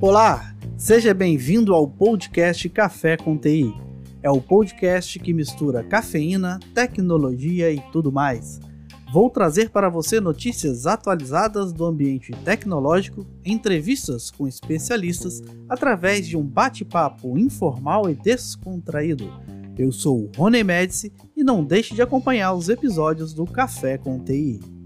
Olá, 0.00 0.54
seja 0.76 1.12
bem-vindo 1.12 1.74
ao 1.74 1.88
podcast 1.88 2.68
Café 2.68 3.16
com 3.16 3.36
TI. 3.36 3.74
É 4.22 4.30
o 4.30 4.40
podcast 4.40 5.18
que 5.18 5.32
mistura 5.32 5.82
cafeína, 5.82 6.60
tecnologia 6.72 7.72
e 7.72 7.80
tudo 7.92 8.12
mais. 8.12 8.60
Vou 9.12 9.28
trazer 9.28 9.70
para 9.70 9.88
você 9.88 10.20
notícias 10.20 10.86
atualizadas 10.86 11.72
do 11.72 11.84
ambiente 11.84 12.30
tecnológico, 12.44 13.26
entrevistas 13.44 14.30
com 14.30 14.46
especialistas, 14.46 15.42
através 15.68 16.28
de 16.28 16.36
um 16.36 16.44
bate-papo 16.44 17.36
informal 17.36 18.08
e 18.08 18.14
descontraído. 18.14 19.32
Eu 19.76 19.90
sou 19.90 20.24
o 20.24 20.30
Rony 20.36 20.62
Médici 20.62 21.12
e 21.36 21.42
não 21.42 21.64
deixe 21.64 21.94
de 21.94 22.02
acompanhar 22.02 22.52
os 22.52 22.68
episódios 22.68 23.34
do 23.34 23.44
Café 23.46 23.98
com 23.98 24.18
TI. 24.22 24.77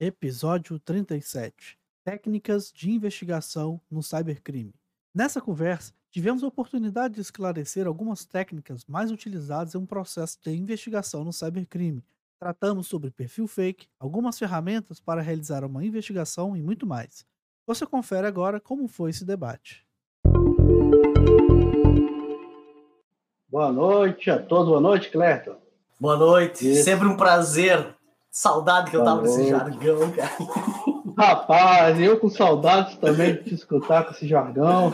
Episódio 0.00 0.76
37 0.80 1.78
Técnicas 2.04 2.72
de 2.72 2.90
investigação 2.90 3.80
no 3.88 4.02
cybercrime. 4.02 4.74
Nessa 5.14 5.40
conversa, 5.40 5.92
tivemos 6.10 6.42
a 6.42 6.48
oportunidade 6.48 7.14
de 7.14 7.20
esclarecer 7.20 7.86
algumas 7.86 8.24
técnicas 8.24 8.84
mais 8.86 9.12
utilizadas 9.12 9.72
em 9.72 9.78
um 9.78 9.86
processo 9.86 10.36
de 10.42 10.50
investigação 10.50 11.22
no 11.22 11.32
cybercrime. 11.32 12.02
Tratamos 12.40 12.88
sobre 12.88 13.12
perfil 13.12 13.46
fake, 13.46 13.86
algumas 13.96 14.36
ferramentas 14.36 14.98
para 14.98 15.22
realizar 15.22 15.64
uma 15.64 15.84
investigação 15.84 16.56
e 16.56 16.62
muito 16.62 16.84
mais. 16.84 17.24
Você 17.64 17.86
confere 17.86 18.26
agora 18.26 18.58
como 18.58 18.88
foi 18.88 19.10
esse 19.10 19.24
debate. 19.24 19.86
Boa 23.48 23.70
noite 23.72 24.28
a 24.28 24.42
todos. 24.42 24.70
Boa 24.70 24.80
noite, 24.80 25.08
Clerton. 25.08 25.56
Boa 26.00 26.16
noite. 26.16 26.68
Isso. 26.68 26.82
Sempre 26.82 27.06
um 27.06 27.16
prazer. 27.16 27.94
Saudade 28.36 28.90
que 28.90 28.96
eu 28.96 29.04
tava 29.04 29.22
desse 29.22 29.48
jargão, 29.48 30.10
cara. 30.10 30.32
Rapaz, 31.16 32.00
eu 32.00 32.18
com 32.18 32.28
saudades 32.28 32.96
também 32.96 33.34
de 33.34 33.44
te 33.44 33.54
escutar 33.54 34.02
com 34.02 34.10
esse 34.10 34.26
jargão. 34.26 34.92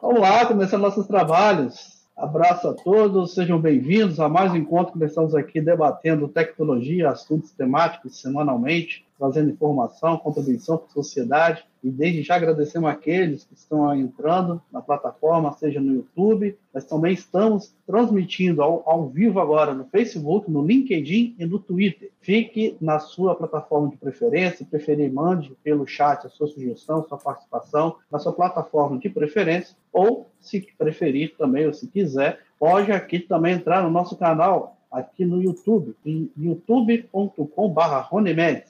Vamos 0.00 0.20
lá, 0.20 0.46
começando 0.46 0.82
nossos 0.82 1.08
trabalhos. 1.08 2.06
Abraço 2.16 2.68
a 2.68 2.72
todos, 2.72 3.34
sejam 3.34 3.60
bem-vindos 3.60 4.20
a 4.20 4.28
mais 4.28 4.52
um 4.52 4.58
encontro. 4.58 4.92
Começamos 4.92 5.34
aqui 5.34 5.60
debatendo 5.60 6.28
tecnologia, 6.28 7.10
assuntos 7.10 7.50
temáticos 7.50 8.20
semanalmente 8.20 9.04
trazendo 9.20 9.50
informação, 9.50 10.16
contribuição 10.16 10.78
para 10.78 10.86
a 10.86 10.90
sociedade. 10.90 11.62
E 11.84 11.90
desde 11.90 12.22
já 12.22 12.36
agradecemos 12.36 12.88
aqueles 12.88 13.44
que 13.44 13.54
estão 13.54 13.94
entrando 13.94 14.60
na 14.72 14.80
plataforma, 14.80 15.52
seja 15.52 15.80
no 15.80 15.94
YouTube, 15.94 16.56
mas 16.72 16.84
também 16.84 17.12
estamos 17.12 17.74
transmitindo 17.86 18.62
ao, 18.62 18.82
ao, 18.86 19.08
vivo 19.08 19.38
agora 19.40 19.74
no 19.74 19.84
Facebook, 19.84 20.50
no 20.50 20.64
LinkedIn 20.64 21.36
e 21.38 21.46
no 21.46 21.58
Twitter. 21.58 22.10
Fique 22.20 22.76
na 22.80 22.98
sua 22.98 23.34
plataforma 23.34 23.90
de 23.90 23.96
preferência, 23.96 24.66
preferir, 24.68 25.12
mande 25.12 25.54
pelo 25.62 25.86
chat 25.86 26.26
a 26.26 26.30
sua 26.30 26.46
sugestão, 26.46 27.06
sua 27.06 27.18
participação, 27.18 27.96
na 28.10 28.18
sua 28.18 28.32
plataforma 28.32 28.98
de 28.98 29.08
preferência, 29.10 29.76
ou 29.92 30.30
se 30.40 30.66
preferir 30.78 31.34
também, 31.36 31.66
ou 31.66 31.74
se 31.74 31.86
quiser, 31.88 32.40
pode 32.58 32.92
aqui 32.92 33.18
também 33.18 33.54
entrar 33.54 33.82
no 33.82 33.90
nosso 33.90 34.16
canal 34.16 34.79
aqui 34.90 35.24
no 35.24 35.40
YouTube, 35.40 35.94
em 36.04 36.28
youtube.com.br. 36.36 37.80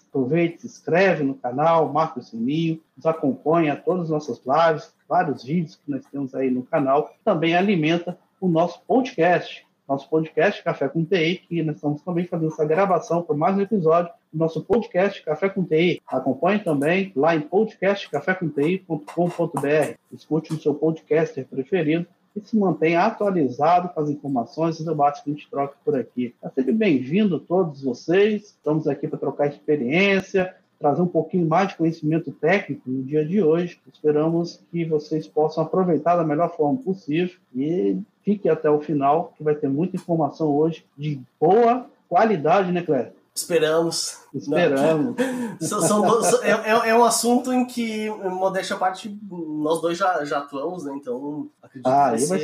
Aproveite, 0.08 0.60
se 0.60 0.66
inscreve 0.66 1.24
no 1.24 1.34
canal, 1.34 1.90
marca 1.92 2.20
o 2.20 2.22
sininho, 2.22 2.80
nos 2.96 3.06
acompanha 3.06 3.74
todas 3.76 4.04
as 4.04 4.10
nossas 4.10 4.41
lives, 4.44 4.94
vários 5.08 5.42
vídeos 5.44 5.76
que 5.76 5.91
nós 5.91 6.04
temos 6.06 6.34
aí 6.34 6.50
no 6.50 6.62
canal. 6.62 7.14
Também 7.24 7.56
alimenta 7.56 8.18
o 8.41 8.48
nosso 8.48 8.82
podcast, 8.86 9.66
nosso 9.88 10.08
podcast 10.08 10.62
Café 10.62 10.88
com 10.88 11.04
TI, 11.04 11.42
que 11.48 11.62
nós 11.62 11.76
estamos 11.76 12.02
também 12.02 12.26
fazendo 12.26 12.52
essa 12.52 12.64
gravação 12.64 13.22
para 13.22 13.36
mais 13.36 13.56
um 13.56 13.62
episódio 13.62 14.12
do 14.32 14.38
nosso 14.38 14.62
podcast 14.62 15.24
Café 15.24 15.48
com 15.48 15.64
TI. 15.64 16.00
Acompanhe 16.06 16.60
também 16.60 17.12
lá 17.16 17.34
em 17.34 17.41
podcastcafécomti.com.br. 17.41 19.94
Escute 20.12 20.52
no 20.52 20.60
seu 20.60 20.75
podcaster 20.75 21.47
preferido 21.47 22.06
e 22.34 22.41
se 22.41 22.56
mantenha 22.56 23.02
atualizado 23.02 23.88
com 23.88 24.00
as 24.00 24.08
informações 24.08 24.78
e 24.78 24.84
debates 24.84 25.22
que 25.22 25.30
a 25.30 25.32
gente 25.32 25.50
troca 25.50 25.74
por 25.84 25.98
aqui. 25.98 26.34
É 26.42 26.48
sempre 26.48 26.72
bem-vindo 26.72 27.41
todos 27.41 27.82
vocês. 27.82 28.42
Estamos 28.42 28.86
aqui 28.86 29.08
para 29.08 29.18
trocar 29.18 29.48
experiência, 29.48 30.54
trazer 30.78 31.02
um 31.02 31.06
pouquinho 31.06 31.46
mais 31.46 31.69
de 31.69 31.76
conhecimento 31.76 32.32
técnico 32.32 32.88
no 32.88 33.02
dia 33.02 33.24
de 33.24 33.42
hoje. 33.42 33.80
Esperamos 33.92 34.62
que 34.70 34.84
vocês 34.84 35.26
possam 35.26 35.64
aproveitar 35.64 36.16
da 36.16 36.24
melhor 36.24 36.54
forma 36.56 36.78
possível 36.78 37.36
e 37.54 37.98
fique 38.22 38.48
até 38.48 38.70
o 38.70 38.80
final, 38.80 39.34
que 39.36 39.42
vai 39.42 39.54
ter 39.54 39.69
muita 39.69 39.96
informação 39.96 40.48
hoje 40.48 40.84
de 40.96 41.20
boa 41.38 41.86
qualidade, 42.08 42.72
né, 42.72 42.82
Cléber? 42.82 43.19
Esperamos. 43.42 44.18
Esperamos. 44.34 45.16
São, 45.60 45.80
são, 45.82 46.42
é, 46.42 46.50
é, 46.50 46.88
é, 46.90 46.94
um 46.94 47.04
assunto 47.04 47.52
em 47.52 47.64
que, 47.64 48.08
modéstia 48.10 48.76
à 48.76 48.78
parte, 48.78 49.18
nós 49.28 49.80
dois 49.80 49.98
já, 49.98 50.24
já 50.24 50.38
atuamos, 50.38 50.84
né? 50.84 50.92
Então, 50.94 51.48
acredito 51.62 51.86
ah, 51.88 52.12
que 52.14 52.26
vai, 52.26 52.38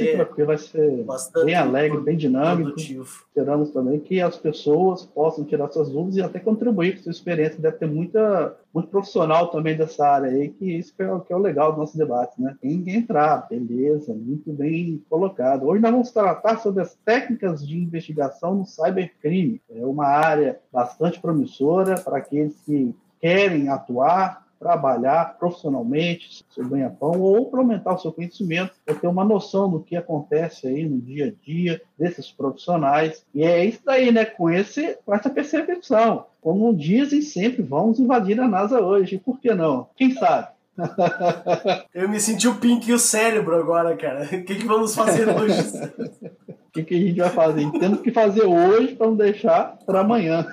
vai 0.47 0.59
ser, 0.59 0.69
ser 0.69 1.05
vai 1.05 1.19
ser 1.19 1.45
bem 1.45 1.55
alegre, 1.55 2.01
bem 2.01 2.17
dinâmico. 2.17 2.71
Produtivo. 2.71 3.25
Esperamos 3.29 3.71
também 3.71 4.01
que 4.01 4.21
as 4.21 4.37
pessoas 4.37 5.05
possam 5.05 5.45
tirar 5.45 5.71
suas 5.71 5.89
dúvidas 5.89 6.17
e 6.17 6.23
até 6.23 6.41
contribuir 6.41 6.97
com 6.97 7.03
sua 7.05 7.13
experiência. 7.13 7.61
Deve 7.61 7.77
ter 7.77 7.87
muita, 7.87 8.57
muito 8.77 8.91
profissional 8.91 9.49
também 9.49 9.75
dessa 9.75 10.07
área 10.07 10.29
aí, 10.29 10.51
que 10.51 10.77
isso 10.77 10.95
que 10.95 11.03
é, 11.03 11.07
que 11.21 11.33
é 11.33 11.37
o 11.37 11.39
legal 11.39 11.73
do 11.73 11.79
nosso 11.79 11.97
debate, 11.97 12.39
né? 12.39 12.55
Quem 12.61 12.85
entrar, 12.95 13.49
beleza, 13.49 14.13
muito 14.13 14.53
bem 14.53 15.03
colocado. 15.09 15.67
Hoje 15.67 15.81
nós 15.81 15.93
vamos 15.93 16.11
tratar 16.11 16.59
sobre 16.59 16.83
as 16.83 16.95
técnicas 16.97 17.67
de 17.67 17.75
investigação 17.75 18.55
no 18.55 18.67
cybercrime. 18.67 19.63
É 19.71 19.83
uma 19.83 20.05
área 20.07 20.61
bastante 20.71 21.19
promissora 21.19 21.99
para 21.99 22.19
aqueles 22.19 22.55
que 22.67 22.95
querem 23.19 23.71
atuar, 23.71 24.46
trabalhar 24.59 25.37
profissionalmente, 25.39 26.45
seu 26.51 26.69
ganha-pão, 26.69 27.21
ou 27.21 27.51
para 27.51 27.61
aumentar 27.61 27.95
o 27.95 27.99
seu 27.99 28.13
conhecimento, 28.13 28.73
para 28.85 28.95
ter 28.95 29.07
uma 29.07 29.25
noção 29.25 29.71
do 29.71 29.81
que 29.81 29.97
acontece 29.97 30.67
aí 30.67 30.89
no 30.89 31.01
dia 31.01 31.27
a 31.27 31.45
dia 31.45 31.81
desses 31.99 32.31
profissionais. 32.31 33.25
E 33.35 33.43
é 33.43 33.65
isso 33.65 33.81
daí, 33.85 34.11
né? 34.11 34.25
Com, 34.25 34.51
esse, 34.51 34.99
com 35.05 35.15
essa 35.15 35.31
percepção. 35.31 36.27
Como 36.41 36.75
dizem 36.75 37.23
sempre, 37.23 37.63
vamos 37.63 37.99
invadir 37.99 38.41
a 38.41 38.49
NASA 38.49 38.81
hoje. 38.81 39.19
Por 39.19 39.41
que 39.41 39.55
não? 39.55 39.89
Quem 39.97 40.13
sabe? 40.13 40.56
Eu 41.95 42.09
me 42.09 42.21
senti 42.21 42.47
o 42.49 42.57
Pink 42.57 42.91
e 42.91 42.95
o 42.95 42.99
cérebro 42.99 43.57
agora, 43.57 43.97
cara. 43.97 44.25
O 44.25 44.29
que, 44.29 44.55
que 44.55 44.67
vamos 44.67 44.95
fazer 44.95 45.29
hoje? 45.29 45.57
que, 46.77 46.85
que 46.85 46.95
a 46.95 46.99
gente 46.99 47.19
vai 47.19 47.31
fazer? 47.31 47.71
Temos 47.73 48.01
que 48.01 48.11
fazer 48.11 48.45
hoje 48.45 48.95
para 48.95 49.07
não 49.07 49.17
deixar 49.17 49.79
para 49.87 50.01
amanhã. 50.01 50.47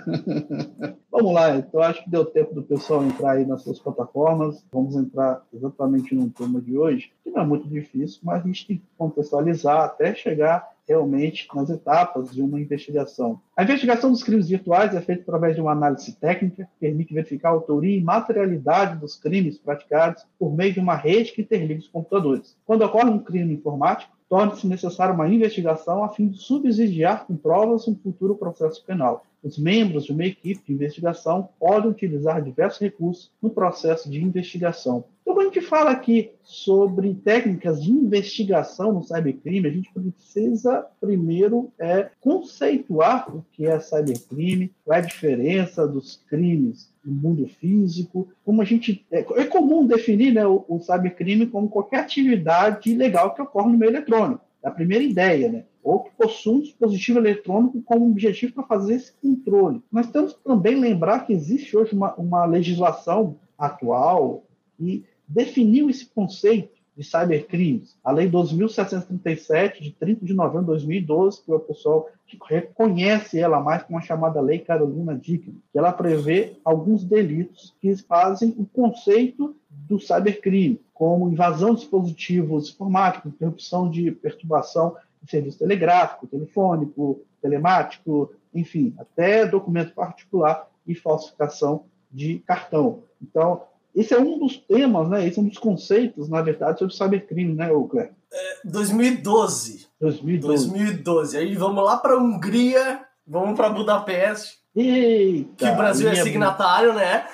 Vamos 1.12 1.34
lá, 1.34 1.56
então 1.58 1.82
acho 1.82 2.04
que 2.04 2.10
deu 2.10 2.26
tempo 2.26 2.56
do 2.56 2.64
pessoal 2.64 3.04
entrar 3.04 3.34
aí 3.34 3.46
nas 3.46 3.62
suas 3.62 3.80
plataformas. 3.80 4.64
Vamos 4.72 4.96
entrar 4.96 5.44
exatamente 5.54 6.16
no 6.16 6.30
tema 6.30 6.60
de 6.60 6.78
hoje, 6.78 7.12
que 7.24 7.30
não 7.30 7.42
é 7.42 7.46
muito 7.46 7.68
difícil, 7.68 8.20
mas 8.24 8.42
a 8.42 8.48
gente 8.48 8.66
tem 8.66 8.78
que 8.78 8.84
contextualizar 8.98 9.82
até 9.82 10.16
chegar 10.16 10.73
realmente 10.88 11.48
nas 11.56 11.70
etapas 11.70 12.32
de 12.32 12.42
uma 12.42 12.60
investigação. 12.60 13.40
A 13.56 13.64
investigação 13.64 14.12
dos 14.12 14.24
crimes 14.24 14.50
virtuais 14.50 14.94
é 14.94 15.02
feita 15.02 15.22
através 15.24 15.56
de 15.56 15.62
uma 15.62 15.72
análise 15.72 16.14
técnica 16.14 16.66
que 16.66 16.80
permite 16.80 17.14
verificar 17.14 17.50
a 17.50 17.54
autoria 17.54 17.98
e 17.98 18.04
materialidade 18.04 19.00
dos 19.00 19.16
crimes 19.16 19.58
praticados 19.58 20.26
por 20.38 20.54
meio 20.56 20.74
de 20.74 20.80
uma 20.80 20.96
rede 20.96 21.32
que 21.32 21.42
interliga 21.42 21.80
os 21.80 21.88
computadores. 21.88 22.58
Quando 22.66 22.84
ocorre 22.84 23.10
um 23.10 23.20
crime 23.20 23.54
informático, 23.54 24.14
torna-se 24.30 24.66
necessária 24.68 25.14
uma 25.14 25.30
investigação 25.30 26.04
a 26.04 26.10
fim 26.10 26.28
de 26.28 26.40
subsidiar 26.40 27.26
com 27.26 27.36
provas 27.36 27.88
um 27.88 27.96
futuro 27.96 28.36
processo 28.36 28.84
penal. 28.84 29.26
Os 29.44 29.60
membros 29.60 30.06
de 30.06 30.12
uma 30.12 30.26
equipe 30.26 30.64
de 30.66 30.74
investigação 30.74 31.50
podem 31.60 31.92
utilizar 31.92 32.42
diversos 32.42 32.80
recursos 32.80 33.32
no 33.42 33.50
processo 33.50 34.10
de 34.10 34.24
investigação. 34.24 35.04
Então, 35.24 35.36
quando 35.36 35.50
a 35.50 35.54
gente 35.54 35.66
fala 35.66 35.92
aqui 35.92 36.32
sobre 36.44 37.16
técnicas 37.16 37.82
de 37.82 37.90
investigação 37.90 38.92
no 38.92 39.04
cybercrime, 39.04 39.70
a 39.70 39.72
gente 39.72 39.90
precisa 39.94 40.86
primeiro 41.00 41.72
é, 41.80 42.10
conceituar 42.20 43.34
o 43.34 43.44
que 43.54 43.66
é 43.66 43.80
cybercrime, 43.80 44.74
qual 44.84 44.98
é 44.98 45.00
a 45.00 45.06
diferença 45.06 45.88
dos 45.88 46.18
crimes 46.30 46.94
no 47.04 47.14
mundo 47.14 47.48
físico, 47.48 48.28
como 48.44 48.62
a 48.62 48.66
gente 48.66 49.06
é, 49.10 49.20
é 49.20 49.46
comum 49.46 49.88
definir 49.88 50.34
né, 50.34 50.46
o, 50.46 50.66
o 50.68 50.82
cybercrime 50.82 51.48
como 51.48 51.70
qualquer 51.70 52.02
atividade 52.02 52.92
ilegal 52.92 53.34
que 53.34 53.42
ocorre 53.42 53.72
no 53.72 53.78
meio 53.78 53.92
eletrônico. 53.92 54.44
É 54.62 54.68
a 54.68 54.72
primeira 54.72 55.04
ideia, 55.04 55.50
né? 55.50 55.64
Ou 55.82 56.02
que 56.02 56.12
possui 56.18 56.56
um 56.56 56.62
dispositivo 56.62 57.20
eletrônico 57.20 57.82
como 57.82 58.10
objetivo 58.10 58.54
para 58.54 58.64
fazer 58.64 58.96
esse 58.96 59.14
controle. 59.22 59.82
Mas 59.90 60.10
temos 60.10 60.34
também 60.36 60.76
lembrar 60.76 61.26
que 61.26 61.34
existe 61.34 61.76
hoje 61.76 61.94
uma, 61.94 62.14
uma 62.16 62.46
legislação 62.46 63.38
atual 63.58 64.46
que 64.78 65.06
definiu 65.34 65.90
esse 65.90 66.06
conceito 66.06 66.82
de 66.96 67.04
cybercrimes. 67.04 67.98
A 68.04 68.12
Lei 68.12 68.30
2.737, 68.30 69.82
de 69.82 69.92
30 69.92 70.26
de 70.26 70.34
novembro 70.34 70.62
de 70.62 70.86
2012, 70.86 71.44
que 71.44 71.52
o 71.52 71.60
pessoal 71.60 72.08
reconhece 72.48 73.40
ela 73.40 73.60
mais 73.60 73.82
como 73.84 73.98
a 73.98 74.02
chamada 74.02 74.40
Lei 74.40 74.60
Carolina 74.60 75.16
Dickman, 75.16 75.58
que 75.72 75.78
ela 75.78 75.92
prevê 75.92 76.58
alguns 76.64 77.04
delitos 77.04 77.76
que 77.82 77.96
fazem 77.96 78.54
o 78.58 78.66
conceito 78.66 79.56
do 79.70 80.00
cybercrime, 80.00 80.80
como 80.94 81.30
invasão 81.30 81.74
de 81.74 81.82
dispositivos 81.82 82.70
informáticos, 82.70 83.34
interrupção 83.34 83.90
de 83.90 84.12
perturbação 84.12 84.96
serviço 85.28 85.60
telegráfico, 85.60 86.28
telefônico, 86.28 87.22
telemático, 87.42 88.34
enfim, 88.54 88.94
até 88.98 89.46
documento 89.46 89.94
particular 89.94 90.68
e 90.86 90.94
falsificação 90.94 91.86
de 92.12 92.40
cartão. 92.40 93.04
Então, 93.22 93.64
esse 93.96 94.14
é 94.14 94.20
um 94.20 94.40
dos 94.40 94.58
temas, 94.58 95.08
né? 95.10 95.28
Esse 95.28 95.40
é 95.40 95.42
um 95.42 95.48
dos 95.48 95.58
conceitos, 95.58 96.28
na 96.28 96.42
verdade, 96.42 96.80
sobre 96.80 96.96
cybercrime, 96.96 97.54
né, 97.54 97.68
Cleber? 97.68 98.14
É, 98.32 98.58
2012. 98.66 99.88
2012. 100.02 100.68
2012. 100.70 101.38
Aí 101.38 101.56
vamos 101.56 101.84
lá 101.84 101.98
para 101.98 102.14
a 102.14 102.18
Hungria, 102.18 103.02
vamos 103.26 103.56
para 103.56 103.70
Budapeste. 103.70 104.58
Eita, 104.76 105.56
que 105.56 105.72
o 105.72 105.76
Brasil 105.76 106.10
é 106.10 106.16
signatário, 106.16 106.94
né? 106.94 107.28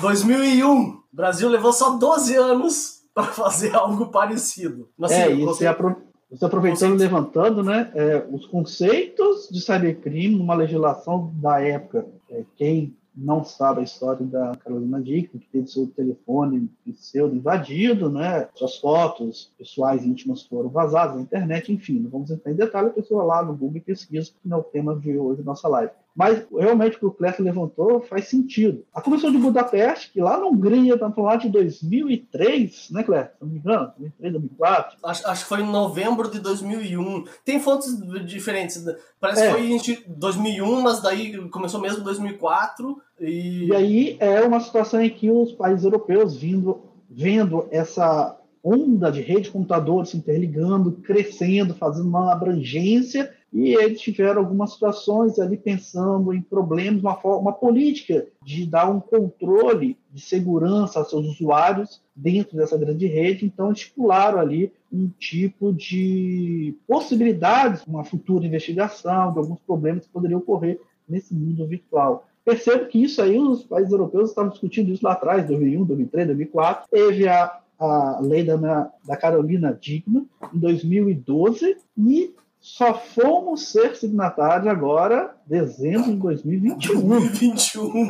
2001. 0.00 0.66
O 0.72 1.02
Brasil 1.12 1.48
levou 1.48 1.72
só 1.72 1.90
12 1.90 2.34
anos 2.34 3.02
para 3.14 3.24
fazer 3.24 3.74
algo 3.76 4.06
parecido. 4.06 4.88
É, 5.10 5.34
você, 5.34 5.66
apro 5.66 5.96
você 6.30 6.44
aproveitando 6.44 6.94
e 6.94 6.98
levantando 6.98 7.62
né, 7.62 7.90
é, 7.94 8.26
os 8.30 8.46
conceitos 8.46 9.48
de 9.50 9.60
cybercrime 9.60 10.36
numa 10.36 10.54
legislação 10.54 11.30
da 11.34 11.60
época. 11.60 12.06
É, 12.30 12.42
quem 12.56 12.96
não 13.16 13.42
sabe 13.44 13.80
a 13.80 13.84
história 13.84 14.24
da 14.26 14.54
Carolina 14.56 15.00
Dickman, 15.00 15.40
que 15.40 15.48
teve 15.50 15.66
seu 15.66 15.86
telefone 15.86 16.70
pseudo 16.84 17.34
invadido, 17.34 18.10
né? 18.10 18.48
Suas 18.54 18.76
fotos 18.76 19.52
pessoais 19.56 20.04
íntimas 20.04 20.42
foram 20.42 20.68
vazadas 20.68 21.16
na 21.16 21.22
internet, 21.22 21.72
enfim, 21.72 21.98
não 21.98 22.10
vamos 22.10 22.30
entrar 22.30 22.52
em 22.52 22.56
detalhe, 22.56 22.88
a 22.88 22.92
pessoa 22.92 23.24
lá 23.24 23.42
no 23.42 23.56
Google 23.56 23.80
pesquisa, 23.80 24.30
que 24.30 24.48
não 24.48 24.58
é 24.58 24.60
o 24.60 24.64
tema 24.64 24.94
de 24.94 25.16
hoje 25.16 25.38
da 25.38 25.46
nossa 25.46 25.66
live. 25.68 25.92
Mas 26.16 26.46
realmente 26.50 26.96
o 26.96 26.98
que 26.98 27.06
o 27.06 27.10
Clécio 27.10 27.44
levantou 27.44 28.00
faz 28.00 28.28
sentido. 28.28 28.82
A 28.94 29.02
Comissão 29.02 29.30
de 29.30 29.36
Budapeste, 29.36 30.10
que 30.10 30.20
lá 30.20 30.38
na 30.38 30.46
Hungria, 30.46 30.94
estamos 30.94 31.18
lá 31.18 31.36
de 31.36 31.50
2003, 31.50 32.88
né? 32.90 33.04
Se 33.04 33.10
não 33.42 33.48
me 33.48 33.58
engano, 33.58 33.92
2003, 33.98 34.32
2004. 34.32 34.98
Acho, 35.04 35.28
acho 35.28 35.42
que 35.42 35.48
foi 35.48 35.60
em 35.60 35.70
novembro 35.70 36.30
de 36.30 36.40
2001. 36.40 37.24
Tem 37.44 37.60
fontes 37.60 37.94
diferentes. 38.24 38.82
Parece 39.20 39.42
é. 39.42 39.46
que 39.46 39.52
foi 39.52 39.70
em 39.70 39.78
2001, 40.06 40.80
mas 40.80 41.02
daí 41.02 41.36
começou 41.50 41.82
mesmo 41.82 42.00
em 42.00 42.04
2004. 42.04 42.98
E... 43.20 43.66
e 43.66 43.74
aí 43.74 44.16
é 44.18 44.40
uma 44.40 44.60
situação 44.60 45.02
em 45.02 45.10
que 45.10 45.30
os 45.30 45.52
países 45.52 45.84
europeus 45.84 46.34
vindo, 46.34 46.80
vendo 47.10 47.68
essa 47.70 48.40
onda 48.64 49.12
de 49.12 49.20
rede 49.20 49.42
de 49.42 49.50
computadores 49.50 50.10
se 50.10 50.16
interligando, 50.16 50.92
crescendo, 50.92 51.74
fazendo 51.74 52.08
uma 52.08 52.32
abrangência 52.32 53.35
e 53.56 53.74
eles 53.74 54.02
tiveram 54.02 54.42
algumas 54.42 54.74
situações 54.74 55.38
ali 55.38 55.56
pensando 55.56 56.30
em 56.34 56.42
problemas, 56.42 57.00
uma, 57.00 57.18
uma 57.38 57.52
política 57.54 58.26
de 58.44 58.66
dar 58.66 58.90
um 58.90 59.00
controle 59.00 59.96
de 60.12 60.20
segurança 60.20 60.98
aos 60.98 61.08
seus 61.08 61.26
usuários 61.26 62.02
dentro 62.14 62.54
dessa 62.54 62.76
grande 62.76 63.06
rede, 63.06 63.46
então 63.46 63.72
estipularam 63.72 64.38
ali 64.38 64.70
um 64.92 65.08
tipo 65.18 65.72
de 65.72 66.74
possibilidades, 66.86 67.82
uma 67.86 68.04
futura 68.04 68.44
investigação 68.44 69.32
de 69.32 69.38
alguns 69.38 69.60
problemas 69.60 70.04
que 70.04 70.12
poderiam 70.12 70.40
ocorrer 70.40 70.78
nesse 71.08 71.32
mundo 71.32 71.66
virtual. 71.66 72.28
Percebo 72.44 72.84
que 72.84 73.02
isso 73.02 73.22
aí, 73.22 73.38
os 73.38 73.64
países 73.64 73.90
europeus 73.90 74.28
estavam 74.28 74.50
discutindo 74.50 74.92
isso 74.92 75.02
lá 75.02 75.12
atrás, 75.12 75.46
2001, 75.46 75.82
2003, 75.82 76.26
2004. 76.26 76.88
Teve 76.90 77.26
a, 77.26 77.58
a 77.78 78.20
lei 78.20 78.44
da, 78.44 78.92
da 79.02 79.16
Carolina 79.16 79.72
Digna, 79.80 80.26
em 80.52 80.58
2012, 80.58 81.78
e 81.96 82.34
só 82.66 82.94
fomos 82.94 83.68
ser 83.68 83.94
signatários 83.94 84.66
agora, 84.66 85.36
dezembro 85.46 86.10
de 86.10 86.16
2021. 86.16 87.08
2021. 87.08 88.08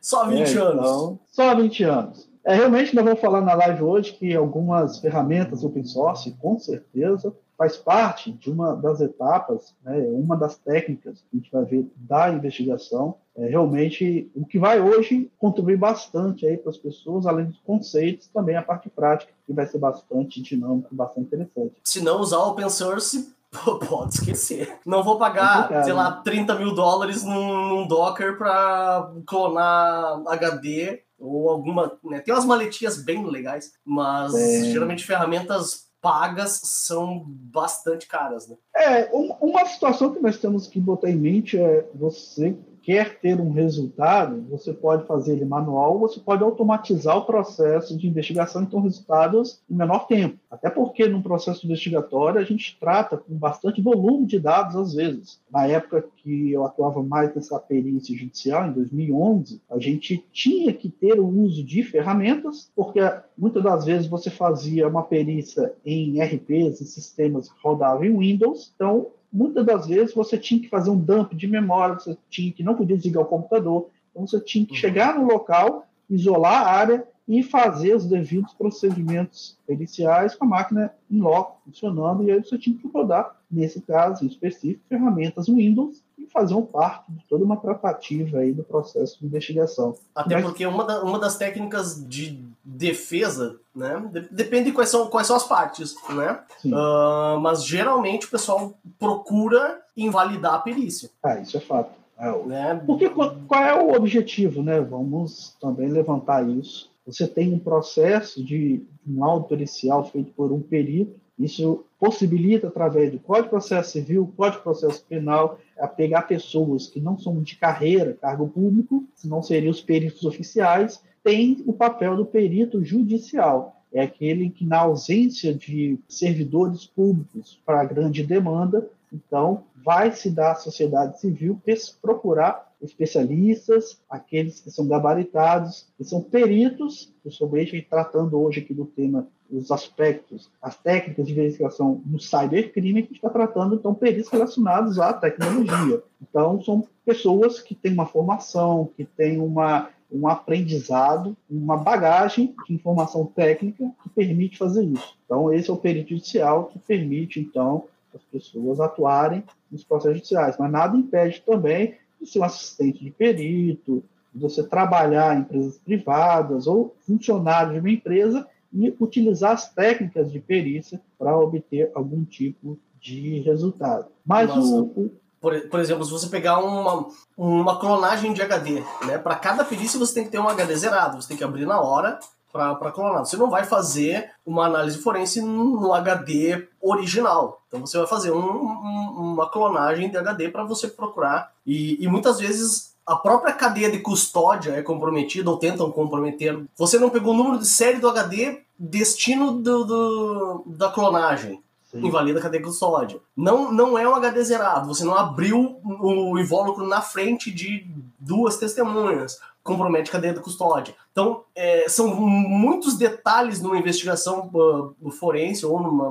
só 0.00 0.26
20 0.26 0.38
é, 0.38 0.60
anos. 0.62 0.86
Então, 0.86 1.18
só 1.26 1.54
20 1.54 1.84
anos. 1.84 2.30
É, 2.42 2.54
realmente, 2.54 2.96
nós 2.96 3.04
vamos 3.04 3.20
falar 3.20 3.42
na 3.42 3.52
live 3.52 3.82
hoje 3.82 4.14
que 4.14 4.34
algumas 4.34 5.00
ferramentas 5.00 5.62
open 5.62 5.84
source, 5.84 6.34
com 6.40 6.58
certeza, 6.58 7.30
faz 7.56 7.76
parte 7.76 8.32
de 8.32 8.50
uma 8.50 8.74
das 8.76 9.00
etapas, 9.00 9.74
né, 9.82 9.96
uma 10.12 10.36
das 10.36 10.56
técnicas 10.56 11.20
que 11.20 11.36
a 11.36 11.36
gente 11.38 11.50
vai 11.50 11.64
ver 11.64 11.90
da 11.96 12.30
investigação. 12.30 13.16
É, 13.36 13.48
realmente, 13.48 14.30
o 14.34 14.46
que 14.46 14.58
vai 14.58 14.80
hoje 14.80 15.30
contribuir 15.38 15.76
bastante 15.76 16.46
aí 16.46 16.56
para 16.56 16.70
as 16.70 16.78
pessoas, 16.78 17.26
além 17.26 17.46
dos 17.46 17.58
conceitos, 17.60 18.28
também 18.28 18.56
a 18.56 18.62
parte 18.62 18.88
prática, 18.88 19.32
que 19.46 19.52
vai 19.52 19.66
ser 19.66 19.78
bastante 19.78 20.40
dinâmico, 20.40 20.94
bastante 20.94 21.26
interessante. 21.26 21.74
Se 21.84 22.02
não 22.02 22.20
usar 22.20 22.38
open 22.38 22.68
source, 22.70 23.34
pode 23.88 24.14
esquecer. 24.14 24.78
Não 24.84 25.02
vou 25.02 25.18
pagar, 25.18 25.70
é 25.72 25.82
sei 25.82 25.92
lá, 25.92 26.12
30 26.12 26.54
mil 26.56 26.74
dólares 26.74 27.22
num, 27.24 27.68
num 27.68 27.86
Docker 27.86 28.36
para 28.36 29.12
clonar 29.26 30.22
HD 30.26 31.02
ou 31.18 31.48
alguma. 31.48 31.92
Né? 32.04 32.20
Tem 32.20 32.34
umas 32.34 32.44
maletinhas 32.44 33.02
bem 33.02 33.24
legais, 33.26 33.72
mas 33.84 34.34
é. 34.34 34.64
geralmente 34.64 35.04
ferramentas 35.04 35.85
pagas 36.06 36.60
são 36.62 37.24
bastante 37.26 38.06
caras, 38.06 38.46
né? 38.46 38.54
É, 38.76 39.10
uma 39.12 39.66
situação 39.66 40.14
que 40.14 40.20
nós 40.20 40.38
temos 40.38 40.68
que 40.68 40.78
botar 40.78 41.10
em 41.10 41.16
mente 41.16 41.58
é 41.58 41.84
você 41.92 42.56
quer 42.86 43.18
ter 43.18 43.40
um 43.40 43.50
resultado, 43.50 44.46
você 44.48 44.72
pode 44.72 45.08
fazer 45.08 45.32
ele 45.32 45.44
manual, 45.44 45.98
você 45.98 46.20
pode 46.20 46.44
automatizar 46.44 47.18
o 47.18 47.24
processo 47.24 47.98
de 47.98 48.06
investigação 48.06 48.62
e 48.62 48.66
ter 48.66 48.78
resultados 48.78 49.60
em 49.68 49.74
menor 49.74 50.06
tempo. 50.06 50.38
Até 50.48 50.70
porque 50.70 51.08
num 51.08 51.20
processo 51.20 51.66
investigatório 51.66 52.40
a 52.40 52.44
gente 52.44 52.78
trata 52.78 53.16
com 53.16 53.34
bastante 53.34 53.82
volume 53.82 54.24
de 54.24 54.38
dados 54.38 54.76
às 54.76 54.94
vezes. 54.94 55.40
Na 55.50 55.66
época 55.66 56.04
que 56.18 56.52
eu 56.52 56.64
atuava 56.64 57.02
mais 57.02 57.34
nessa 57.34 57.58
perícia 57.58 58.16
judicial, 58.16 58.68
em 58.68 58.72
2011, 58.72 59.60
a 59.68 59.80
gente 59.80 60.24
tinha 60.32 60.72
que 60.72 60.88
ter 60.88 61.18
o 61.18 61.26
uso 61.26 61.64
de 61.64 61.82
ferramentas, 61.82 62.70
porque 62.76 63.00
muitas 63.36 63.64
das 63.64 63.84
vezes 63.84 64.06
você 64.06 64.30
fazia 64.30 64.86
uma 64.86 65.02
perícia 65.02 65.74
em 65.84 66.22
RPs 66.22 66.80
e 66.80 66.84
sistemas 66.84 67.48
rodavam 67.60 68.04
em 68.04 68.16
Windows, 68.16 68.72
então 68.76 69.08
muitas 69.32 69.64
das 69.64 69.86
vezes 69.86 70.14
você 70.14 70.38
tinha 70.38 70.60
que 70.60 70.68
fazer 70.68 70.90
um 70.90 70.98
dump 70.98 71.34
de 71.34 71.46
memória, 71.46 71.94
você 71.96 72.16
tinha 72.30 72.52
que 72.52 72.62
não 72.62 72.74
podia 72.74 72.96
desligar 72.96 73.22
o 73.22 73.26
computador, 73.26 73.88
então 74.10 74.26
você 74.26 74.40
tinha 74.40 74.64
que 74.64 74.72
uhum. 74.72 74.78
chegar 74.78 75.18
no 75.18 75.26
local, 75.26 75.86
isolar 76.08 76.62
a 76.62 76.70
área 76.70 77.06
e 77.28 77.42
fazer 77.42 77.94
os 77.94 78.06
devidos 78.06 78.54
procedimentos 78.54 79.58
periciais 79.66 80.34
com 80.34 80.44
a 80.44 80.48
máquina 80.48 80.94
em 81.10 81.20
loco 81.20 81.60
funcionando, 81.64 82.22
e 82.22 82.30
aí 82.30 82.42
você 82.42 82.56
tinha 82.56 82.76
que 82.76 82.88
rodar, 82.88 83.35
nesse 83.50 83.80
caso 83.80 84.24
em 84.24 84.28
específico, 84.28 84.82
ferramentas 84.88 85.46
Windows 85.46 86.02
e 86.18 86.26
fazer 86.26 86.54
um 86.54 86.62
parte 86.62 87.12
de 87.12 87.24
toda 87.28 87.44
uma 87.44 87.56
tratativa 87.56 88.38
aí 88.38 88.52
do 88.52 88.64
processo 88.64 89.18
de 89.20 89.26
investigação. 89.26 89.94
Até 90.14 90.36
Mas... 90.36 90.44
porque 90.44 90.66
uma, 90.66 90.84
da, 90.84 91.02
uma 91.02 91.18
das 91.18 91.36
técnicas 91.36 92.06
de 92.08 92.44
defesa, 92.64 93.58
né? 93.74 94.10
Depende 94.30 94.72
quais 94.72 94.90
são, 94.90 95.08
quais 95.08 95.26
são 95.26 95.36
as 95.36 95.44
partes, 95.44 95.94
né? 96.10 96.40
Uh, 96.64 97.40
mas 97.40 97.64
geralmente 97.64 98.26
o 98.26 98.30
pessoal 98.30 98.74
procura 98.98 99.80
invalidar 99.96 100.54
a 100.54 100.58
perícia. 100.58 101.10
Ah, 101.22 101.38
isso 101.38 101.56
é 101.56 101.60
fato. 101.60 101.90
É, 102.18 102.42
né? 102.44 102.82
Porque 102.86 103.08
qual, 103.10 103.36
qual 103.46 103.62
é 103.62 103.74
o 103.74 103.94
objetivo, 103.94 104.62
né? 104.62 104.80
Vamos 104.80 105.54
também 105.60 105.88
levantar 105.88 106.48
isso. 106.48 106.90
Você 107.06 107.26
tem 107.26 107.52
um 107.52 107.58
processo 107.58 108.42
de 108.42 108.82
um 109.06 109.20
laudo 109.20 109.46
pericial 109.46 110.04
feito 110.04 110.32
por 110.32 110.50
um 110.50 110.60
perito. 110.60 111.14
Isso 111.38 111.84
possibilita, 111.98 112.68
através 112.68 113.12
do 113.12 113.18
Código 113.18 113.44
de 113.44 113.50
Processo 113.50 113.92
Civil, 113.92 114.32
Código 114.36 114.58
de 114.58 114.62
Processo 114.62 115.04
Penal, 115.06 115.58
a 115.78 115.86
pegar 115.86 116.22
pessoas 116.22 116.86
que 116.86 117.00
não 117.00 117.18
são 117.18 117.42
de 117.42 117.56
carreira, 117.56 118.16
cargo 118.20 118.48
público, 118.48 119.04
não 119.24 119.42
seriam 119.42 119.70
os 119.70 119.82
peritos 119.82 120.24
oficiais, 120.24 121.02
tem 121.22 121.62
o 121.66 121.72
papel 121.72 122.16
do 122.16 122.24
perito 122.24 122.82
judicial. 122.82 123.82
É 123.92 124.00
aquele 124.00 124.50
que, 124.50 124.64
na 124.64 124.80
ausência 124.80 125.54
de 125.54 125.98
servidores 126.08 126.86
públicos 126.86 127.60
para 127.64 127.84
grande 127.84 128.22
demanda, 128.22 128.88
então 129.12 129.64
vai 129.84 130.12
se 130.12 130.30
dar 130.30 130.52
à 130.52 130.54
sociedade 130.56 131.20
civil 131.20 131.60
procurar 132.00 132.74
especialistas, 132.82 134.00
aqueles 134.08 134.60
que 134.60 134.70
são 134.70 134.86
gabaritados, 134.86 135.86
que 135.96 136.04
são 136.04 136.20
peritos, 136.20 137.12
principalmente 137.22 137.86
tratando 137.88 138.38
hoje 138.38 138.60
aqui 138.60 138.74
do 138.74 138.84
tema 138.84 139.26
os 139.50 139.70
aspectos, 139.70 140.50
as 140.60 140.76
técnicas 140.76 141.26
de 141.26 141.32
verificação 141.32 142.02
no 142.04 142.18
cybercrime, 142.18 143.04
que 143.04 143.14
está 143.14 143.30
tratando, 143.30 143.76
então, 143.76 143.94
peritos 143.94 144.28
relacionados 144.28 144.98
à 144.98 145.12
tecnologia. 145.12 146.02
Então, 146.20 146.60
são 146.62 146.84
pessoas 147.04 147.60
que 147.60 147.74
têm 147.74 147.92
uma 147.92 148.06
formação, 148.06 148.90
que 148.96 149.04
têm 149.04 149.38
uma 149.38 149.88
um 150.10 150.28
aprendizado, 150.28 151.36
uma 151.50 151.76
bagagem 151.76 152.54
de 152.66 152.74
informação 152.74 153.26
técnica 153.26 153.90
que 154.02 154.08
permite 154.10 154.56
fazer 154.56 154.84
isso. 154.84 155.16
Então, 155.24 155.52
esse 155.52 155.68
é 155.68 155.72
o 155.72 155.76
perito 155.76 156.10
judicial 156.10 156.66
que 156.66 156.78
permite, 156.78 157.40
então, 157.40 157.84
as 158.16 158.24
pessoas 158.24 158.80
atuarem 158.80 159.44
nos 159.70 159.84
processos 159.84 160.18
judiciais. 160.18 160.56
Mas 160.58 160.70
nada 160.70 160.96
impede 160.96 161.42
também 161.44 161.94
de 162.20 162.28
ser 162.28 162.40
um 162.40 162.44
assistente 162.44 163.04
de 163.04 163.10
perito, 163.10 164.02
de 164.34 164.40
você 164.40 164.62
trabalhar 164.62 165.36
em 165.36 165.40
empresas 165.40 165.78
privadas 165.78 166.66
ou 166.66 166.94
funcionário 167.06 167.74
de 167.74 167.78
uma 167.78 167.90
empresa 167.90 168.46
e 168.72 168.94
utilizar 169.00 169.52
as 169.52 169.72
técnicas 169.72 170.30
de 170.30 170.40
perícia 170.40 171.00
para 171.18 171.36
obter 171.38 171.90
algum 171.94 172.24
tipo 172.24 172.78
de 173.00 173.40
resultado. 173.40 174.06
Mas 174.24 174.50
o, 174.50 174.84
o 174.84 175.10
por, 175.40 175.68
por 175.68 175.78
exemplo, 175.78 176.04
se 176.04 176.10
você 176.10 176.28
pegar 176.28 176.58
uma, 176.58 177.06
uma 177.36 177.78
clonagem 177.78 178.32
de 178.32 178.42
HD, 178.42 178.82
né? 179.06 179.16
Para 179.18 179.36
cada 179.36 179.64
perícia 179.64 179.98
você 179.98 180.14
tem 180.14 180.24
que 180.24 180.30
ter 180.30 180.40
um 180.40 180.48
HD 180.48 180.74
zerado, 180.76 181.20
você 181.20 181.28
tem 181.28 181.36
que 181.36 181.44
abrir 181.44 181.66
na 181.66 181.80
hora 181.80 182.18
para 182.56 182.92
clonar. 182.92 183.24
Você 183.24 183.36
não 183.36 183.50
vai 183.50 183.64
fazer 183.64 184.30
uma 184.44 184.66
análise 184.66 184.98
forense 184.98 185.40
no 185.40 185.92
HD 185.92 186.66
original. 186.80 187.62
Então 187.68 187.80
você 187.80 187.98
vai 187.98 188.06
fazer 188.06 188.30
um, 188.30 188.38
um, 188.38 189.34
uma 189.34 189.50
clonagem 189.50 190.10
de 190.10 190.16
HD 190.16 190.48
para 190.48 190.64
você 190.64 190.88
procurar. 190.88 191.52
E, 191.66 192.02
e 192.02 192.08
muitas 192.08 192.40
vezes 192.40 192.96
a 193.06 193.14
própria 193.14 193.52
cadeia 193.52 193.90
de 193.90 194.00
custódia 194.00 194.72
é 194.72 194.82
comprometida 194.82 195.48
ou 195.48 195.58
tentam 195.58 195.90
comprometer. 195.92 196.60
Você 196.76 196.98
não 196.98 197.10
pegou 197.10 197.32
o 197.32 197.36
número 197.36 197.58
de 197.58 197.66
série 197.66 198.00
do 198.00 198.08
HD, 198.08 198.62
destino 198.76 199.52
do, 199.52 199.84
do 199.84 200.62
da 200.66 200.90
clonagem. 200.90 201.62
Sim. 201.90 202.04
Invalida 202.04 202.40
a 202.40 202.42
cadeia 202.42 202.60
de 202.60 202.68
custódia. 202.68 203.20
Não, 203.36 203.70
não 203.70 203.96
é 203.96 204.08
um 204.08 204.14
HD 204.14 204.42
zerado. 204.42 204.88
Você 204.88 205.04
não 205.04 205.14
abriu 205.14 205.80
o 205.84 206.36
invólucro 206.36 206.84
na 206.84 207.00
frente 207.00 207.52
de 207.52 207.86
duas 208.18 208.56
testemunhas 208.56 209.38
compromete 209.66 210.08
a 210.08 210.12
cadeia 210.12 210.32
de 210.32 210.40
custódia. 210.40 210.94
Então, 211.12 211.42
é, 211.54 211.88
são 211.88 212.14
muitos 212.14 212.96
detalhes 212.96 213.60
numa 213.60 213.76
investigação 213.76 214.50
uh, 214.54 215.10
forense 215.10 215.66
ou 215.66 215.82
numa 215.82 216.08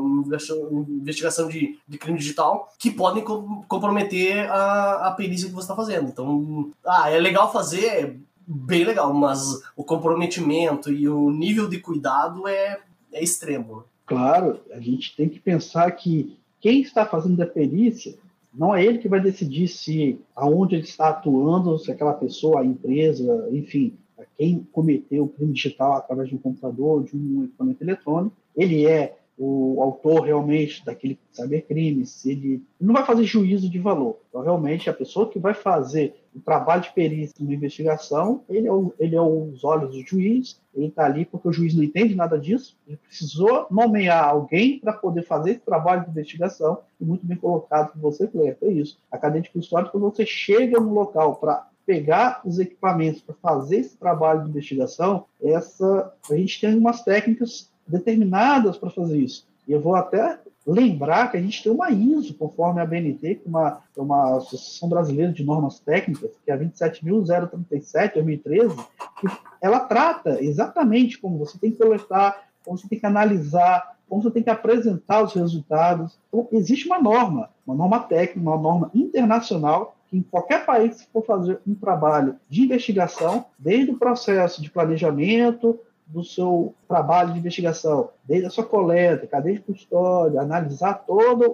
investigação 0.87 1.47
de, 1.47 1.79
de 1.87 1.97
crime 1.97 2.19
digital 2.19 2.71
que 2.77 2.91
podem 2.91 3.23
co 3.23 3.63
comprometer 3.67 4.49
a, 4.51 5.07
a 5.07 5.11
perícia 5.11 5.47
que 5.47 5.53
você 5.53 5.63
está 5.63 5.75
fazendo. 5.75 6.09
Então, 6.09 6.71
ah, 6.85 7.09
é 7.09 7.19
legal 7.19 7.51
fazer, 7.51 7.85
é 7.85 8.15
bem 8.45 8.83
legal, 8.83 9.13
mas 9.13 9.61
o 9.75 9.83
comprometimento 9.83 10.91
e 10.91 11.07
o 11.07 11.31
nível 11.31 11.67
de 11.67 11.79
cuidado 11.79 12.47
é, 12.47 12.79
é 13.11 13.23
extremo. 13.23 13.77
Né? 13.77 13.83
Claro, 14.05 14.59
a 14.71 14.79
gente 14.79 15.15
tem 15.15 15.27
que 15.27 15.39
pensar 15.39 15.89
que 15.91 16.37
quem 16.59 16.81
está 16.81 17.05
fazendo 17.05 17.41
a 17.41 17.45
perícia 17.45 18.15
não 18.57 18.75
é 18.75 18.83
ele 18.83 18.99
que 18.99 19.09
vai 19.09 19.19
decidir 19.19 19.67
se 19.67 20.19
aonde 20.35 20.75
ele 20.75 20.83
está 20.83 21.09
atuando, 21.09 21.77
se 21.77 21.91
aquela 21.91 22.13
pessoa, 22.13 22.61
a 22.61 22.65
empresa, 22.65 23.49
enfim, 23.51 23.97
quem 24.37 24.65
cometeu 24.71 25.25
o 25.25 25.29
crime 25.29 25.53
digital 25.53 25.93
através 25.93 26.29
de 26.29 26.35
um 26.35 26.39
computador, 26.39 27.03
de 27.03 27.15
um 27.15 27.43
equipamento 27.43 27.83
eletrônico, 27.83 28.35
ele 28.55 28.85
é 28.85 29.17
o 29.37 29.81
autor 29.81 30.21
realmente 30.21 30.83
daquele 30.85 31.19
cybercrime, 31.31 32.05
se 32.05 32.31
ele 32.31 32.63
não 32.79 32.93
vai 32.93 33.05
fazer 33.05 33.23
juízo 33.25 33.69
de 33.69 33.79
valor. 33.79 34.19
Então, 34.29 34.41
realmente, 34.41 34.89
a 34.89 34.93
pessoa 34.93 35.29
que 35.29 35.37
vai 35.37 35.53
fazer 35.53 36.15
o 36.33 36.39
trabalho 36.39 36.83
de 36.83 36.93
perícia 36.93 37.35
uma 37.39 37.53
investigação, 37.53 38.43
ele 38.49 38.67
é, 38.67 38.71
o, 38.71 38.93
ele 38.97 39.15
é 39.15 39.21
os 39.21 39.63
olhos 39.63 39.91
do 39.91 40.01
juiz, 40.07 40.61
ele 40.73 40.87
está 40.87 41.05
ali 41.05 41.25
porque 41.25 41.47
o 41.47 41.53
juiz 41.53 41.75
não 41.75 41.83
entende 41.83 42.15
nada 42.15 42.39
disso, 42.39 42.77
ele 42.87 42.97
precisou 42.97 43.67
nomear 43.69 44.29
alguém 44.29 44.79
para 44.79 44.93
poder 44.93 45.23
fazer 45.23 45.51
esse 45.51 45.61
trabalho 45.61 46.05
de 46.05 46.11
investigação, 46.11 46.79
e 46.99 47.03
muito 47.03 47.25
bem 47.25 47.37
colocado 47.37 47.91
por 47.91 47.99
você, 47.99 48.27
Cleber, 48.27 48.57
é 48.61 48.71
isso. 48.71 48.97
A 49.11 49.17
cadeia 49.17 49.41
de 49.41 49.49
custódia, 49.49 49.91
quando 49.91 50.03
você 50.03 50.25
chega 50.25 50.79
no 50.79 50.93
local 50.93 51.35
para 51.35 51.67
pegar 51.85 52.41
os 52.43 52.57
equipamentos 52.57 53.21
para 53.21 53.35
fazer 53.35 53.77
esse 53.77 53.97
trabalho 53.97 54.43
de 54.43 54.49
investigação, 54.49 55.25
essa 55.41 56.13
a 56.29 56.35
gente 56.35 56.59
tem 56.59 56.75
umas 56.75 57.03
técnicas 57.03 57.71
determinadas 57.87 58.77
para 58.77 58.89
fazer 58.89 59.17
isso. 59.17 59.47
E 59.67 59.71
eu 59.71 59.81
vou 59.81 59.95
até 59.95 60.39
lembrar 60.65 61.29
que 61.29 61.37
a 61.37 61.41
gente 61.41 61.61
tem 61.61 61.71
uma 61.71 61.91
ISO, 61.91 62.33
conforme 62.33 62.81
a 62.81 62.85
BNT, 62.85 63.35
que 63.35 63.41
é 63.45 63.49
uma, 63.49 63.81
é 63.95 64.01
uma 64.01 64.37
Associação 64.37 64.89
Brasileira 64.89 65.31
de 65.31 65.43
Normas 65.43 65.79
Técnicas, 65.79 66.31
que 66.43 66.49
é 66.49 66.53
a 66.53 66.57
27.037, 66.57 68.13
2013, 68.15 68.75
que 69.19 69.27
ela 69.61 69.81
trata 69.81 70.43
exatamente 70.43 71.19
como 71.19 71.37
você 71.37 71.57
tem 71.59 71.71
que 71.71 71.77
coletar, 71.77 72.45
como 72.63 72.77
você 72.77 72.87
tem 72.87 72.99
que 72.99 73.05
analisar, 73.05 73.95
como 74.09 74.23
você 74.23 74.31
tem 74.31 74.43
que 74.43 74.49
apresentar 74.49 75.23
os 75.23 75.33
resultados. 75.33 76.17
Então, 76.27 76.47
existe 76.51 76.87
uma 76.87 76.99
norma, 76.99 77.49
uma 77.65 77.75
norma 77.75 77.99
técnica, 77.99 78.39
uma 78.39 78.57
norma 78.57 78.89
internacional, 78.93 79.95
que 80.07 80.17
em 80.17 80.21
qualquer 80.21 80.65
país 80.65 81.01
que 81.01 81.11
for 81.11 81.25
fazer 81.25 81.59
um 81.67 81.75
trabalho 81.75 82.35
de 82.49 82.63
investigação, 82.63 83.45
desde 83.57 83.91
o 83.91 83.97
processo 83.97 84.61
de 84.61 84.69
planejamento, 84.69 85.79
do 86.07 86.23
seu 86.23 86.73
trabalho 86.87 87.33
de 87.33 87.39
investigação, 87.39 88.09
desde 88.23 88.45
a 88.45 88.49
sua 88.49 88.63
coleta, 88.63 89.25
cadeia 89.25 89.55
de 89.55 89.61
custódia, 89.61 90.39
analisar 90.39 90.93
todas 91.05 91.51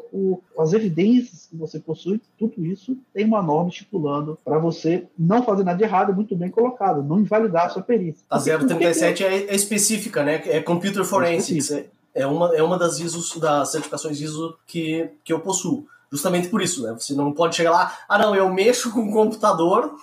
as 0.58 0.74
evidências 0.74 1.48
que 1.48 1.56
você 1.56 1.80
possui, 1.80 2.22
tudo 2.38 2.66
isso 2.66 2.98
tem 3.14 3.26
uma 3.26 3.42
norma 3.42 3.70
estipulando 3.70 4.38
para 4.44 4.60
você 4.60 5.08
não 5.18 5.44
fazer 5.44 5.64
nada 5.64 5.78
de 5.78 5.84
errado, 5.84 6.14
muito 6.14 6.36
bem 6.36 6.50
colocado, 6.50 7.02
não 7.02 7.20
invalidar 7.20 7.68
a 7.68 7.70
sua 7.70 7.82
perícia. 7.82 8.24
A 8.30 8.40
037 8.40 9.24
é, 9.24 9.46
é 9.46 9.56
específica, 9.56 10.24
né? 10.24 10.42
É 10.46 10.62
Computer 10.62 11.04
Forensics. 11.06 11.72
É, 11.72 11.86
é, 12.14 12.28
uma, 12.28 12.56
é 12.56 12.62
uma 12.62 12.78
das 12.78 13.00
ISOs, 13.00 13.38
das 13.38 13.72
certificações 13.72 14.20
ISO 14.20 14.58
que, 14.68 15.10
que 15.24 15.32
eu 15.32 15.40
possuo. 15.40 15.86
Justamente 16.12 16.50
por 16.50 16.62
isso, 16.62 16.84
né? 16.84 16.94
Você 17.00 17.14
não 17.14 17.32
pode 17.32 17.56
chegar 17.56 17.72
lá, 17.72 17.98
ah 18.08 18.18
não, 18.18 18.36
eu 18.36 18.50
mexo 18.50 18.92
com 18.92 19.02
o 19.02 19.14
computador. 19.14 19.96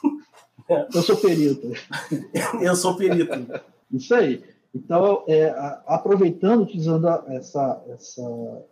Eu 0.94 1.02
sou 1.02 1.16
perito. 1.16 1.72
eu 2.60 2.74
sou 2.74 2.96
perito. 2.96 3.32
Isso 3.90 4.14
aí. 4.14 4.42
Então, 4.74 5.24
é, 5.26 5.54
aproveitando, 5.86 6.62
utilizando 6.62 7.08
essa, 7.28 7.82
essa 7.88 8.22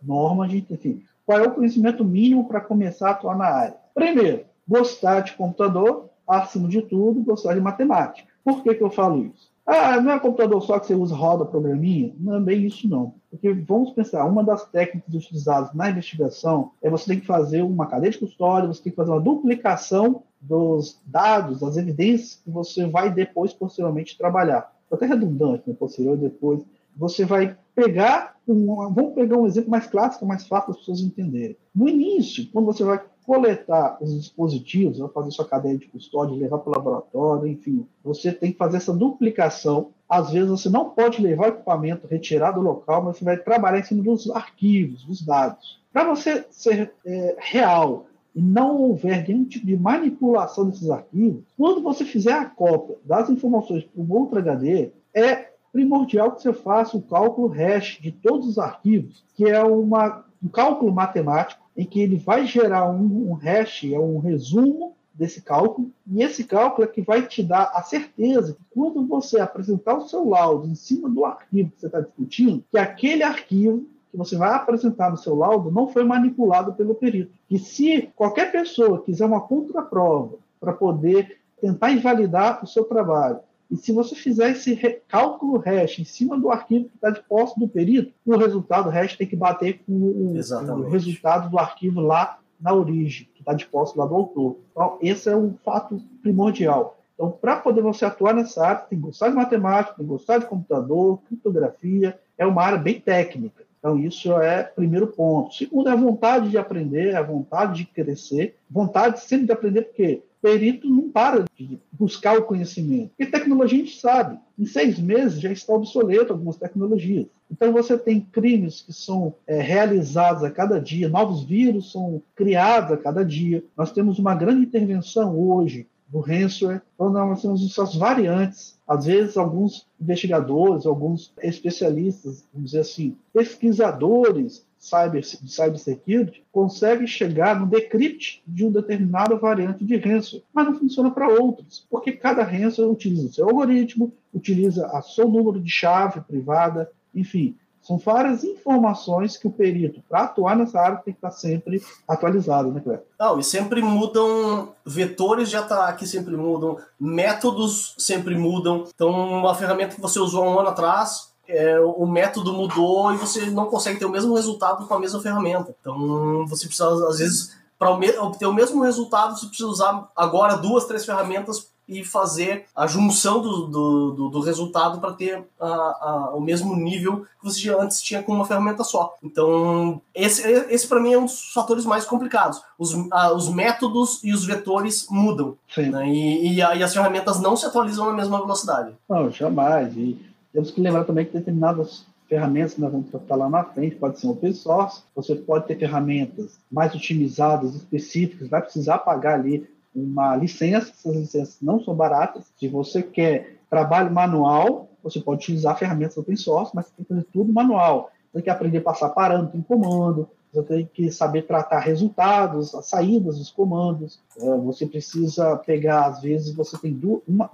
norma, 0.02 0.44
a 0.44 0.48
gente, 0.48 0.72
enfim, 0.72 1.02
qual 1.24 1.38
é 1.38 1.42
o 1.46 1.54
conhecimento 1.54 2.04
mínimo 2.04 2.46
para 2.46 2.60
começar 2.60 3.08
a 3.08 3.12
atuar 3.12 3.36
na 3.36 3.46
área? 3.46 3.76
Primeiro, 3.94 4.44
gostar 4.68 5.20
de 5.20 5.32
computador, 5.32 6.10
acima 6.28 6.68
de 6.68 6.82
tudo, 6.82 7.22
gostar 7.22 7.54
de 7.54 7.60
matemática. 7.60 8.28
Por 8.44 8.62
que, 8.62 8.74
que 8.74 8.82
eu 8.82 8.90
falo 8.90 9.24
isso? 9.26 9.50
Ah, 9.66 10.00
não 10.00 10.12
é 10.12 10.20
computador 10.20 10.62
só 10.62 10.78
que 10.78 10.86
você 10.86 10.94
usa 10.94 11.16
roda 11.16 11.44
programinha? 11.44 12.14
Não 12.20 12.36
é 12.36 12.40
bem 12.40 12.64
isso, 12.64 12.88
não. 12.88 13.14
Porque 13.28 13.52
vamos 13.52 13.90
pensar, 13.90 14.24
uma 14.24 14.44
das 14.44 14.64
técnicas 14.66 15.12
utilizadas 15.12 15.74
na 15.74 15.90
investigação 15.90 16.70
é 16.80 16.88
você 16.88 17.06
tem 17.06 17.18
que 17.18 17.26
fazer 17.26 17.62
uma 17.62 17.86
cadeia 17.86 18.12
de 18.12 18.18
custódia, 18.18 18.68
você 18.68 18.84
tem 18.84 18.92
que 18.92 18.96
fazer 18.96 19.10
uma 19.10 19.20
duplicação 19.20 20.22
dos 20.40 21.00
dados, 21.04 21.60
das 21.60 21.76
evidências 21.76 22.40
que 22.44 22.50
você 22.50 22.86
vai 22.86 23.12
depois, 23.12 23.52
posteriormente, 23.52 24.16
trabalhar 24.16 24.75
até 24.90 25.06
redundante, 25.06 25.64
né, 25.66 25.74
posterior 25.78 26.16
depois, 26.16 26.62
você 26.96 27.24
vai 27.24 27.56
pegar, 27.74 28.36
um, 28.48 28.92
vamos 28.92 29.14
pegar 29.14 29.36
um 29.36 29.46
exemplo 29.46 29.70
mais 29.70 29.86
clássico, 29.86 30.24
mais 30.24 30.46
fácil 30.46 30.68
das 30.68 30.78
pessoas 30.78 31.00
entenderem. 31.00 31.56
No 31.74 31.88
início, 31.88 32.48
quando 32.52 32.66
você 32.66 32.82
vai 32.82 33.02
coletar 33.26 33.98
os 34.00 34.14
dispositivos, 34.14 34.98
vai 34.98 35.08
fazer 35.08 35.32
sua 35.32 35.44
cadeia 35.44 35.76
de 35.76 35.88
custódia, 35.88 36.36
levar 36.36 36.58
para 36.58 36.70
o 36.70 36.74
laboratório, 36.74 37.48
enfim, 37.48 37.84
você 38.02 38.32
tem 38.32 38.52
que 38.52 38.58
fazer 38.58 38.76
essa 38.76 38.94
duplicação. 38.94 39.90
Às 40.08 40.30
vezes 40.30 40.48
você 40.48 40.68
não 40.70 40.90
pode 40.90 41.20
levar 41.20 41.46
o 41.46 41.48
equipamento, 41.48 42.06
retirar 42.06 42.52
do 42.52 42.60
local, 42.60 43.02
mas 43.02 43.16
você 43.16 43.24
vai 43.24 43.36
trabalhar 43.36 43.80
em 43.80 43.82
cima 43.82 44.02
dos 44.02 44.30
arquivos, 44.30 45.04
dos 45.04 45.20
dados. 45.22 45.80
Para 45.92 46.04
você 46.04 46.46
ser 46.50 46.92
é, 47.04 47.36
real 47.38 48.06
e 48.36 48.42
não 48.42 48.76
houver 48.76 49.26
nenhum 49.26 49.46
tipo 49.46 49.66
de 49.66 49.78
manipulação 49.78 50.68
desses 50.68 50.90
arquivos, 50.90 51.42
quando 51.56 51.80
você 51.80 52.04
fizer 52.04 52.34
a 52.34 52.44
cópia 52.44 52.98
das 53.02 53.30
informações 53.30 53.82
para 53.84 54.02
um 54.02 54.12
outro 54.12 54.38
HD, 54.38 54.90
é 55.14 55.52
primordial 55.72 56.32
que 56.32 56.42
você 56.42 56.52
faça 56.52 56.98
o 56.98 57.02
cálculo 57.02 57.48
hash 57.48 57.98
de 57.98 58.12
todos 58.12 58.46
os 58.46 58.58
arquivos, 58.58 59.24
que 59.34 59.46
é 59.46 59.62
uma, 59.62 60.22
um 60.42 60.48
cálculo 60.48 60.92
matemático 60.92 61.64
em 61.74 61.86
que 61.86 61.98
ele 61.98 62.16
vai 62.16 62.46
gerar 62.46 62.90
um, 62.90 63.30
um 63.30 63.32
hash, 63.32 63.84
é 63.84 63.98
um 63.98 64.18
resumo 64.18 64.94
desse 65.14 65.40
cálculo, 65.40 65.90
e 66.06 66.22
esse 66.22 66.44
cálculo 66.44 66.86
é 66.86 66.90
que 66.90 67.00
vai 67.00 67.26
te 67.26 67.42
dar 67.42 67.72
a 67.74 67.82
certeza 67.82 68.52
que 68.52 68.60
quando 68.70 69.06
você 69.06 69.40
apresentar 69.40 69.96
o 69.96 70.06
seu 70.06 70.28
laudo 70.28 70.68
em 70.68 70.74
cima 70.74 71.08
do 71.08 71.24
arquivo 71.24 71.70
que 71.70 71.80
você 71.80 71.86
está 71.86 72.00
discutindo, 72.00 72.62
que 72.70 72.76
aquele 72.76 73.22
arquivo 73.22 73.86
que 74.16 74.18
você 74.18 74.36
vai 74.36 74.54
apresentar 74.54 75.10
no 75.10 75.18
seu 75.18 75.34
laudo 75.34 75.70
não 75.70 75.88
foi 75.88 76.02
manipulado 76.02 76.72
pelo 76.72 76.94
perito. 76.94 77.30
E 77.50 77.58
se 77.58 78.10
qualquer 78.16 78.50
pessoa 78.50 79.02
quiser 79.02 79.26
uma 79.26 79.42
contraprova 79.42 80.36
para 80.58 80.72
poder 80.72 81.38
tentar 81.60 81.92
invalidar 81.92 82.64
o 82.64 82.66
seu 82.66 82.84
trabalho, 82.84 83.40
e 83.70 83.76
se 83.76 83.92
você 83.92 84.14
fizer 84.14 84.52
esse 84.52 84.76
cálculo 85.08 85.58
hash 85.58 85.98
em 85.98 86.04
cima 86.04 86.38
do 86.38 86.50
arquivo 86.50 86.88
que 86.88 86.94
está 86.94 87.10
de 87.10 87.22
posse 87.24 87.58
do 87.58 87.68
perito, 87.68 88.12
o 88.24 88.36
resultado 88.36 88.88
hash 88.88 89.16
tem 89.16 89.26
que 89.26 89.36
bater 89.36 89.80
com 89.84 89.92
o, 89.92 90.34
o 90.36 90.88
resultado 90.88 91.50
do 91.50 91.58
arquivo 91.58 92.00
lá 92.00 92.38
na 92.60 92.72
origem, 92.72 93.28
que 93.34 93.40
está 93.40 93.52
de 93.52 93.66
posse 93.66 93.98
lá 93.98 94.06
do 94.06 94.14
autor. 94.14 94.56
Então, 94.70 94.96
esse 95.02 95.28
é 95.28 95.36
um 95.36 95.54
fato 95.64 96.00
primordial. 96.22 96.96
Então, 97.14 97.30
para 97.30 97.56
poder 97.56 97.82
você 97.82 98.04
atuar 98.04 98.34
nessa 98.34 98.64
área, 98.64 98.80
tem 98.82 98.98
que 98.98 99.04
gostar 99.04 99.30
de 99.30 99.34
matemática, 99.34 99.96
tem 99.96 100.06
que 100.06 100.12
gostar 100.12 100.38
de 100.38 100.46
computador, 100.46 101.18
criptografia, 101.26 102.18
é 102.38 102.46
uma 102.46 102.62
área 102.62 102.78
bem 102.78 103.00
técnica. 103.00 103.65
Então, 103.78 103.98
isso 103.98 104.32
é 104.32 104.62
primeiro 104.62 105.08
ponto. 105.08 105.54
Segundo, 105.54 105.88
é 105.88 105.92
a 105.92 105.96
vontade 105.96 106.50
de 106.50 106.58
aprender, 106.58 107.14
a 107.14 107.22
vontade 107.22 107.78
de 107.78 107.86
crescer, 107.86 108.56
vontade 108.70 109.20
sempre 109.20 109.46
de 109.46 109.52
aprender, 109.52 109.82
porque 109.82 110.22
perito 110.40 110.88
não 110.88 111.10
para 111.10 111.44
de 111.56 111.78
buscar 111.90 112.38
o 112.38 112.44
conhecimento. 112.44 113.10
Porque 113.16 113.30
tecnologia 113.30 113.78
a 113.78 113.84
gente 113.84 114.00
sabe, 114.00 114.38
em 114.58 114.64
seis 114.64 114.98
meses 114.98 115.40
já 115.40 115.50
está 115.50 115.72
obsoleto 115.72 116.32
algumas 116.32 116.56
tecnologias. 116.56 117.26
Então 117.50 117.72
você 117.72 117.96
tem 117.98 118.20
crimes 118.20 118.80
que 118.80 118.92
são 118.92 119.34
é, 119.46 119.60
realizados 119.60 120.42
a 120.42 120.50
cada 120.50 120.80
dia, 120.80 121.08
novos 121.08 121.44
vírus 121.44 121.92
são 121.92 122.22
criados 122.34 122.92
a 122.92 122.96
cada 122.96 123.24
dia. 123.24 123.64
Nós 123.76 123.92
temos 123.92 124.18
uma 124.18 124.34
grande 124.34 124.64
intervenção 124.64 125.38
hoje 125.38 125.86
do 126.08 126.20
ransomware. 126.20 126.82
Então, 126.94 127.10
nós 127.10 127.42
temos 127.42 127.64
essas 127.64 127.94
variantes. 127.94 128.78
Às 128.86 129.06
vezes, 129.06 129.36
alguns 129.36 129.86
investigadores, 130.00 130.86
alguns 130.86 131.32
especialistas, 131.42 132.44
vamos 132.52 132.70
dizer 132.70 132.80
assim, 132.80 133.16
pesquisadores, 133.32 134.64
cyber, 134.78 135.20
de 135.20 135.50
cybersecurity 135.50 136.44
consegue 136.52 137.06
chegar 137.06 137.58
no 137.58 137.66
decrypt 137.66 138.42
de 138.46 138.64
uma 138.64 138.80
determinada 138.80 139.34
variante 139.36 139.84
de 139.84 139.96
ransomware, 139.96 140.44
mas 140.54 140.66
não 140.66 140.78
funciona 140.78 141.10
para 141.10 141.28
outros, 141.28 141.84
porque 141.90 142.12
cada 142.12 142.44
ransomware 142.44 142.92
utiliza 142.92 143.26
o 143.26 143.32
seu 143.32 143.48
algoritmo, 143.48 144.12
utiliza 144.32 144.86
a 144.86 145.02
seu 145.02 145.28
número 145.28 145.60
de 145.60 145.70
chave 145.70 146.20
privada, 146.20 146.90
enfim, 147.14 147.56
são 147.86 147.98
várias 147.98 148.42
informações 148.42 149.36
que 149.36 149.46
o 149.46 149.50
perito, 149.50 150.02
para 150.08 150.22
atuar 150.22 150.56
nessa 150.56 150.80
área, 150.80 150.96
tem 150.96 151.14
que 151.14 151.18
estar 151.18 151.30
sempre 151.30 151.80
atualizado, 152.08 152.72
né, 152.72 152.80
Cleber? 152.80 153.04
Não, 153.18 153.38
e 153.38 153.44
sempre 153.44 153.80
mudam 153.80 154.70
vetores 154.84 155.48
de 155.48 155.56
ataque, 155.56 156.04
sempre 156.04 156.36
mudam, 156.36 156.78
métodos 156.98 157.94
sempre 157.96 158.36
mudam. 158.36 158.84
Então, 158.92 159.10
uma 159.10 159.54
ferramenta 159.54 159.94
que 159.94 160.00
você 160.00 160.18
usou 160.18 160.44
um 160.44 160.58
ano 160.58 160.70
atrás, 160.70 161.32
é, 161.46 161.78
o 161.78 162.06
método 162.06 162.52
mudou 162.52 163.12
e 163.14 163.16
você 163.16 163.48
não 163.50 163.66
consegue 163.66 164.00
ter 164.00 164.06
o 164.06 164.10
mesmo 164.10 164.34
resultado 164.34 164.84
com 164.84 164.94
a 164.94 164.98
mesma 164.98 165.22
ferramenta. 165.22 165.72
Então, 165.80 166.44
você 166.48 166.66
precisa, 166.66 166.88
às 167.08 167.18
vezes, 167.18 167.56
para 167.78 167.90
obter 167.90 168.46
o 168.46 168.52
mesmo 168.52 168.82
resultado, 168.82 169.38
você 169.38 169.46
precisa 169.46 169.68
usar 169.68 170.08
agora 170.16 170.56
duas, 170.56 170.86
três 170.86 171.06
ferramentas 171.06 171.70
e 171.88 172.04
fazer 172.04 172.64
a 172.74 172.86
junção 172.86 173.40
do, 173.40 173.66
do, 173.66 174.10
do, 174.10 174.28
do 174.28 174.40
resultado 174.40 175.00
para 175.00 175.12
ter 175.12 175.44
a, 175.60 175.66
a, 175.66 176.32
o 176.34 176.40
mesmo 176.40 176.74
nível 176.74 177.24
que 177.40 177.44
você 177.44 177.70
antes 177.70 178.02
tinha 178.02 178.22
com 178.22 178.32
uma 178.32 178.44
ferramenta 178.44 178.82
só. 178.82 179.14
Então, 179.22 180.00
esse, 180.14 180.42
esse 180.70 180.86
para 180.86 181.00
mim 181.00 181.12
é 181.12 181.18
um 181.18 181.24
dos 181.24 181.52
fatores 181.52 181.84
mais 181.84 182.04
complicados. 182.04 182.60
Os, 182.78 182.94
a, 183.12 183.32
os 183.32 183.48
métodos 183.48 184.22
e 184.24 184.32
os 184.32 184.44
vetores 184.44 185.06
mudam. 185.10 185.56
Né? 185.76 186.08
E, 186.08 186.48
e, 186.48 186.54
e, 186.56 186.62
as 186.62 186.92
ferramentas 186.92 187.40
não 187.40 187.56
se 187.56 187.66
atualizam 187.66 188.06
na 188.06 188.12
mesma 188.12 188.40
velocidade. 188.40 188.92
Não, 189.08 189.30
jamais. 189.30 189.96
E 189.96 190.20
temos 190.52 190.70
que 190.70 190.80
lembrar 190.80 191.04
também 191.04 191.24
que 191.24 191.32
determinadas 191.32 192.04
ferramentas 192.28 192.74
que 192.74 192.80
nós 192.80 192.90
vamos 192.90 193.08
tratar 193.08 193.36
lá 193.36 193.48
na 193.48 193.62
frente, 193.62 193.96
pode 193.96 194.18
ser 194.18 194.26
open 194.26 194.52
source, 194.52 195.02
você 195.14 195.34
pode 195.34 195.66
ter 195.66 195.78
ferramentas 195.78 196.58
mais 196.70 196.94
otimizadas, 196.94 197.74
específicas, 197.74 198.48
vai 198.48 198.60
precisar 198.60 198.98
pagar 198.98 199.34
ali 199.34 199.68
uma 199.96 200.36
licença, 200.36 200.90
essas 200.90 201.16
licenças 201.16 201.56
não 201.62 201.82
são 201.82 201.94
baratas. 201.94 202.44
Se 202.58 202.68
você 202.68 203.02
quer 203.02 203.56
trabalho 203.70 204.12
manual, 204.12 204.88
você 205.02 205.20
pode 205.20 205.42
utilizar 205.42 205.78
ferramentas 205.78 206.16
open 206.16 206.36
source, 206.36 206.74
mas 206.74 206.90
tem 206.90 207.04
que 207.04 207.08
fazer 207.08 207.26
tudo 207.32 207.52
manual. 207.52 208.10
Tem 208.32 208.42
que 208.42 208.50
aprender 208.50 208.78
a 208.78 208.82
passar 208.82 209.08
parâmetro 209.10 209.58
em 209.58 209.62
comando, 209.62 210.28
você 210.52 210.62
tem 210.62 210.90
que 210.92 211.10
saber 211.10 211.42
tratar 211.42 211.80
resultados, 211.80 212.74
as 212.74 212.86
saídas 212.86 213.38
dos 213.38 213.50
comandos. 213.50 214.20
É, 214.38 214.56
você 214.58 214.86
precisa 214.86 215.56
pegar, 215.56 216.06
às 216.06 216.20
vezes, 216.22 216.54
você 216.54 216.78
tem 216.78 216.98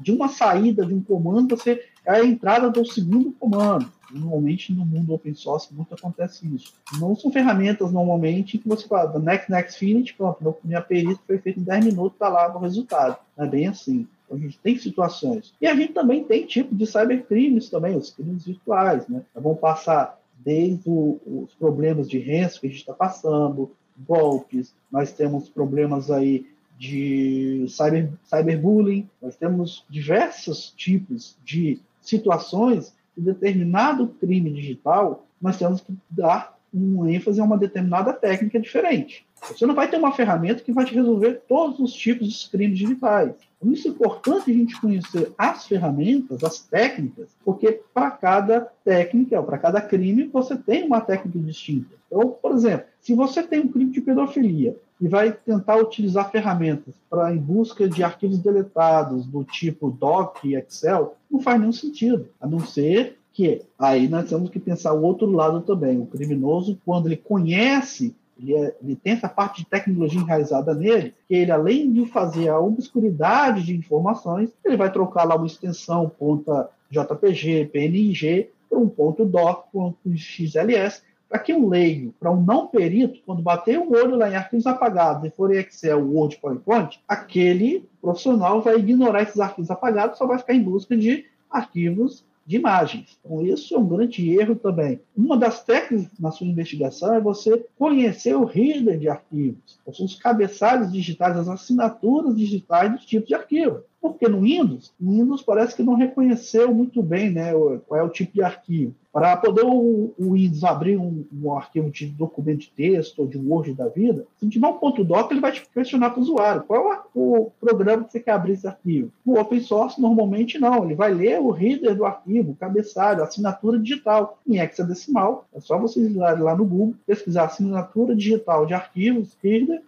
de 0.00 0.12
uma 0.12 0.28
saída 0.28 0.84
de 0.84 0.94
um 0.94 1.02
comando, 1.02 1.56
você 1.56 1.82
é 2.04 2.12
a 2.12 2.24
entrada 2.24 2.70
do 2.70 2.84
segundo 2.84 3.32
comando. 3.32 3.90
Normalmente 4.10 4.72
no 4.74 4.84
mundo 4.84 5.14
open 5.14 5.34
source 5.34 5.72
muito 5.72 5.94
acontece 5.94 6.46
isso. 6.54 6.74
Não 7.00 7.16
são 7.16 7.32
ferramentas 7.32 7.92
normalmente 7.92 8.58
que 8.58 8.68
você 8.68 8.86
fala, 8.86 9.18
next, 9.18 9.50
next, 9.50 9.78
finish, 9.78 10.12
pronto, 10.12 10.56
minha 10.62 10.82
perícia 10.82 11.22
foi 11.26 11.38
feita 11.38 11.60
em 11.60 11.62
10 11.64 11.86
minutos, 11.86 12.14
está 12.14 12.28
lá 12.28 12.54
o 12.54 12.58
resultado. 12.58 13.16
Não 13.36 13.46
é 13.46 13.48
bem 13.48 13.68
assim. 13.68 14.06
A 14.30 14.36
gente 14.36 14.58
tem 14.58 14.78
situações. 14.78 15.54
E 15.60 15.66
a 15.66 15.74
gente 15.74 15.92
também 15.92 16.24
tem 16.24 16.46
tipo 16.46 16.74
de 16.74 16.86
cybercrimes 16.86 17.68
também, 17.68 17.96
os 17.96 18.10
crimes 18.10 18.44
virtuais, 18.44 19.06
né? 19.06 19.22
Vão 19.34 19.54
passar 19.54 20.18
desde 20.44 20.88
os 20.88 21.54
problemas 21.58 22.08
de 22.08 22.18
ransom 22.18 22.60
que 22.60 22.66
a 22.66 22.70
gente 22.70 22.80
está 22.80 22.94
passando, 22.94 23.70
golpes, 24.06 24.74
nós 24.90 25.12
temos 25.12 25.48
problemas 25.48 26.10
aí 26.10 26.46
de 26.78 27.64
cyber, 27.68 28.10
cyberbullying, 28.24 29.08
nós 29.20 29.36
temos 29.36 29.84
diversos 29.88 30.72
tipos 30.76 31.36
de 31.44 31.78
situações 32.02 32.94
de 33.16 33.24
determinado 33.24 34.08
crime 34.08 34.52
digital, 34.52 35.26
nós 35.40 35.56
temos 35.56 35.80
que 35.80 35.94
dar 36.10 36.58
um 36.72 37.06
ênfase 37.06 37.40
a 37.40 37.44
uma 37.44 37.58
determinada 37.58 38.12
técnica 38.12 38.58
diferente. 38.58 39.26
Você 39.48 39.66
não 39.66 39.74
vai 39.74 39.88
ter 39.88 39.96
uma 39.96 40.12
ferramenta 40.12 40.62
que 40.62 40.72
vai 40.72 40.84
te 40.84 40.94
resolver 40.94 41.42
todos 41.48 41.80
os 41.80 41.92
tipos 41.92 42.28
de 42.28 42.50
crimes 42.50 42.78
digitais. 42.78 43.34
Por 43.58 43.72
isso 43.72 43.88
é 43.88 43.90
importante 43.90 44.50
a 44.50 44.54
gente 44.54 44.80
conhecer 44.80 45.32
as 45.36 45.66
ferramentas, 45.66 46.42
as 46.42 46.60
técnicas, 46.60 47.30
porque 47.44 47.80
para 47.92 48.10
cada 48.10 48.60
técnica, 48.84 49.38
ou 49.38 49.46
para 49.46 49.58
cada 49.58 49.80
crime, 49.80 50.28
você 50.32 50.56
tem 50.56 50.84
uma 50.84 51.00
técnica 51.00 51.38
distinta. 51.38 51.94
Então, 52.06 52.36
por 52.40 52.52
exemplo, 52.52 52.86
se 53.00 53.14
você 53.14 53.42
tem 53.42 53.60
um 53.60 53.68
crime 53.68 53.90
de 53.90 54.00
pedofilia 54.00 54.76
e 55.00 55.08
vai 55.08 55.32
tentar 55.32 55.76
utilizar 55.76 56.30
ferramentas 56.30 56.94
para 57.10 57.34
em 57.34 57.38
busca 57.38 57.88
de 57.88 58.04
arquivos 58.04 58.38
deletados 58.38 59.26
do 59.26 59.42
tipo 59.44 59.90
doc 59.90 60.44
Excel, 60.44 61.16
não 61.30 61.40
faz 61.40 61.58
nenhum 61.58 61.72
sentido, 61.72 62.28
a 62.40 62.46
não 62.46 62.60
ser 62.60 63.18
que 63.32 63.62
aí 63.78 64.08
nós 64.08 64.28
temos 64.28 64.50
que 64.50 64.60
pensar 64.60 64.92
o 64.92 65.02
outro 65.02 65.30
lado 65.30 65.60
também. 65.62 65.98
O 65.98 66.06
criminoso, 66.06 66.78
quando 66.84 67.06
ele 67.06 67.16
conhece 67.16 68.14
ele, 68.38 68.54
é, 68.54 68.74
ele, 68.82 68.96
tem 68.96 69.12
essa 69.12 69.28
parte 69.28 69.62
de 69.62 69.68
tecnologia 69.68 70.20
enraizada 70.20 70.74
nele, 70.74 71.14
que 71.28 71.34
ele, 71.34 71.50
além 71.50 71.92
de 71.92 72.06
fazer 72.06 72.48
a 72.48 72.58
obscuridade 72.58 73.62
de 73.62 73.76
informações, 73.76 74.50
ele 74.64 74.76
vai 74.76 74.90
trocar 74.90 75.24
lá 75.24 75.36
uma 75.36 75.46
extensão 75.46 76.08
ponta 76.08 76.68
.jpg, 76.90 77.66
png, 77.66 78.48
para 78.68 78.78
um 78.78 78.88
ponto 78.88 79.24
doc, 79.24 79.66
ponto 79.72 79.96
xls, 80.14 81.02
para 81.28 81.38
que 81.38 81.54
um 81.54 81.68
leigo, 81.68 82.12
para 82.20 82.30
um 82.30 82.42
não 82.42 82.66
perito, 82.66 83.20
quando 83.24 83.40
bater 83.40 83.78
o 83.78 83.90
olho 83.92 84.16
lá 84.16 84.28
em 84.28 84.34
arquivos 84.34 84.66
apagados 84.66 85.24
e 85.24 85.30
for 85.30 85.54
em 85.54 85.58
Excel, 85.58 86.06
Word, 86.06 86.36
PowerPoint, 86.36 87.00
aquele 87.08 87.88
profissional 88.02 88.60
vai 88.60 88.76
ignorar 88.76 89.22
esses 89.22 89.40
arquivos 89.40 89.70
apagados, 89.70 90.18
só 90.18 90.26
vai 90.26 90.38
ficar 90.38 90.54
em 90.54 90.62
busca 90.62 90.94
de 90.94 91.24
arquivos 91.50 92.22
de 92.44 92.56
imagens. 92.56 93.18
Então, 93.24 93.44
isso 93.44 93.74
é 93.74 93.78
um 93.78 93.86
grande 93.86 94.30
erro 94.30 94.56
também. 94.56 95.00
Uma 95.16 95.36
das 95.36 95.62
técnicas 95.64 96.18
na 96.18 96.30
sua 96.30 96.46
investigação 96.46 97.14
é 97.14 97.20
você 97.20 97.64
conhecer 97.78 98.34
o 98.34 98.44
reader 98.44 98.98
de 98.98 99.08
arquivos, 99.08 99.78
os 99.86 100.14
cabeçalhos 100.16 100.92
digitais, 100.92 101.36
as 101.36 101.48
assinaturas 101.48 102.36
digitais 102.36 102.92
dos 102.92 103.04
tipos 103.04 103.28
de 103.28 103.34
arquivo. 103.34 103.84
Porque 104.02 104.26
no 104.26 104.40
Windows, 104.40 104.92
o 105.00 105.12
Windows 105.12 105.42
parece 105.42 105.76
que 105.76 105.82
não 105.84 105.94
reconheceu 105.94 106.74
muito 106.74 107.00
bem 107.00 107.30
né, 107.30 107.52
qual 107.86 108.00
é 108.00 108.02
o 108.02 108.08
tipo 108.08 108.34
de 108.34 108.42
arquivo. 108.42 108.92
Para 109.12 109.36
poder 109.36 109.64
o, 109.64 110.12
o 110.18 110.32
Windows 110.32 110.64
abrir 110.64 110.96
um, 110.96 111.24
um, 111.32 111.52
arquivo 111.56 111.88
de 111.88 112.06
documento 112.06 112.62
de 112.62 112.70
texto 112.70 113.20
ou 113.20 113.28
de 113.28 113.38
Word 113.38 113.74
da 113.74 113.86
vida, 113.86 114.26
se 114.36 114.48
tiver 114.48 114.66
um 114.66 114.78
ponto 114.78 115.04
doc, 115.04 115.30
ele 115.30 115.40
vai 115.40 115.52
te 115.52 115.62
questionar 115.72 116.10
para 116.10 116.18
o 116.18 116.22
usuário 116.22 116.64
qual 116.64 116.92
é 116.92 117.00
o 117.14 117.52
programa 117.60 118.02
que 118.02 118.10
você 118.10 118.18
quer 118.18 118.32
abrir 118.32 118.54
esse 118.54 118.66
arquivo. 118.66 119.12
No 119.24 119.38
open 119.38 119.60
source, 119.60 120.00
normalmente 120.00 120.58
não. 120.58 120.84
Ele 120.84 120.96
vai 120.96 121.14
ler 121.14 121.40
o 121.40 121.50
reader 121.50 121.94
do 121.94 122.04
arquivo, 122.04 122.52
o 122.52 122.56
cabeçalho, 122.56 123.20
a 123.20 123.26
assinatura 123.26 123.78
digital 123.78 124.40
em 124.44 124.58
hexadecimal. 124.58 125.46
É 125.54 125.60
só 125.60 125.78
vocês 125.78 126.12
lá 126.16 126.56
no 126.56 126.64
Google, 126.64 126.96
pesquisar 127.06 127.44
assinatura 127.44 128.16
digital 128.16 128.66
de 128.66 128.74
arquivos, 128.74 129.36
reader, 129.40 129.80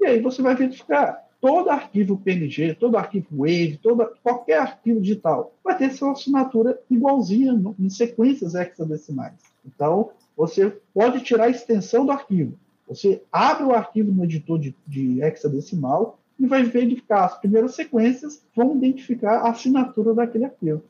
e 0.00 0.06
aí 0.06 0.20
você 0.22 0.40
vai 0.40 0.54
verificar 0.54 1.27
todo 1.40 1.70
arquivo 1.70 2.16
PNG, 2.16 2.74
todo 2.74 2.96
arquivo 2.96 3.26
Wave, 3.30 3.78
toda, 3.82 4.06
qualquer 4.22 4.58
arquivo 4.58 5.00
digital 5.00 5.52
vai 5.62 5.76
ter 5.76 5.90
sua 5.92 6.12
assinatura 6.12 6.78
igualzinha 6.90 7.52
no, 7.52 7.74
em 7.78 7.88
sequências 7.88 8.54
hexadecimais. 8.54 9.34
Então, 9.64 10.10
você 10.36 10.76
pode 10.94 11.20
tirar 11.20 11.44
a 11.44 11.50
extensão 11.50 12.06
do 12.06 12.12
arquivo. 12.12 12.54
Você 12.88 13.22
abre 13.30 13.64
o 13.64 13.74
arquivo 13.74 14.10
no 14.12 14.24
editor 14.24 14.58
de, 14.58 14.74
de 14.86 15.22
hexadecimal 15.22 16.18
e 16.38 16.46
vai 16.46 16.62
verificar 16.62 17.24
as 17.24 17.38
primeiras 17.38 17.74
sequências, 17.74 18.42
vão 18.56 18.76
identificar 18.76 19.40
a 19.40 19.50
assinatura 19.50 20.14
daquele 20.14 20.46
arquivo. 20.46 20.82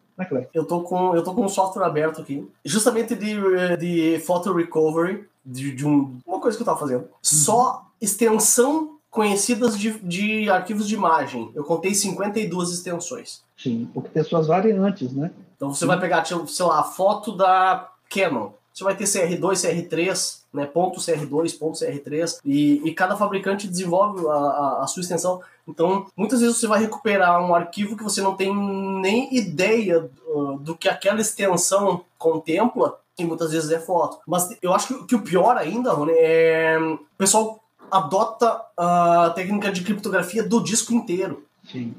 Eu 0.53 0.65
tô 0.65 0.83
com 0.83 1.15
eu 1.15 1.23
tô 1.23 1.33
com 1.33 1.45
um 1.45 1.49
software 1.49 1.85
aberto 1.85 2.21
aqui, 2.21 2.47
justamente 2.65 3.15
de, 3.15 3.37
de 3.79 4.19
photo 4.19 4.53
recovery, 4.53 5.25
de, 5.47 5.73
de 5.75 5.87
um, 5.87 6.19
uma 6.27 6.41
coisa 6.41 6.57
que 6.57 6.63
eu 6.63 6.67
tava 6.67 6.79
fazendo. 6.79 7.03
Uhum. 7.03 7.09
Só 7.23 7.87
extensão 8.01 8.98
conhecidas 9.11 9.79
de, 9.79 9.99
de 10.01 10.51
arquivos 10.51 10.87
de 10.87 10.95
imagem. 10.95 11.51
Eu 11.55 11.65
contei 11.65 11.95
52 11.95 12.71
extensões. 12.71 13.43
Sim, 13.57 13.89
porque 13.93 14.11
tem 14.11 14.23
suas 14.23 14.47
variantes, 14.47 15.13
né? 15.13 15.31
Então 15.57 15.73
você 15.73 15.81
Sim. 15.81 15.87
vai 15.87 16.01
pegar, 16.01 16.25
sei 16.25 16.67
lá, 16.67 16.81
a 16.81 16.85
foto 16.85 17.37
da 17.37 17.91
Canon. 18.09 18.51
Você 18.73 18.85
vai 18.85 18.95
ter 18.95 19.05
CR2, 19.05 19.41
CR3, 19.41 20.39
né, 20.53 20.65
ponto 20.65 21.01
CR2, 21.01 21.59
ponto 21.59 21.79
CR3, 21.79 22.39
e, 22.45 22.81
e 22.89 22.95
cada 22.95 23.17
fabricante 23.17 23.67
desenvolve 23.67 24.25
a, 24.29 24.33
a, 24.33 24.85
a, 24.85 24.87
sua 24.87 25.01
extensão. 25.01 25.41
Então, 25.67 26.07
muitas 26.17 26.41
vezes 26.41 26.59
você 26.59 26.69
vai 26.69 26.79
recuperar 26.79 27.45
um 27.45 27.57
arquivo 27.57 27.97
que 27.97 28.05
você 28.05 28.23
não 28.23 28.37
tem 28.37 28.55
nem 28.55 29.37
ideia 29.37 30.09
uh, 30.29 30.59
do 30.59 30.77
que 30.77 30.89
aquela 30.89 31.21
extensão 31.21 32.05
contempla, 32.17 32.97
e 33.19 33.25
muitas 33.25 33.51
vezes 33.51 33.69
é 33.73 33.81
foto. 33.81 34.21
Mas 34.25 34.57
eu 34.63 34.73
acho 34.73 34.87
que, 34.87 35.07
que 35.09 35.17
o 35.17 35.23
pior 35.23 35.57
ainda, 35.57 35.93
Rony, 35.93 36.13
é 36.15 36.79
o 36.79 37.01
pessoal 37.19 37.58
adota 37.91 38.61
a 38.77 39.33
técnica 39.35 39.71
de 39.71 39.83
criptografia 39.83 40.43
do 40.43 40.63
disco 40.63 40.93
inteiro. 40.93 41.45
Sim. 41.71 41.95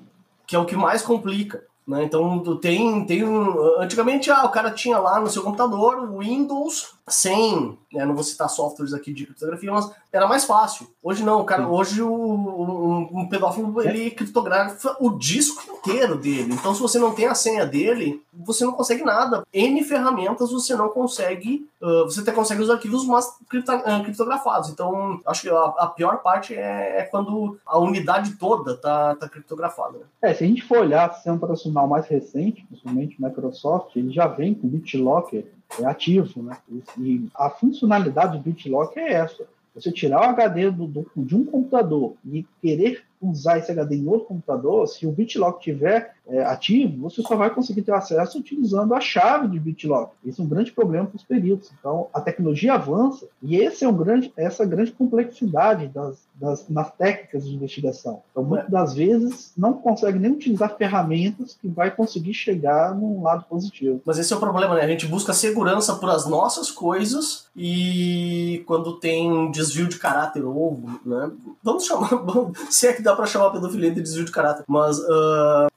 Que 0.45 0.55
é 0.55 0.59
o 0.59 0.65
que 0.65 0.75
mais 0.75 1.01
complica. 1.01 1.63
Né? 1.87 2.03
Então 2.03 2.57
tem, 2.57 3.05
tem 3.05 3.23
um, 3.23 3.81
antigamente 3.81 4.29
ah, 4.29 4.45
o 4.45 4.49
cara 4.49 4.69
tinha 4.71 4.99
lá 4.99 5.19
no 5.19 5.29
seu 5.29 5.41
computador 5.41 5.97
o 5.97 6.19
Windows 6.19 6.93
sem, 7.09 7.77
né, 7.91 8.05
não 8.05 8.13
vou 8.13 8.23
citar 8.23 8.49
softwares 8.49 8.93
aqui 8.93 9.13
de 9.13 9.25
criptografia, 9.25 9.71
mas 9.71 9.91
era 10.11 10.27
mais 10.27 10.45
fácil. 10.45 10.87
Hoje 11.03 11.23
não, 11.23 11.43
cara. 11.45 11.67
Hoje 11.67 12.01
o, 12.01 12.11
um, 12.11 13.19
um, 13.19 13.29
pedófilo 13.29 13.81
ele 13.81 14.11
criptografa 14.11 14.95
o 14.99 15.11
disco 15.11 15.61
inteiro 15.71 16.17
dele. 16.17 16.53
Então, 16.53 16.73
se 16.73 16.81
você 16.81 16.97
não 16.97 17.13
tem 17.13 17.27
a 17.27 17.35
senha 17.35 17.65
dele, 17.65 18.21
você 18.33 18.65
não 18.65 18.73
consegue 18.73 19.03
nada. 19.03 19.43
N 19.53 19.83
ferramentas 19.83 20.51
você 20.51 20.75
não 20.75 20.89
consegue. 20.89 21.67
Uh, 21.81 22.05
você 22.05 22.21
até 22.21 22.31
consegue 22.31 22.61
os 22.61 22.69
arquivos 22.69 23.05
mais 23.05 23.25
uh, 23.27 24.03
criptografados. 24.03 24.69
Então, 24.69 25.21
acho 25.25 25.43
que 25.43 25.49
a, 25.49 25.63
a 25.77 25.87
pior 25.87 26.17
parte 26.17 26.55
é, 26.55 26.99
é, 26.99 27.03
quando 27.03 27.57
a 27.65 27.77
unidade 27.77 28.35
toda 28.35 28.75
tá, 28.75 29.15
tá 29.15 29.29
criptografada. 29.29 29.99
Né? 29.99 30.05
É, 30.21 30.33
se 30.33 30.43
a 30.43 30.47
gente 30.47 30.63
for 30.63 30.79
olhar 30.79 31.09
o 31.09 31.13
sistema 31.13 31.37
operacional 31.37 31.87
mais 31.87 32.07
recente, 32.07 32.65
principalmente 32.67 33.21
Microsoft, 33.21 33.95
ele 33.95 34.11
já 34.11 34.27
vem 34.27 34.53
com 34.53 34.67
BitLocker 34.67 35.45
é 35.79 35.85
ativo, 35.85 36.41
né? 36.41 36.57
E 36.97 37.27
a 37.35 37.49
funcionalidade 37.49 38.37
do 38.37 38.43
BitLock 38.43 38.97
é 38.99 39.13
essa: 39.13 39.47
você 39.73 39.91
tirar 39.91 40.21
o 40.21 40.29
HD 40.31 40.71
do, 40.71 40.87
do, 40.87 41.11
de 41.15 41.35
um 41.35 41.45
computador 41.45 42.15
e 42.25 42.45
querer 42.61 43.03
usar 43.21 43.57
esse 43.57 43.71
HD 43.71 43.97
em 43.97 44.07
outro 44.07 44.27
computador, 44.27 44.87
se 44.87 45.05
o 45.05 45.11
BitLock 45.11 45.61
tiver 45.61 46.13
é, 46.29 46.43
ativo, 46.43 47.09
você 47.09 47.21
só 47.21 47.35
vai 47.35 47.49
conseguir 47.49 47.81
ter 47.81 47.93
acesso 47.93 48.37
utilizando 48.37 48.93
a 48.93 49.01
chave 49.01 49.47
de 49.47 49.59
BitLock. 49.59 50.13
Isso 50.23 50.41
é 50.41 50.45
um 50.45 50.47
grande 50.47 50.71
problema 50.71 51.07
para 51.07 51.17
os 51.17 51.23
peritos. 51.23 51.71
Então, 51.77 52.07
a 52.13 52.21
tecnologia 52.21 52.73
avança 52.73 53.27
e 53.41 53.57
esse 53.57 53.83
é 53.83 53.89
um 53.89 53.95
grande, 53.95 54.31
essa 54.37 54.65
grande 54.65 54.91
complexidade 54.91 55.87
das, 55.87 56.17
das, 56.35 56.69
nas 56.69 56.91
técnicas 56.91 57.47
de 57.47 57.55
investigação. 57.55 58.21
Então, 58.31 58.43
muitas 58.43 58.69
das 58.69 58.93
vezes, 58.93 59.51
não 59.57 59.73
consegue 59.73 60.19
nem 60.19 60.31
utilizar 60.31 60.77
ferramentas 60.77 61.57
que 61.59 61.67
vai 61.67 61.91
conseguir 61.91 62.33
chegar 62.33 62.95
num 62.95 63.23
lado 63.23 63.45
positivo. 63.49 64.01
Mas 64.05 64.19
esse 64.19 64.31
é 64.31 64.35
o 64.35 64.39
problema, 64.39 64.75
né? 64.75 64.81
A 64.81 64.87
gente 64.87 65.07
busca 65.07 65.33
segurança 65.33 65.95
para 65.95 66.13
as 66.13 66.27
nossas 66.27 66.69
coisas 66.71 67.47
e 67.55 68.63
quando 68.67 68.99
tem 68.99 69.51
desvio 69.51 69.87
de 69.87 69.97
caráter 69.97 70.43
ou, 70.45 70.79
né? 71.05 71.31
Vamos 71.63 71.85
chamar, 71.85 72.09
se 72.69 72.87
é 72.87 72.93
que 72.93 73.01
dá 73.01 73.08
para 73.15 73.25
chamar 73.25 73.51
pedofilia 73.51 73.91
de 73.91 74.01
desvio 74.01 74.25
de 74.25 74.31
caráter, 74.31 74.63
mas 74.67 74.97
uh, 74.99 75.67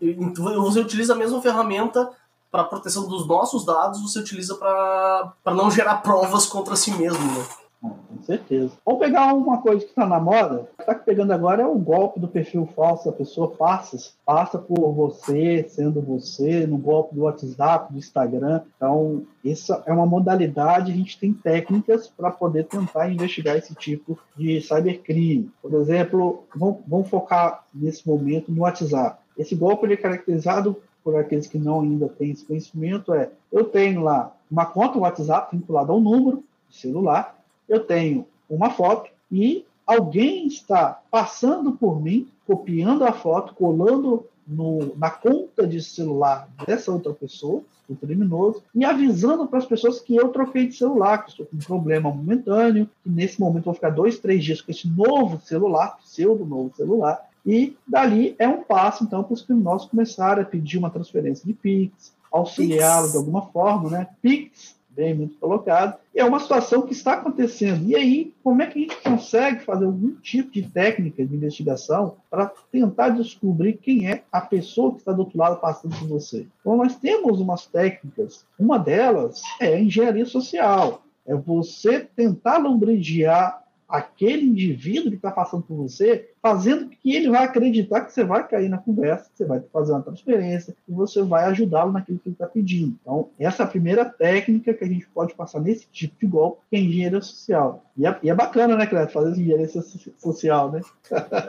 você 0.62 0.80
utiliza 0.80 1.12
a 1.12 1.16
mesma 1.16 1.40
ferramenta 1.40 2.10
para 2.50 2.64
proteção 2.64 3.08
dos 3.08 3.26
nossos 3.26 3.64
dados, 3.64 4.02
você 4.02 4.18
utiliza 4.18 4.54
para 4.56 5.54
não 5.54 5.70
gerar 5.70 5.96
provas 5.96 6.44
contra 6.46 6.76
si 6.76 6.90
mesmo, 6.92 7.24
né? 7.24 7.44
Com 7.82 8.22
certeza. 8.22 8.72
Vamos 8.86 9.00
pegar 9.00 9.34
uma 9.34 9.60
coisa 9.60 9.80
que 9.80 9.90
está 9.90 10.06
na 10.06 10.20
moda. 10.20 10.60
O 10.60 10.76
que 10.76 10.82
está 10.82 10.94
pegando 10.94 11.32
agora 11.32 11.62
é 11.62 11.66
o 11.66 11.74
golpe 11.74 12.20
do 12.20 12.28
perfil 12.28 12.64
falso. 12.64 13.08
A 13.08 13.12
pessoa 13.12 13.50
passa, 13.50 13.96
passa 14.24 14.56
por 14.56 14.92
você, 14.92 15.66
sendo 15.68 16.00
você, 16.00 16.64
no 16.64 16.78
golpe 16.78 17.16
do 17.16 17.22
WhatsApp, 17.22 17.92
do 17.92 17.98
Instagram. 17.98 18.60
Então, 18.76 19.24
isso 19.44 19.74
é 19.84 19.92
uma 19.92 20.06
modalidade. 20.06 20.92
A 20.92 20.94
gente 20.94 21.18
tem 21.18 21.32
técnicas 21.32 22.06
para 22.06 22.30
poder 22.30 22.66
tentar 22.66 23.10
investigar 23.10 23.56
esse 23.56 23.74
tipo 23.74 24.16
de 24.36 24.60
cybercrime. 24.60 25.50
Por 25.60 25.74
exemplo, 25.74 26.44
vamos, 26.54 27.08
focar 27.08 27.64
nesse 27.74 28.06
momento 28.06 28.52
no 28.52 28.62
WhatsApp. 28.62 29.18
Esse 29.36 29.56
golpe 29.56 29.92
é 29.92 29.96
caracterizado 29.96 30.76
por 31.02 31.16
aqueles 31.16 31.48
que 31.48 31.58
não 31.58 31.80
ainda 31.80 32.08
têm 32.08 32.30
esse 32.30 32.44
conhecimento 32.44 33.12
é 33.12 33.28
eu 33.50 33.64
tenho 33.64 34.02
lá 34.02 34.32
uma 34.48 34.66
conta 34.66 35.00
WhatsApp 35.00 35.56
vinculada 35.56 35.90
ao 35.90 36.00
número 36.00 36.44
celular 36.70 37.41
eu 37.72 37.80
tenho 37.80 38.26
uma 38.48 38.70
foto 38.70 39.10
e 39.30 39.64
alguém 39.86 40.46
está 40.46 41.00
passando 41.10 41.72
por 41.72 42.00
mim, 42.00 42.28
copiando 42.46 43.02
a 43.04 43.12
foto, 43.12 43.54
colando 43.54 44.26
no, 44.46 44.94
na 44.96 45.10
conta 45.10 45.66
de 45.66 45.82
celular 45.82 46.48
dessa 46.66 46.92
outra 46.92 47.14
pessoa, 47.14 47.62
o 47.88 47.96
criminoso, 47.96 48.62
e 48.74 48.84
avisando 48.84 49.46
para 49.46 49.58
as 49.58 49.66
pessoas 49.66 50.00
que 50.00 50.14
eu 50.14 50.28
troquei 50.28 50.66
de 50.66 50.74
celular, 50.74 51.24
que 51.24 51.30
estou 51.30 51.46
com 51.46 51.56
um 51.56 51.60
problema 51.60 52.10
momentâneo, 52.10 52.88
que 53.02 53.08
nesse 53.08 53.40
momento 53.40 53.64
vou 53.64 53.74
ficar 53.74 53.90
dois, 53.90 54.18
três 54.18 54.44
dias 54.44 54.60
com 54.60 54.70
esse 54.70 54.88
novo 54.88 55.40
celular, 55.40 55.98
pseudo 55.98 56.44
novo 56.44 56.74
celular, 56.76 57.26
e 57.44 57.76
dali 57.86 58.36
é 58.38 58.46
um 58.46 58.62
passo, 58.62 59.02
então, 59.02 59.22
para 59.22 59.34
os 59.34 59.42
criminosos 59.42 59.88
começarem 59.88 60.42
a 60.42 60.46
pedir 60.46 60.78
uma 60.78 60.90
transferência 60.90 61.46
de 61.46 61.54
Pix, 61.54 62.12
auxiliá-lo 62.30 63.10
de 63.10 63.16
alguma 63.16 63.42
forma, 63.46 63.90
né? 63.90 64.08
Pix 64.20 64.76
bem 64.94 65.14
muito 65.14 65.36
colocado. 65.38 65.98
É 66.14 66.24
uma 66.24 66.40
situação 66.40 66.82
que 66.82 66.92
está 66.92 67.14
acontecendo. 67.14 67.88
E 67.88 67.96
aí, 67.96 68.34
como 68.42 68.62
é 68.62 68.66
que 68.66 68.78
a 68.78 68.82
gente 68.82 69.02
consegue 69.02 69.64
fazer 69.64 69.86
algum 69.86 70.14
tipo 70.16 70.50
de 70.52 70.62
técnica 70.62 71.24
de 71.24 71.34
investigação 71.34 72.16
para 72.30 72.52
tentar 72.70 73.10
descobrir 73.10 73.74
quem 73.74 74.08
é 74.10 74.22
a 74.30 74.40
pessoa 74.40 74.92
que 74.92 74.98
está 74.98 75.12
do 75.12 75.20
outro 75.20 75.38
lado 75.38 75.60
passando 75.60 75.96
por 75.98 76.08
você? 76.08 76.46
Então, 76.60 76.76
nós 76.76 76.96
temos 76.96 77.40
umas 77.40 77.66
técnicas. 77.66 78.44
Uma 78.58 78.78
delas 78.78 79.42
é 79.60 79.74
a 79.74 79.80
engenharia 79.80 80.26
social. 80.26 81.02
É 81.26 81.34
você 81.34 82.00
tentar 82.00 82.58
lumbregiar 82.58 83.61
aquele 83.92 84.46
indivíduo 84.46 85.10
que 85.10 85.16
está 85.16 85.30
passando 85.30 85.64
por 85.64 85.76
você, 85.76 86.30
fazendo 86.40 86.88
que 86.88 87.14
ele 87.14 87.28
vai 87.28 87.44
acreditar 87.44 88.00
que 88.00 88.10
você 88.10 88.24
vai 88.24 88.48
cair 88.48 88.70
na 88.70 88.78
conversa, 88.78 89.28
que 89.30 89.36
você 89.36 89.44
vai 89.44 89.60
fazer 89.70 89.92
uma 89.92 90.00
transferência 90.00 90.74
e 90.88 90.92
você 90.92 91.22
vai 91.22 91.44
ajudá-lo 91.44 91.92
naquilo 91.92 92.18
que 92.18 92.30
ele 92.30 92.34
está 92.34 92.46
pedindo. 92.46 92.96
Então, 93.02 93.28
essa 93.38 93.62
é 93.62 93.66
a 93.66 93.68
primeira 93.68 94.06
técnica 94.06 94.72
que 94.72 94.82
a 94.82 94.88
gente 94.88 95.06
pode 95.08 95.34
passar 95.34 95.60
nesse 95.60 95.86
tipo 95.92 96.16
de 96.18 96.26
golpe, 96.26 96.62
que 96.70 96.76
é 96.76 96.80
engenharia 96.80 97.20
social. 97.20 97.84
E 97.94 98.06
é, 98.06 98.18
e 98.22 98.30
é 98.30 98.34
bacana, 98.34 98.76
né, 98.76 98.86
Cleber, 98.86 99.12
fazer 99.12 99.38
engenharia 99.38 99.68
social, 100.16 100.72
né? 100.72 100.80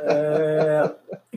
É... 0.04 0.92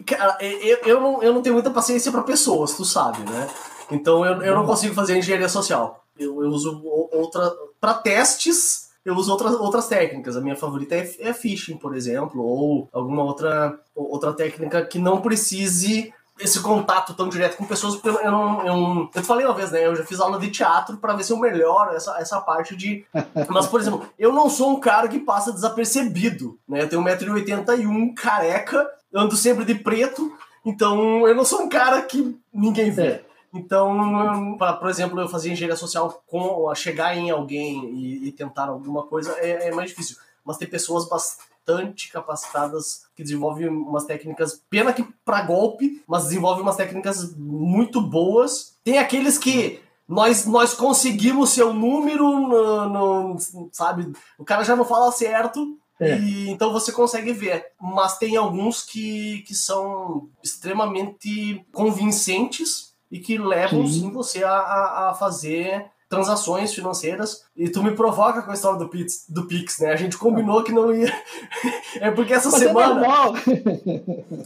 Cara, 0.05 0.39
eu, 0.41 0.79
eu, 0.87 1.01
não, 1.01 1.23
eu 1.23 1.33
não 1.33 1.41
tenho 1.41 1.55
muita 1.55 1.71
paciência 1.71 2.11
para 2.11 2.23
pessoas, 2.23 2.77
tu 2.77 2.85
sabe, 2.85 3.21
né? 3.21 3.49
Então 3.93 4.25
eu, 4.25 4.43
eu 4.43 4.55
não 4.57 4.67
consigo 4.67 4.93
fazer 4.93 5.17
engenharia 5.17 5.49
social. 5.49 6.05
Eu, 6.19 6.43
eu 6.43 6.49
uso 6.49 6.83
outra. 6.85 7.49
para 7.81 7.95
testes 7.95 8.86
eu 9.07 9.15
uso 9.15 9.31
outras, 9.31 9.55
outras 9.55 9.87
técnicas. 9.87 10.37
A 10.37 10.41
minha 10.41 10.57
favorita 10.57 10.97
é, 10.97 11.09
é 11.21 11.33
phishing, 11.33 11.77
por 11.77 11.97
exemplo, 11.97 12.43
ou 12.43 12.89
alguma 12.93 13.23
outra, 13.23 13.79
outra 13.95 14.33
técnica 14.33 14.85
que 14.85 14.99
não 14.99 15.21
precise 15.21 16.13
esse 16.41 16.61
contato 16.61 17.15
tão 17.15 17.29
direto 17.29 17.57
com 17.57 17.65
pessoas, 17.65 17.95
porque 17.95 18.09
eu, 18.09 18.21
eu, 18.21 18.67
eu, 18.67 19.11
eu 19.15 19.23
falei 19.23 19.47
uma 19.47 19.55
vez, 19.55 19.71
né? 19.71 19.87
Eu 19.87 19.95
já 19.95 20.05
fiz 20.05 20.19
aula 20.19 20.41
de 20.41 20.51
teatro 20.51 20.97
para 20.97 21.15
ver 21.15 21.23
se 21.23 21.33
eu 21.33 21.39
melhoro 21.39 21.95
essa, 21.95 22.19
essa 22.19 22.41
parte 22.41 22.75
de. 22.75 23.07
Mas, 23.49 23.69
por 23.69 23.81
exemplo, 23.81 24.05
eu 24.19 24.33
não 24.33 24.51
sou 24.51 24.73
um 24.73 24.81
cara 24.81 25.07
que 25.07 25.21
passa 25.21 25.53
desapercebido, 25.53 26.59
né? 26.69 26.83
Eu 26.83 26.89
tenho 26.89 27.03
1,81m, 27.03 28.13
careca, 28.15 28.91
ando 29.15 29.37
sempre 29.37 29.65
de 29.65 29.77
preto, 29.77 30.37
então 30.65 31.29
eu 31.29 31.35
não 31.35 31.45
sou 31.45 31.63
um 31.63 31.69
cara 31.69 32.03
que 32.03 32.37
ninguém 32.53 32.91
vê. 32.91 33.07
É. 33.07 33.25
Então, 33.57 34.57
pra, 34.59 34.75
por 34.75 34.89
exemplo, 34.89 35.21
eu 35.21 35.29
fazer 35.29 35.51
engenharia 35.51 35.77
social 35.77 36.23
com 36.27 36.69
a 36.69 36.75
chegar 36.75 37.17
em 37.17 37.31
alguém 37.31 37.91
e, 37.95 38.29
e 38.29 38.33
tentar 38.33 38.69
alguma 38.69 39.05
coisa 39.05 39.33
é, 39.39 39.69
é, 39.69 39.75
mais 39.75 39.91
difícil. 39.91 40.17
Mas 40.45 40.59
tem 40.59 40.69
pessoas 40.69 41.09
bastante 41.09 42.11
capacitadas 42.11 43.07
que 43.17 43.23
desenvolvem 43.23 43.69
umas 43.69 44.05
técnicas, 44.05 44.63
pena 44.69 44.93
que 44.93 45.03
para 45.25 45.43
golpe, 45.43 46.03
mas 46.07 46.25
desenvolvem 46.25 46.63
umas 46.63 46.77
técnicas 46.77 47.35
muito 47.35 48.01
boas. 48.01 48.77
Tem 48.85 48.99
aqueles 48.99 49.39
que 49.39 49.81
nós, 50.07 50.47
nós 50.47 50.75
conseguimos 50.75 51.51
seu 51.51 51.73
número, 51.73 52.25
no, 52.39 52.89
no, 52.89 53.39
sabe? 53.73 54.13
O 54.39 54.45
cara 54.45 54.63
já 54.63 54.77
não 54.77 54.85
fala 54.85 55.11
certo, 55.11 55.77
é. 55.99 56.19
E, 56.19 56.51
então 56.51 56.73
você 56.73 56.93
consegue 56.93 57.33
ver. 57.33 57.73
Mas 57.81 58.19
tem 58.19 58.37
alguns 58.37 58.83
que, 58.83 59.43
que 59.43 59.55
são 59.55 60.29
extremamente 60.43 61.65
convincentes 61.73 62.95
e 63.17 63.21
que 63.21 63.39
levam 63.39 63.87
sim, 63.87 64.01
sim 64.01 64.11
você 64.11 64.45
a, 64.45 64.53
a, 64.53 65.11
a, 65.11 65.15
fazer 65.15 65.87
transações 66.09 66.75
financeiras. 66.75 67.45
E 67.57 67.69
tu 67.69 67.83
me 67.83 67.93
provoca 67.93 68.43
com 68.43 68.51
a 68.51 68.55
história 68.55 68.79
do 68.79 68.89
Pix, 68.89 69.25
do 69.29 69.47
Pix 69.47 69.79
né? 69.79 69.91
A 69.91 69.97
gente 69.97 70.19
combinou 70.19 70.63
que 70.63 70.71
não 70.71 70.95
ia. 70.95 71.13
é 71.99 72.11
porque 72.11 72.35
essa 72.35 72.51
Mas 72.51 72.63
é 72.63 72.67
semana. 72.67 73.03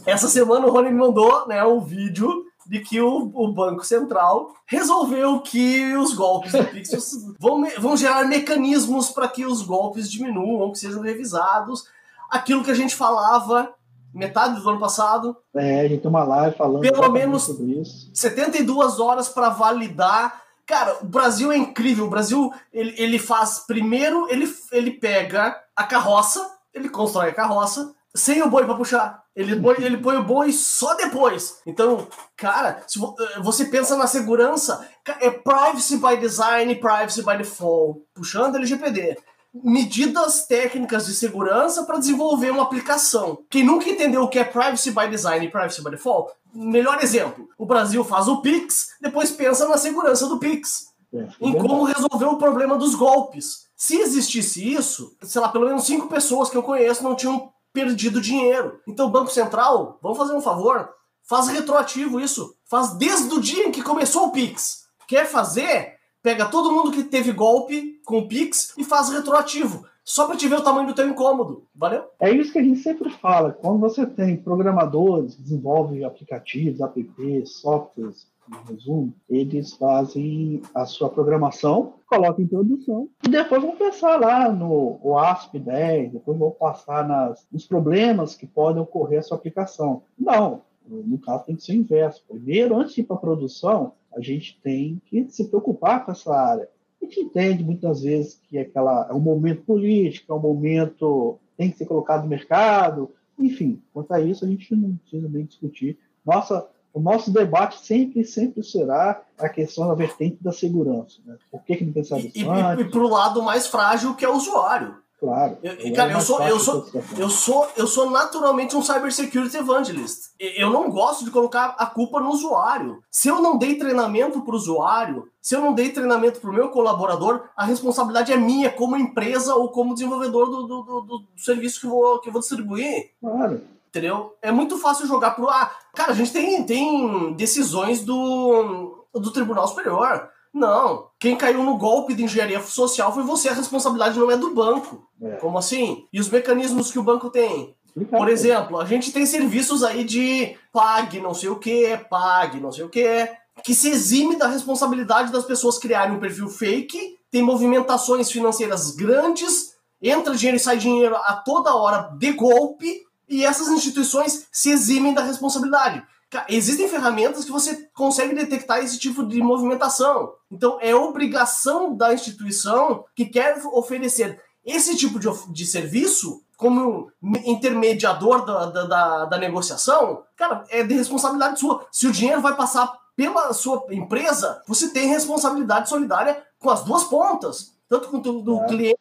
É 0.05 0.11
essa 0.11 0.29
semana 0.29 0.65
o 0.65 0.71
Rony 0.71 0.89
me 0.89 0.99
mandou 0.99 1.47
né, 1.47 1.63
um 1.65 1.81
vídeo 1.81 2.45
de 2.65 2.79
que 2.79 3.01
o, 3.01 3.29
o, 3.33 3.51
Banco 3.51 3.83
Central 3.83 4.53
resolveu 4.65 5.41
que 5.41 5.93
os 5.95 6.13
golpes 6.13 6.53
do 6.53 6.63
Pix 6.63 6.91
vão, 7.37 7.67
vão 7.79 7.97
gerar 7.97 8.23
mecanismos 8.25 9.09
para 9.09 9.27
que 9.27 9.45
os 9.45 9.63
golpes 9.63 10.09
diminuam, 10.09 10.71
que 10.71 10.79
sejam 10.79 11.01
revisados. 11.01 11.83
Aquilo 12.29 12.63
que 12.63 12.71
a 12.71 12.75
gente 12.75 12.95
falava 12.95 13.73
metade 14.13 14.59
do 14.59 14.69
ano 14.69 14.79
passado. 14.79 15.35
É, 15.55 15.81
a 15.81 15.87
gente 15.87 16.01
tem 16.01 16.09
uma 16.09 16.23
live 16.23 16.55
falando 16.55 16.81
pelo 16.81 17.11
menos 17.11 17.43
sobre 17.43 17.79
isso. 17.79 18.11
72 18.13 18.99
horas 18.99 19.29
para 19.29 19.49
validar. 19.49 20.41
Cara, 20.65 20.97
o 21.01 21.05
Brasil 21.05 21.51
é 21.51 21.57
incrível. 21.57 22.05
O 22.05 22.09
Brasil 22.09 22.51
ele, 22.71 22.93
ele 22.97 23.19
faz 23.19 23.59
primeiro, 23.67 24.27
ele, 24.29 24.51
ele 24.71 24.91
pega 24.91 25.57
a 25.75 25.83
carroça, 25.83 26.45
ele 26.73 26.89
constrói 26.89 27.29
a 27.29 27.33
carroça 27.33 27.93
sem 28.13 28.41
o 28.41 28.49
boi 28.49 28.65
para 28.65 28.75
puxar. 28.75 29.21
Ele, 29.33 29.53
ele 29.79 29.97
põe 29.97 30.17
o 30.17 30.23
boi 30.23 30.51
só 30.51 30.93
depois. 30.95 31.61
Então, 31.65 32.07
cara, 32.35 32.83
se 32.85 32.99
eh, 32.99 33.39
você 33.41 33.65
pensa 33.65 33.95
na 33.95 34.05
segurança, 34.05 34.85
é 35.21 35.29
privacy 35.29 35.97
by 35.97 36.17
design, 36.17 36.75
privacy 36.75 37.23
by 37.23 37.37
default, 37.37 38.01
puxando 38.13 38.55
LGPD 38.55 39.17
medidas 39.53 40.45
técnicas 40.47 41.05
de 41.05 41.13
segurança 41.13 41.83
para 41.83 41.99
desenvolver 41.99 42.51
uma 42.51 42.63
aplicação. 42.63 43.43
Quem 43.49 43.63
nunca 43.63 43.89
entendeu 43.89 44.23
o 44.23 44.29
que 44.29 44.39
é 44.39 44.43
privacy 44.43 44.91
by 44.91 45.09
design 45.09 45.45
e 45.45 45.51
privacy 45.51 45.83
by 45.83 45.91
default, 45.91 46.33
melhor 46.53 47.03
exemplo: 47.03 47.49
o 47.57 47.65
Brasil 47.65 48.03
faz 48.03 48.27
o 48.27 48.41
Pix, 48.41 48.91
depois 49.01 49.31
pensa 49.31 49.67
na 49.67 49.77
segurança 49.77 50.27
do 50.27 50.39
Pix. 50.39 50.91
é, 51.13 51.27
em 51.41 51.57
como 51.57 51.83
resolver 51.83 52.25
o 52.25 52.37
problema 52.37 52.77
dos 52.77 52.95
golpes. 52.95 53.69
Se 53.75 53.97
existisse 53.97 54.73
isso, 54.73 55.15
sei 55.23 55.41
lá, 55.41 55.49
pelo 55.49 55.65
menos 55.65 55.85
cinco 55.85 56.07
pessoas 56.07 56.49
que 56.49 56.55
eu 56.55 56.63
conheço 56.63 57.03
não 57.03 57.15
tinham 57.15 57.51
perdido 57.73 58.21
dinheiro. 58.21 58.79
Então, 58.87 59.07
o 59.07 59.11
Banco 59.11 59.31
Central, 59.31 59.97
vamos 60.01 60.17
fazer 60.17 60.33
um 60.33 60.41
favor, 60.41 60.89
faz 61.27 61.47
retroativo 61.47 62.19
isso. 62.19 62.55
Faz 62.65 62.93
desde 62.93 63.33
o 63.33 63.41
dia 63.41 63.65
em 63.65 63.71
que 63.71 63.81
começou 63.81 64.27
o 64.27 64.31
Pix. 64.31 64.83
Quer 65.07 65.25
fazer? 65.25 65.95
Pega 66.21 66.45
todo 66.45 66.71
mundo 66.71 66.91
que 66.91 67.03
teve 67.03 67.31
golpe 67.31 67.99
com 68.05 68.19
o 68.19 68.27
Pix 68.27 68.73
e 68.77 68.83
faz 68.83 69.09
retroativo. 69.09 69.85
Só 70.03 70.27
para 70.27 70.35
te 70.35 70.47
ver 70.47 70.59
o 70.59 70.63
tamanho 70.63 70.87
do 70.87 70.93
teu 70.93 71.07
incômodo. 71.07 71.65
Valeu? 71.75 72.05
É 72.19 72.29
isso 72.31 72.51
que 72.51 72.59
a 72.59 72.63
gente 72.63 72.79
sempre 72.79 73.09
fala. 73.09 73.51
Quando 73.51 73.79
você 73.79 74.05
tem 74.05 74.37
programadores 74.37 75.35
que 75.35 75.41
desenvolvem 75.41 76.03
aplicativos, 76.03 76.79
apps, 76.79 77.53
softwares, 77.61 78.27
em 78.49 78.73
resumo, 78.73 79.13
eles 79.29 79.73
fazem 79.73 80.61
a 80.75 80.85
sua 80.85 81.09
programação, 81.09 81.93
colocam 82.07 82.43
em 82.43 82.47
produção 82.47 83.07
e 83.25 83.29
depois 83.29 83.61
vão 83.61 83.75
pensar 83.75 84.19
lá 84.19 84.51
no 84.51 85.17
ASP 85.17 85.59
10, 85.59 86.13
depois 86.13 86.37
vão 86.37 86.51
passar 86.51 87.07
nas, 87.07 87.45
nos 87.51 87.65
problemas 87.65 88.35
que 88.35 88.45
podem 88.45 88.81
ocorrer 88.81 89.19
a 89.19 89.23
sua 89.23 89.37
aplicação. 89.37 90.03
Não, 90.19 90.61
no 90.87 91.17
caso 91.19 91.45
tem 91.45 91.55
que 91.55 91.63
ser 91.63 91.73
o 91.73 91.75
inverso. 91.75 92.23
Primeiro, 92.27 92.77
antes 92.77 92.95
de 92.95 93.01
ir 93.01 93.03
para 93.05 93.15
a 93.15 93.19
produção, 93.19 93.93
a 94.15 94.21
gente 94.21 94.59
tem 94.61 95.01
que 95.05 95.25
se 95.29 95.47
preocupar 95.47 96.05
com 96.05 96.11
essa 96.11 96.33
área. 96.33 96.69
A 97.01 97.05
gente 97.05 97.19
entende 97.19 97.63
muitas 97.63 98.03
vezes 98.03 98.39
que 98.47 98.57
é, 98.57 98.61
aquela, 98.61 99.07
é 99.09 99.13
um 99.13 99.19
momento 99.19 99.63
político, 99.63 100.31
é 100.31 100.35
um 100.35 100.39
momento 100.39 101.39
tem 101.57 101.69
que 101.69 101.77
ser 101.77 101.85
colocado 101.85 102.23
no 102.23 102.29
mercado, 102.29 103.11
enfim, 103.37 103.81
quanto 103.93 104.11
a 104.13 104.19
isso 104.19 104.45
a 104.45 104.47
gente 104.47 104.75
não 104.75 104.95
precisa 104.97 105.29
nem 105.29 105.45
discutir. 105.45 105.97
Nossa, 106.25 106.67
o 106.93 106.99
nosso 106.99 107.31
debate 107.31 107.85
sempre, 107.85 108.23
sempre 108.23 108.63
será 108.63 109.21
a 109.37 109.49
questão 109.49 109.87
da 109.87 109.93
vertente 109.93 110.37
da 110.41 110.51
segurança. 110.51 111.19
Né? 111.25 111.37
Por 111.49 111.63
que, 111.63 111.77
que 111.77 111.85
não 111.85 111.93
pensar 111.93 112.19
isso 112.19 112.37
e, 112.37 112.47
antes? 112.47 112.85
E, 112.85 112.87
e 112.87 112.91
para 112.91 112.99
o 112.99 113.07
lado 113.07 113.41
mais 113.41 113.67
frágil 113.67 114.15
que 114.15 114.25
é 114.25 114.29
o 114.29 114.35
usuário. 114.35 114.97
Claro. 115.21 115.55
Eu, 115.61 115.93
cara, 115.93 116.13
eu 116.13 116.19
sou, 116.19 116.41
eu, 116.41 116.59
sou, 116.59 116.87
eu, 117.15 117.29
sou, 117.29 117.69
eu 117.77 117.85
sou 117.85 118.09
naturalmente 118.09 118.75
um 118.75 118.81
cybersecurity 118.81 119.55
evangelist. 119.55 120.31
Eu 120.39 120.71
não 120.71 120.89
gosto 120.89 121.23
de 121.23 121.29
colocar 121.29 121.75
a 121.77 121.85
culpa 121.85 122.19
no 122.19 122.31
usuário. 122.31 123.03
Se 123.11 123.27
eu 123.27 123.39
não 123.39 123.55
dei 123.55 123.75
treinamento 123.75 124.41
para 124.41 124.51
o 124.51 124.57
usuário, 124.57 125.29
se 125.39 125.55
eu 125.55 125.61
não 125.61 125.73
dei 125.75 125.91
treinamento 125.91 126.39
para 126.39 126.49
o 126.49 126.53
meu 126.53 126.69
colaborador, 126.69 127.43
a 127.55 127.63
responsabilidade 127.63 128.33
é 128.33 128.37
minha 128.37 128.71
como 128.71 128.97
empresa 128.97 129.53
ou 129.53 129.69
como 129.69 129.93
desenvolvedor 129.93 130.49
do, 130.49 130.63
do, 130.63 130.81
do, 130.81 131.01
do 131.01 131.27
serviço 131.37 131.81
que 131.81 131.85
eu, 131.85 131.91
vou, 131.91 132.19
que 132.19 132.29
eu 132.29 132.33
vou 132.33 132.41
distribuir. 132.41 133.11
Claro. 133.21 133.61
Entendeu? 133.89 134.35
É 134.41 134.51
muito 134.51 134.79
fácil 134.79 135.05
jogar 135.05 135.31
pro. 135.31 135.47
Ah, 135.49 135.69
cara, 135.93 136.13
a 136.13 136.15
gente 136.15 136.33
tem, 136.33 136.63
tem 136.63 137.33
decisões 137.33 138.03
do, 138.03 139.05
do 139.13 139.31
Tribunal 139.31 139.67
Superior. 139.67 140.29
Não. 140.53 141.09
Quem 141.19 141.37
caiu 141.37 141.63
no 141.63 141.77
golpe 141.77 142.13
de 142.13 142.23
engenharia 142.23 142.61
social 142.61 143.13
foi 143.13 143.23
você. 143.23 143.49
A 143.49 143.53
responsabilidade 143.53 144.19
não 144.19 144.29
é 144.29 144.37
do 144.37 144.53
banco. 144.53 145.07
É. 145.21 145.37
Como 145.37 145.57
assim? 145.57 146.05
E 146.11 146.19
os 146.19 146.29
mecanismos 146.29 146.91
que 146.91 146.99
o 146.99 147.03
banco 147.03 147.29
tem? 147.29 147.75
Por 148.09 148.29
exemplo, 148.29 148.79
a 148.79 148.85
gente 148.85 149.11
tem 149.11 149.25
serviços 149.25 149.83
aí 149.83 150.03
de 150.03 150.55
pague 150.71 151.19
não 151.19 151.33
sei 151.33 151.49
o 151.49 151.59
que, 151.59 151.97
pague 152.09 152.59
não 152.59 152.71
sei 152.71 152.85
o 152.85 152.89
que, 152.89 153.29
que 153.63 153.75
se 153.75 153.89
exime 153.89 154.37
da 154.37 154.47
responsabilidade 154.47 155.31
das 155.31 155.43
pessoas 155.43 155.77
criarem 155.77 156.15
um 156.15 156.19
perfil 156.19 156.47
fake, 156.47 157.17
tem 157.29 157.41
movimentações 157.41 158.31
financeiras 158.31 158.91
grandes, 158.91 159.73
entra 160.01 160.35
dinheiro 160.35 160.57
e 160.57 160.59
sai 160.59 160.77
dinheiro 160.77 161.15
a 161.15 161.33
toda 161.33 161.75
hora 161.75 162.13
de 162.17 162.31
golpe, 162.31 163.01
e 163.27 163.45
essas 163.45 163.67
instituições 163.69 164.47
se 164.51 164.71
eximem 164.71 165.13
da 165.13 165.21
responsabilidade. 165.21 166.03
Existem 166.47 166.87
ferramentas 166.87 167.43
que 167.43 167.51
você 167.51 167.89
consegue 167.93 168.33
detectar 168.33 168.79
esse 168.79 168.97
tipo 168.97 169.25
de 169.25 169.41
movimentação. 169.41 170.33
Então, 170.49 170.77
é 170.81 170.95
obrigação 170.95 171.95
da 171.95 172.13
instituição 172.13 173.03
que 173.15 173.25
quer 173.25 173.61
oferecer 173.73 174.41
esse 174.65 174.95
tipo 174.95 175.19
de, 175.19 175.27
de 175.51 175.65
serviço 175.65 176.41
como 176.55 177.11
intermediador 177.43 178.45
da, 178.45 178.65
da, 178.67 179.25
da, 179.25 179.37
negociação, 179.39 180.23
cara, 180.35 180.63
é 180.69 180.83
de 180.83 180.93
responsabilidade 180.93 181.59
sua. 181.59 181.87
Se 181.91 182.05
o 182.05 182.11
dinheiro 182.11 182.39
vai 182.39 182.55
passar 182.55 182.95
pela 183.15 183.51
sua 183.51 183.83
empresa, 183.89 184.61
você 184.67 184.89
tem 184.89 185.07
responsabilidade 185.07 185.89
solidária 185.89 186.43
com 186.59 186.69
as 186.69 186.83
duas 186.83 187.03
pontas, 187.05 187.73
tanto 187.89 188.09
com 188.09 188.17
o 188.17 188.41
do 188.41 188.59
é. 188.59 188.67
cliente 188.67 188.99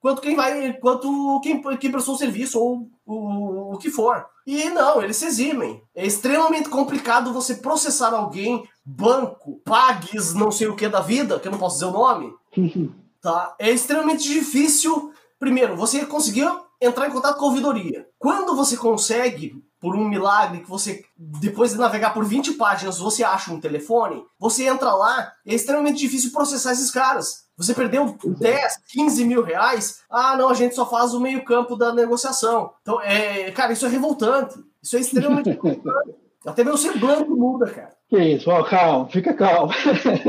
quanto 0.00 0.22
quem 0.22 0.34
vai, 0.34 0.72
quanto 0.74 1.40
quem, 1.42 1.60
quem 1.78 1.92
prestou 1.92 2.14
o 2.14 2.18
serviço 2.18 2.58
ou 2.58 2.88
o, 3.06 3.74
o 3.74 3.78
que 3.78 3.90
for. 3.90 4.26
E 4.46 4.68
não, 4.70 5.00
eles 5.00 5.16
se 5.16 5.26
eximem. 5.26 5.82
É 5.94 6.04
extremamente 6.04 6.68
complicado 6.68 7.32
você 7.32 7.56
processar 7.56 8.12
alguém, 8.12 8.66
banco, 8.84 9.60
pagues, 9.64 10.34
não 10.34 10.50
sei 10.50 10.66
o 10.66 10.74
que 10.74 10.88
da 10.88 11.00
vida, 11.00 11.38
que 11.38 11.46
eu 11.46 11.52
não 11.52 11.58
posso 11.58 11.76
dizer 11.76 11.86
o 11.86 11.92
nome. 11.92 12.32
tá? 13.22 13.54
É 13.58 13.70
extremamente 13.70 14.26
difícil. 14.28 15.12
Primeiro, 15.38 15.76
você 15.76 16.04
conseguiu 16.06 16.48
entrar 16.80 17.06
em 17.06 17.12
contato 17.12 17.36
com 17.38 17.44
a 17.44 17.48
ouvidoria. 17.48 18.06
Quando 18.18 18.56
você 18.56 18.76
consegue, 18.76 19.62
por 19.78 19.94
um 19.94 20.08
milagre, 20.08 20.60
que 20.60 20.68
você, 20.68 21.04
depois 21.16 21.72
de 21.72 21.78
navegar 21.78 22.12
por 22.12 22.24
20 22.24 22.54
páginas, 22.54 22.98
você 22.98 23.22
acha 23.22 23.52
um 23.52 23.60
telefone, 23.60 24.22
você 24.38 24.66
entra 24.66 24.92
lá, 24.94 25.32
é 25.46 25.54
extremamente 25.54 25.98
difícil 25.98 26.32
processar 26.32 26.72
esses 26.72 26.90
caras. 26.90 27.49
Você 27.60 27.74
perdeu 27.74 28.16
10, 28.24 28.78
15 28.88 29.24
mil 29.26 29.42
reais? 29.42 30.00
Ah, 30.08 30.34
não, 30.34 30.48
a 30.48 30.54
gente 30.54 30.74
só 30.74 30.88
faz 30.88 31.12
o 31.12 31.20
meio-campo 31.20 31.76
da 31.76 31.92
negociação. 31.92 32.72
Então, 32.80 32.98
é, 33.02 33.50
cara, 33.50 33.74
isso 33.74 33.84
é 33.84 33.88
revoltante. 33.90 34.54
Isso 34.82 34.96
é 34.96 35.00
extremamente 35.00 35.50
revoltante. 35.60 36.14
Até 36.46 36.64
meu 36.64 36.78
semblante 36.78 37.28
muda, 37.28 37.70
cara. 37.70 37.94
Que 38.10 38.18
isso, 38.18 38.50
ó, 38.50 38.64
calma, 38.64 39.06
fica 39.06 39.32
calmo. 39.32 39.72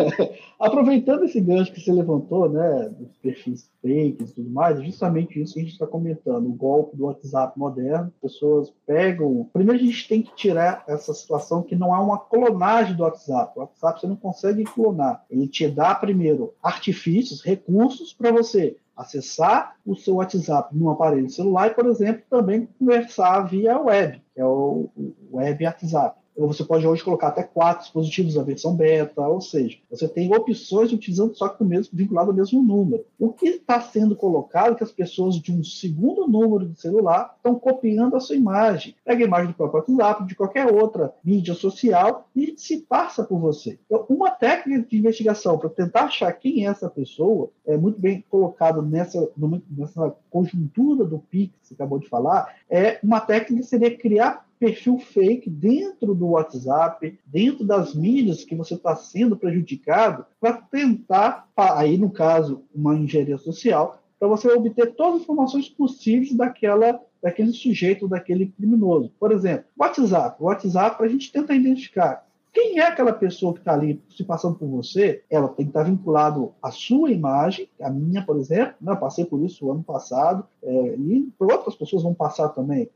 Aproveitando 0.60 1.24
esse 1.24 1.42
gancho 1.42 1.74
que 1.74 1.82
você 1.82 1.92
levantou, 1.92 2.48
né, 2.48 2.90
dos 2.90 3.18
perfis 3.18 3.68
fakes 3.82 4.30
e 4.30 4.36
tudo 4.36 4.52
mais, 4.52 4.80
justamente 4.84 5.42
isso 5.42 5.56
que 5.56 5.62
a 5.62 5.64
gente 5.64 5.72
está 5.72 5.88
comentando, 5.88 6.46
o 6.46 6.54
golpe 6.54 6.96
do 6.96 7.06
WhatsApp 7.06 7.58
moderno. 7.58 8.14
Pessoas 8.22 8.72
pegam. 8.86 9.50
Primeiro, 9.52 9.82
a 9.82 9.84
gente 9.84 10.08
tem 10.08 10.22
que 10.22 10.36
tirar 10.36 10.84
essa 10.88 11.12
situação 11.12 11.64
que 11.64 11.76
não 11.76 11.92
há 11.92 12.00
uma 12.00 12.20
clonagem 12.20 12.96
do 12.96 13.02
WhatsApp. 13.02 13.54
O 13.56 13.62
WhatsApp 13.62 14.00
você 14.00 14.06
não 14.06 14.16
consegue 14.16 14.64
clonar. 14.64 15.26
Ele 15.28 15.48
te 15.48 15.68
dá, 15.68 15.96
primeiro, 15.96 16.54
artifícios, 16.62 17.42
recursos 17.44 18.14
para 18.14 18.32
você 18.32 18.78
acessar 18.96 19.76
o 19.84 19.96
seu 19.96 20.18
WhatsApp 20.18 20.70
num 20.78 20.92
aparelho 20.92 21.32
celular 21.32 21.72
e, 21.72 21.74
por 21.74 21.88
exemplo, 21.88 22.22
também 22.30 22.70
conversar 22.78 23.42
via 23.48 23.82
web, 23.82 24.22
que 24.36 24.40
é 24.40 24.46
o 24.46 24.88
web 25.32 25.66
WhatsApp 25.66 26.21
você 26.36 26.64
pode 26.64 26.88
hoje 26.88 27.04
colocar 27.04 27.28
até 27.28 27.44
quatro 27.44 27.84
dispositivos 27.84 28.36
da 28.36 28.44
versão 28.44 28.76
beta, 28.76 29.22
ou 29.22 29.42
seja, 29.42 29.78
você 29.90 30.08
tem 30.08 30.34
opções 30.36 30.92
utilizando 30.92 31.36
só 31.36 31.50
que 31.50 31.62
o 31.62 31.66
mesmo, 31.66 31.92
vinculado 31.94 32.32
ao 32.32 32.36
mesmo 32.36 32.62
número. 32.62 33.06
O 33.20 33.30
que 33.30 33.48
está 33.48 33.82
sendo 33.82 34.16
colocado 34.16 34.74
é 34.74 34.76
que 34.76 34.84
as 34.84 34.92
pessoas 34.92 35.36
de 35.36 35.52
um 35.52 35.64
segundo 35.64 36.28
número 36.28 36.68
de 36.68 36.80
celular 36.80 37.34
estão 37.38 37.56
copiando 37.56 38.16
a 38.16 38.20
sua 38.20 38.36
imagem. 38.36 38.96
Pega 39.04 39.24
a 39.24 39.28
imagem 39.28 39.48
do 39.48 39.54
próprio 39.54 39.96
WhatsApp, 39.98 40.28
de 40.28 40.36
qualquer 40.36 40.72
outra 40.72 41.14
mídia 41.24 41.54
social 41.54 42.28
e 42.36 42.54
se 42.58 42.78
passa 42.82 43.24
por 43.24 43.40
você. 43.40 43.80
Então, 43.86 44.06
uma 44.10 44.32
técnica 44.32 44.88
de 44.90 44.98
investigação 44.98 45.58
para 45.58 45.70
tentar 45.70 46.04
achar 46.04 46.32
quem 46.34 46.66
é 46.66 46.70
essa 46.70 46.90
pessoa 46.90 47.50
é 47.66 47.78
muito 47.78 48.00
bem 48.00 48.24
colocado 48.30 48.82
nessa, 48.82 49.30
nessa 49.70 50.16
conjuntura 50.30 51.06
do 51.06 51.20
PIX 51.20 51.54
que 51.62 51.68
você 51.68 51.74
acabou 51.74 52.00
de 52.00 52.08
falar, 52.08 52.56
é 52.70 53.00
uma 53.04 53.20
técnica 53.20 53.62
que 53.62 53.68
seria 53.68 53.98
criar 53.98 54.46
perfil 54.62 55.00
fake 55.00 55.50
dentro 55.50 56.14
do 56.14 56.28
WhatsApp, 56.28 57.18
dentro 57.26 57.66
das 57.66 57.96
mídias 57.96 58.44
que 58.44 58.56
você 58.56 58.76
está 58.76 58.96
sendo 58.96 59.36
prejudicado, 59.36 60.24
para 60.40 60.54
tentar, 60.54 61.50
aí 61.58 61.98
no 61.98 62.12
caso, 62.12 62.64
uma 62.74 62.96
engenharia 62.96 63.40
social, 63.40 64.00
para 64.20 64.28
você 64.28 64.48
obter 64.50 64.94
todas 64.94 65.16
as 65.16 65.22
informações 65.24 65.68
possíveis 65.68 66.36
daquela 66.36 67.02
daquele 67.24 67.52
sujeito, 67.52 68.08
daquele 68.08 68.48
criminoso. 68.48 69.12
Por 69.20 69.32
exemplo, 69.32 69.66
WhatsApp. 69.78 70.42
WhatsApp, 70.42 71.04
a 71.04 71.08
gente 71.08 71.32
tenta 71.32 71.54
identificar 71.54 72.26
quem 72.54 72.80
é 72.80 72.84
aquela 72.84 73.14
pessoa 73.14 73.54
que 73.54 73.60
está 73.60 73.74
ali 73.74 74.02
se 74.10 74.24
passando 74.26 74.56
por 74.56 74.68
você? 74.68 75.24
Ela 75.30 75.48
tem 75.48 75.66
que 75.66 75.70
estar 75.70 75.86
tá 75.86 75.90
vinculado 75.90 76.54
à 76.62 76.70
sua 76.70 77.10
imagem, 77.10 77.70
a 77.82 77.90
minha, 77.90 78.26
por 78.26 78.38
exemplo. 78.38 78.74
Né? 78.82 78.94
Passei 78.96 79.24
por 79.24 79.42
isso 79.42 79.66
o 79.66 79.72
ano 79.72 79.84
passado, 79.84 80.46
é, 80.62 80.96
e 80.98 81.30
outras 81.40 81.76
pessoas 81.76 82.04
vão 82.04 82.14
passar 82.14 82.50
também. 82.50 82.90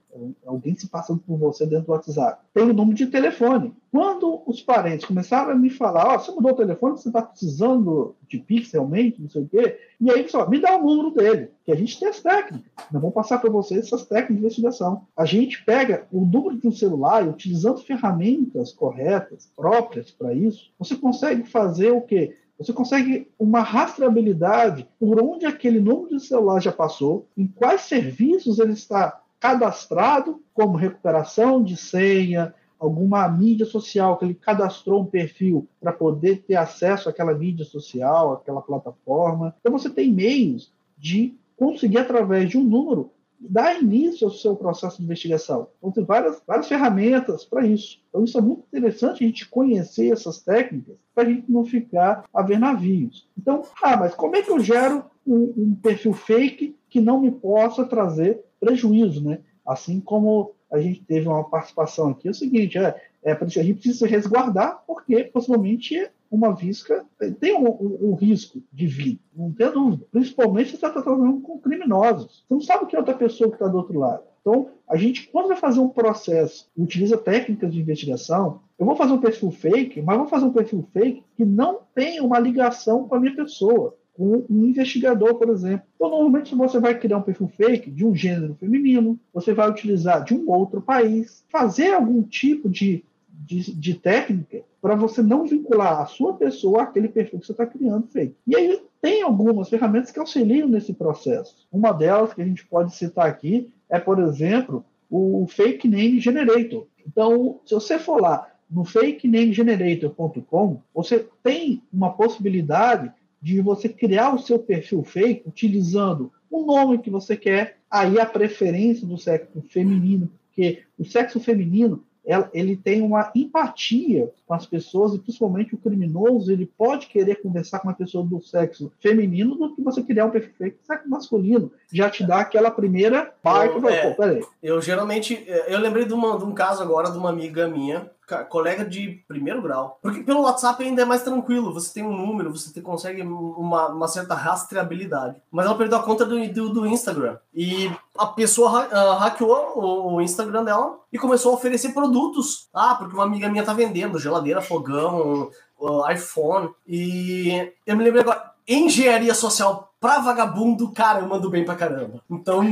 Alguém 0.45 0.75
se 0.75 0.87
passando 0.87 1.19
por 1.19 1.37
você 1.37 1.65
dentro 1.65 1.87
do 1.87 1.91
WhatsApp. 1.91 2.41
Tem 2.53 2.63
o 2.63 2.73
número 2.73 2.95
de 2.95 3.07
telefone. 3.07 3.73
Quando 3.91 4.41
os 4.45 4.61
parentes 4.61 5.05
começaram 5.05 5.51
a 5.51 5.55
me 5.55 5.69
falar, 5.69 6.07
ó, 6.07 6.15
oh, 6.15 6.19
você 6.19 6.31
mudou 6.31 6.51
o 6.51 6.55
telefone, 6.55 6.97
você 6.97 7.09
está 7.09 7.21
precisando 7.21 8.15
de 8.27 8.37
Pix 8.39 8.71
realmente, 8.71 9.21
não 9.21 9.29
sei 9.29 9.43
o 9.43 9.47
quê, 9.47 9.77
e 9.99 10.11
aí, 10.11 10.23
pessoal, 10.23 10.49
me 10.49 10.59
dá 10.59 10.77
o 10.77 10.83
número 10.83 11.11
dele, 11.11 11.51
que 11.63 11.71
a 11.71 11.75
gente 11.75 11.99
tem 11.99 12.09
as 12.09 12.21
técnicas. 12.21 12.71
Nós 12.91 13.01
vamos 13.01 13.13
passar 13.13 13.39
para 13.39 13.49
vocês 13.49 13.85
essas 13.85 14.05
técnicas 14.05 14.35
de 14.35 14.41
investigação. 14.41 15.05
A 15.15 15.25
gente 15.25 15.63
pega 15.63 16.07
o 16.11 16.25
número 16.25 16.57
de 16.57 16.67
um 16.67 16.71
celular 16.71 17.25
e 17.25 17.29
utilizando 17.29 17.79
ferramentas 17.79 18.73
corretas, 18.73 19.49
próprias 19.55 20.11
para 20.11 20.33
isso, 20.33 20.71
você 20.77 20.95
consegue 20.95 21.43
fazer 21.43 21.91
o 21.91 22.01
quê? 22.01 22.35
Você 22.57 22.71
consegue 22.71 23.29
uma 23.37 23.61
rastreabilidade 23.61 24.87
por 24.97 25.21
onde 25.21 25.45
aquele 25.45 25.79
número 25.79 26.17
de 26.17 26.25
celular 26.25 26.61
já 26.61 26.71
passou, 26.71 27.27
em 27.35 27.47
quais 27.47 27.81
serviços 27.81 28.59
ele 28.59 28.73
está 28.73 29.21
cadastrado, 29.45 30.41
como 30.55 30.75
recuperação 30.75 31.63
de 31.63 31.77
senha, 31.77 32.51
alguma 32.79 33.27
mídia 33.29 33.65
social, 33.65 34.17
que 34.17 34.25
ele 34.25 34.33
cadastrou 34.33 35.03
um 35.03 35.05
perfil 35.05 35.67
para 35.79 35.93
poder 35.93 36.41
ter 36.47 36.55
acesso 36.55 37.07
àquela 37.07 37.31
mídia 37.31 37.63
social, 37.63 38.33
àquela 38.33 38.59
plataforma. 38.59 39.55
Então, 39.59 39.71
você 39.71 39.87
tem 39.87 40.11
meios 40.11 40.73
de 40.97 41.35
conseguir, 41.55 41.99
através 41.99 42.49
de 42.49 42.57
um 42.57 42.63
número, 42.63 43.11
dar 43.39 43.79
início 43.79 44.25
ao 44.25 44.33
seu 44.33 44.55
processo 44.55 44.97
de 44.97 45.03
investigação. 45.03 45.67
Então, 45.77 45.91
tem 45.91 46.03
várias, 46.03 46.41
várias 46.47 46.67
ferramentas 46.67 47.45
para 47.45 47.67
isso. 47.67 47.99
Então, 48.09 48.23
isso 48.23 48.39
é 48.39 48.41
muito 48.41 48.63
interessante 48.67 49.23
a 49.23 49.27
gente 49.27 49.47
conhecer 49.47 50.11
essas 50.11 50.39
técnicas 50.41 50.95
para 51.13 51.23
a 51.23 51.29
gente 51.29 51.51
não 51.51 51.63
ficar 51.63 52.25
a 52.33 52.41
ver 52.41 52.57
navios. 52.57 53.29
Então, 53.37 53.61
ah, 53.83 53.95
mas 53.95 54.15
como 54.15 54.35
é 54.35 54.41
que 54.41 54.49
eu 54.49 54.59
gero 54.59 55.05
um, 55.25 55.53
um 55.55 55.75
perfil 55.75 56.13
fake 56.13 56.75
que 56.89 56.99
não 56.99 57.21
me 57.21 57.29
possa 57.29 57.85
trazer 57.85 58.44
prejuízo, 58.59 59.23
né? 59.23 59.39
Assim 59.65 59.99
como 59.99 60.53
a 60.71 60.79
gente 60.79 61.03
teve 61.03 61.27
uma 61.27 61.43
participação 61.43 62.09
aqui, 62.09 62.27
é 62.27 62.31
o 62.31 62.33
seguinte, 62.33 62.77
é, 62.77 62.95
é 63.23 63.31
a 63.31 63.45
gente 63.45 63.75
precisa 63.75 64.07
resguardar, 64.07 64.83
porque 64.85 65.23
possivelmente 65.25 66.09
uma 66.29 66.53
visca 66.53 67.05
tem 67.39 67.55
um, 67.55 67.67
um, 67.67 68.09
um, 68.09 68.15
risco 68.15 68.61
de 68.71 68.87
vir, 68.87 69.19
não 69.35 69.51
tem 69.51 69.71
dúvida. 69.71 70.05
Principalmente 70.11 70.71
se 70.71 70.71
você 70.71 70.87
está 70.87 70.89
tratando 70.89 71.41
com 71.41 71.59
criminosos. 71.59 72.43
Você 72.47 72.53
não 72.53 72.61
sabe 72.61 72.87
que 72.87 72.95
é 72.95 72.99
outra 72.99 73.13
pessoa 73.13 73.49
que 73.49 73.55
está 73.55 73.67
do 73.67 73.77
outro 73.77 73.97
lado. 73.97 74.23
Então, 74.41 74.69
a 74.87 74.95
gente, 74.95 75.27
quando 75.29 75.47
vai 75.47 75.57
fazer 75.57 75.79
um 75.79 75.89
processo, 75.89 76.69
utiliza 76.77 77.17
técnicas 77.17 77.73
de 77.73 77.79
investigação, 77.79 78.59
eu 78.77 78.85
vou 78.85 78.95
fazer 78.95 79.13
um 79.13 79.21
perfil 79.21 79.49
fake, 79.49 80.01
mas 80.01 80.17
vou 80.17 80.27
fazer 80.27 80.45
um 80.45 80.53
perfil 80.53 80.85
fake 80.93 81.23
que 81.35 81.45
não 81.45 81.79
tem 81.95 82.21
uma 82.21 82.37
ligação 82.37 83.07
com 83.07 83.15
a 83.15 83.19
minha 83.19 83.35
pessoa 83.35 83.95
com 84.15 84.45
um 84.49 84.65
investigador, 84.65 85.35
por 85.35 85.49
exemplo. 85.49 85.85
Então, 85.95 86.09
normalmente, 86.09 86.55
você 86.55 86.79
vai 86.79 86.97
criar 86.97 87.17
um 87.17 87.21
perfil 87.21 87.47
fake 87.49 87.91
de 87.91 88.05
um 88.05 88.15
gênero 88.15 88.55
feminino, 88.55 89.19
você 89.33 89.53
vai 89.53 89.69
utilizar 89.69 90.23
de 90.23 90.33
um 90.33 90.49
outro 90.49 90.81
país, 90.81 91.43
fazer 91.49 91.93
algum 91.93 92.23
tipo 92.23 92.69
de, 92.69 93.03
de, 93.29 93.75
de 93.75 93.93
técnica 93.95 94.63
para 94.81 94.95
você 94.95 95.21
não 95.21 95.45
vincular 95.45 96.01
a 96.01 96.05
sua 96.05 96.33
pessoa 96.33 96.83
àquele 96.83 97.09
perfil 97.09 97.39
que 97.39 97.45
você 97.45 97.51
está 97.51 97.65
criando 97.65 98.07
fake. 98.07 98.35
E 98.47 98.55
aí 98.55 98.79
tem 99.01 99.21
algumas 99.21 99.67
ferramentas 99.69 100.11
que 100.11 100.19
auxiliam 100.19 100.67
nesse 100.67 100.93
processo. 100.93 101.67
Uma 101.71 101.91
delas 101.91 102.33
que 102.33 102.41
a 102.41 102.45
gente 102.45 102.65
pode 102.65 102.95
citar 102.95 103.27
aqui 103.27 103.73
é, 103.89 103.99
por 103.99 104.19
exemplo, 104.19 104.85
o 105.09 105.45
Fake 105.47 105.87
Name 105.87 106.19
Generator. 106.19 106.87
Então, 107.05 107.59
se 107.65 107.73
você 107.73 107.99
for 107.99 108.21
lá 108.21 108.47
no 108.69 108.83
fakenamegenerator.com, 108.83 110.81
você 110.93 111.27
tem 111.43 111.83
uma 111.93 112.13
possibilidade 112.13 113.11
de 113.45 113.61
você 113.61 113.87
criar 113.87 114.33
o 114.33 114.39
seu 114.39 114.57
perfil 114.57 115.03
fake 115.03 115.47
utilizando 115.47 116.31
o 116.49 116.65
nome 116.65 116.97
que 116.97 117.11
você 117.11 117.37
quer, 117.37 117.77
aí 117.91 118.19
a 118.19 118.25
preferência 118.25 119.05
do 119.05 119.19
sexo 119.19 119.61
feminino, 119.69 120.31
porque 120.47 120.81
o 120.97 121.05
sexo 121.05 121.39
feminino 121.39 122.03
ele 122.51 122.75
tem 122.75 123.03
uma 123.03 123.31
empatia 123.35 124.31
com 124.47 124.53
as 124.55 124.65
pessoas 124.65 125.13
e 125.13 125.19
principalmente 125.19 125.75
o 125.75 125.77
criminoso 125.77 126.51
ele 126.51 126.65
pode 126.75 127.05
querer 127.05 127.35
conversar 127.35 127.77
com 127.77 127.87
uma 127.87 127.93
pessoa 127.93 128.25
do 128.25 128.41
sexo 128.41 128.91
feminino 128.99 129.53
do 129.53 129.75
que 129.75 129.83
você 129.83 130.01
criar 130.01 130.25
um 130.25 130.31
perfil 130.31 130.53
fake 130.57 130.77
sexo 130.81 131.07
masculino. 131.07 131.71
Já 131.93 132.09
te 132.09 132.25
dá 132.25 132.39
aquela 132.39 132.71
primeira 132.71 133.31
parte 133.43 133.75
eu, 133.75 133.87
é, 133.87 134.41
eu 134.63 134.81
geralmente 134.81 135.45
eu 135.67 135.77
lembrei 135.77 136.05
de, 136.05 136.15
uma, 136.15 136.35
de 136.35 136.45
um 136.45 136.51
caso 136.51 136.81
agora 136.81 137.11
de 137.11 137.17
uma 137.19 137.29
amiga 137.29 137.67
minha 137.67 138.09
colega 138.49 138.85
de 138.85 139.23
primeiro 139.27 139.61
grau. 139.61 139.99
Porque 140.01 140.23
pelo 140.23 140.41
WhatsApp 140.41 140.83
ainda 140.83 141.01
é 141.01 141.05
mais 141.05 141.23
tranquilo, 141.23 141.73
você 141.73 141.93
tem 141.93 142.03
um 142.03 142.15
número, 142.15 142.51
você 142.51 142.81
consegue 142.81 143.21
uma, 143.21 143.89
uma 143.89 144.07
certa 144.07 144.33
rastreabilidade. 144.33 145.41
Mas 145.51 145.65
ela 145.65 145.77
perdeu 145.77 145.97
a 145.97 146.03
conta 146.03 146.25
do, 146.25 146.47
do, 146.51 146.69
do 146.69 146.87
Instagram. 146.87 147.37
E 147.53 147.91
a 148.17 148.27
pessoa 148.27 148.87
uh, 148.87 149.17
hackeou 149.17 149.73
o, 149.75 150.15
o, 150.15 150.21
Instagram 150.21 150.63
dela 150.63 150.97
e 151.11 151.17
começou 151.17 151.51
a 151.51 151.55
oferecer 151.55 151.93
produtos. 151.93 152.67
Ah, 152.73 152.95
porque 152.95 153.13
uma 153.13 153.25
amiga 153.25 153.49
minha 153.49 153.63
tá 153.63 153.73
vendendo 153.73 154.19
geladeira, 154.19 154.61
fogão, 154.61 155.49
uh, 155.79 156.11
iPhone. 156.11 156.69
E 156.87 157.71
eu 157.85 157.95
me 157.95 158.03
lembrei 158.03 158.21
agora, 158.21 158.54
engenharia 158.67 159.33
social 159.33 159.93
pra 159.99 160.19
vagabundo, 160.19 160.91
cara, 160.91 161.21
eu 161.21 161.27
mando 161.27 161.49
bem 161.49 161.65
pra 161.65 161.75
caramba. 161.75 162.21
Então, 162.29 162.63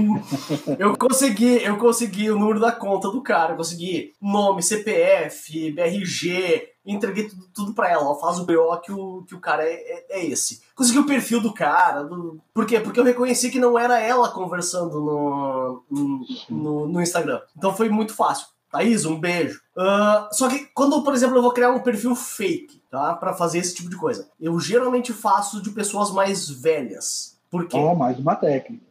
eu 0.78 0.96
consegui, 0.96 1.64
eu 1.64 1.78
consegui 1.78 2.30
o 2.30 2.38
número 2.38 2.60
da 2.60 2.72
conta 2.72 3.10
do 3.10 3.22
cara, 3.22 3.54
eu 3.54 3.58
consegui 3.58 4.14
nome, 4.22 4.62
CPF, 4.62 5.72
BRG, 5.72 6.74
entreguei 6.86 7.28
tudo, 7.28 7.48
tudo 7.54 7.74
pra 7.74 7.90
ela. 7.90 8.04
Ó, 8.04 8.16
faz 8.16 8.40
o 8.40 8.46
BO 8.46 8.78
que 8.82 8.92
o, 8.92 9.24
que 9.24 9.34
o 9.34 9.40
cara 9.40 9.64
é, 9.64 9.74
é, 9.74 10.06
é, 10.20 10.26
esse. 10.26 10.62
Consegui 10.76 11.00
o 11.00 11.06
perfil 11.06 11.42
do 11.42 11.54
cara. 11.54 12.04
Do... 12.04 12.40
Por 12.54 12.66
quê? 12.66 12.80
Porque 12.80 13.00
eu 13.00 13.04
reconheci 13.04 13.50
que 13.50 13.60
não 13.60 13.80
era 13.80 14.00
ela 14.00 14.30
conversando 14.30 15.00
no, 15.00 15.84
no, 16.50 16.88
no 16.88 17.02
Instagram. 17.02 17.42
Então 17.58 17.74
foi 17.74 17.90
muito 17.90 18.14
fácil. 18.14 18.48
Thaís, 18.74 19.06
um 19.06 19.20
beijo. 19.20 19.62
Uh, 19.78 20.34
só 20.34 20.50
que 20.50 20.68
quando, 20.74 21.04
por 21.04 21.14
exemplo, 21.14 21.38
eu 21.38 21.44
vou 21.44 21.54
criar 21.54 21.70
um 21.70 21.80
perfil 21.80 22.16
fake, 22.16 22.82
tá? 22.90 23.14
Para 23.14 23.32
fazer 23.36 23.60
esse 23.60 23.76
tipo 23.76 23.88
de 23.88 23.96
coisa, 23.96 24.28
eu 24.42 24.60
geralmente 24.60 25.14
faço 25.14 25.62
de 25.62 25.70
pessoas 25.70 26.10
mais 26.10 26.50
velhas. 26.50 27.38
Por 27.52 27.68
quê? 27.68 27.78
Oh, 27.78 27.94
mais 27.94 28.18
uma 28.18 28.36
técnica. 28.36 28.84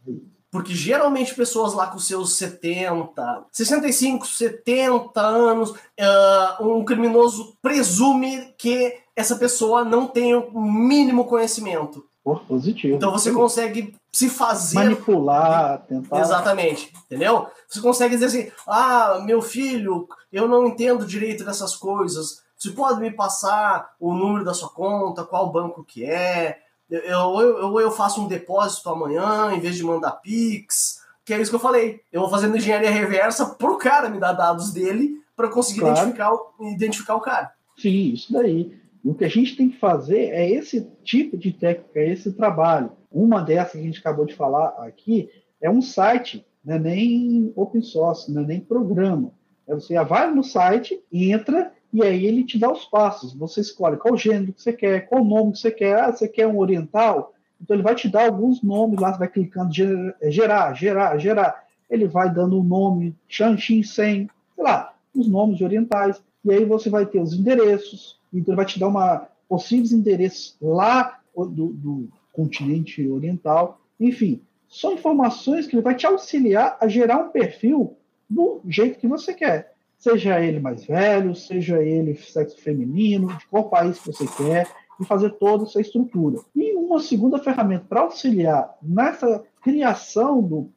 Porque 0.53 0.73
geralmente 0.73 1.35
pessoas 1.35 1.75
lá 1.75 1.89
com 1.89 1.99
seus 1.99 2.35
70, 2.35 3.47
65, 3.51 4.25
70 4.25 5.21
anos, 5.21 5.71
uh, 5.71 6.65
um 6.65 6.85
criminoso 6.85 7.57
presume 7.61 8.55
que 8.57 9.01
essa 9.17 9.35
pessoa 9.35 9.85
não 9.85 10.07
tem 10.07 10.33
o 10.33 10.61
mínimo 10.61 11.25
conhecimento. 11.25 12.05
Por 12.23 12.45
positivo. 12.45 12.95
Então 12.95 13.11
você 13.11 13.33
consegue 13.33 13.97
se 14.13 14.29
fazer. 14.29 14.77
Manipular, 14.77 15.83
tentar. 15.87 16.21
Exatamente. 16.21 16.93
Entendeu? 17.07 17.47
Você 17.69 17.81
consegue 17.81 18.15
dizer 18.15 18.27
assim: 18.27 18.53
ah, 18.67 19.23
meu 19.25 19.41
filho, 19.41 20.07
eu 20.31 20.47
não 20.47 20.67
entendo 20.67 21.07
direito 21.07 21.45
dessas 21.45 21.75
coisas. 21.75 22.43
Você 22.57 22.71
pode 22.71 23.01
me 23.01 23.11
passar 23.11 23.95
o 23.99 24.15
número 24.15 24.45
da 24.45 24.55
sua 24.55 24.69
conta, 24.69 25.25
qual 25.25 25.51
banco 25.51 25.83
que 25.83 26.05
é? 26.05 26.59
Eu, 26.89 27.41
eu, 27.41 27.81
eu, 27.81 27.91
faço 27.91 28.23
um 28.23 28.29
depósito 28.29 28.89
amanhã 28.91 29.51
em 29.53 29.61
vez 29.61 29.77
de 29.77 29.83
mandar 29.83 30.13
Pix. 30.13 31.01
Que 31.25 31.33
é 31.33 31.41
isso 31.41 31.51
que 31.51 31.57
eu 31.57 31.61
falei. 31.61 32.01
Eu 32.13 32.21
vou 32.21 32.31
fazendo 32.31 32.57
engenharia 32.57 32.91
reversa 32.91 33.47
pro 33.47 33.79
cara 33.79 34.11
me 34.11 34.21
dar 34.21 34.33
dados 34.33 34.73
dele 34.73 35.17
para 35.35 35.49
conseguir 35.49 35.81
claro. 35.81 35.97
identificar, 35.97 36.33
identificar 36.61 37.15
o 37.17 37.21
cara. 37.21 37.53
Sim, 37.79 38.13
isso 38.13 38.33
daí. 38.33 38.77
O 39.05 39.15
que 39.15 39.25
a 39.25 39.29
gente 39.29 39.57
tem 39.57 39.71
que 39.71 39.79
fazer 39.79 40.31
é 40.31 40.49
esse 40.51 40.83
tipo 41.03 41.37
de 41.37 41.53
técnica, 41.53 41.99
é 41.99 42.13
esse 42.13 42.33
trabalho. 42.33 42.93
Uma 43.13 43.41
dessas 43.41 43.73
que 43.73 43.79
a 43.79 43.83
gente 43.83 44.01
acabou 44.01 44.25
de 44.25 44.35
falar 44.35 44.69
aqui 44.79 45.31
é 45.61 45.71
um 45.71 45.83
site, 45.83 46.47
não 46.65 46.77
é 46.77 46.79
nem 46.79 47.53
open 47.57 47.83
source, 47.83 48.33
não 48.33 48.43
é 48.43 48.47
nem 48.47 48.61
programa. 48.61 49.33
É 49.67 49.75
você 49.75 50.03
vai 50.05 50.33
no 50.33 50.43
site, 50.43 51.03
entra 51.13 51.73
e 51.93 52.03
aí 52.03 52.27
ele 52.27 52.45
te 52.45 52.59
dá 52.59 52.71
os 52.71 52.85
passos. 52.87 53.35
Você 53.35 53.61
escolhe 53.61 53.97
qual 53.97 54.17
gênero 54.17 54.53
que 54.53 54.63
você 54.63 54.73
quer, 54.73 55.07
qual 55.09 55.25
nome 55.25 55.53
que 55.53 55.59
você 55.59 55.71
quer. 55.71 56.01
Ah, 56.01 56.13
você 56.13 56.27
quer 56.27 56.47
um 56.47 56.59
oriental? 56.59 57.33
Então 57.61 57.77
ele 57.77 57.83
vai 57.83 57.95
te 57.95 58.09
dar 58.09 58.27
alguns 58.27 58.63
nomes 58.63 58.99
lá, 58.99 59.13
você 59.13 59.19
vai 59.19 59.29
clicando 59.29 59.73
gerar, 59.73 60.75
gerar, 60.75 61.19
gerar. 61.19 61.65
Ele 61.89 62.09
vai 62.09 62.33
dando 62.33 62.57
o 62.57 62.61
um 62.61 62.65
nome, 62.65 63.15
Shan 63.29 63.57
Xin 63.57 63.83
Sen, 63.83 64.29
sei 64.55 64.65
lá, 64.65 64.95
os 65.15 65.29
nomes 65.29 65.61
orientais. 65.61 66.21
E 66.45 66.51
aí 66.53 66.65
você 66.65 66.91
vai 66.91 67.07
ter 67.07 67.21
os 67.21 67.33
endereços, 67.33 68.21
então, 68.33 68.53
ele 68.53 68.57
vai 68.57 68.65
te 68.65 68.81
dar 68.81 68.89
uma, 68.89 69.29
possíveis 69.49 69.93
endereços 69.93 70.57
lá 70.61 71.19
do, 71.37 71.69
do 71.69 72.09
continente 72.33 73.07
oriental. 73.09 73.81
Enfim, 74.01 74.43
são 74.69 74.95
informações 74.95 75.67
que 75.67 75.77
ele 75.77 75.83
vai 75.83 75.95
te 75.95 76.07
auxiliar 76.07 76.77
a 76.81 76.89
gerar 76.89 77.19
um 77.19 77.31
perfil 77.31 77.97
do 78.29 78.63
jeito 78.67 78.99
que 78.99 79.07
você 79.07 79.35
quer. 79.35 79.75
Seja 79.99 80.41
ele 80.41 80.59
mais 80.59 80.85
velho, 80.85 81.35
seja 81.35 81.83
ele 81.83 82.17
sexo 82.17 82.61
feminino, 82.61 83.29
de 83.37 83.47
qual 83.47 83.69
país 83.69 83.99
que 84.01 84.07
você 84.07 84.27
quer, 84.27 84.67
e 85.01 85.05
fazer 85.05 85.31
toda 85.33 85.65
essa 85.65 85.81
estrutura. 85.81 86.41
E 86.57 86.75
uma 86.75 87.01
segunda 87.01 87.39
ferramenta 87.39 87.85
para 87.89 88.01
auxiliar 88.01 88.77
nessa 88.83 89.45
criação 89.63 90.43
do, 90.43 90.71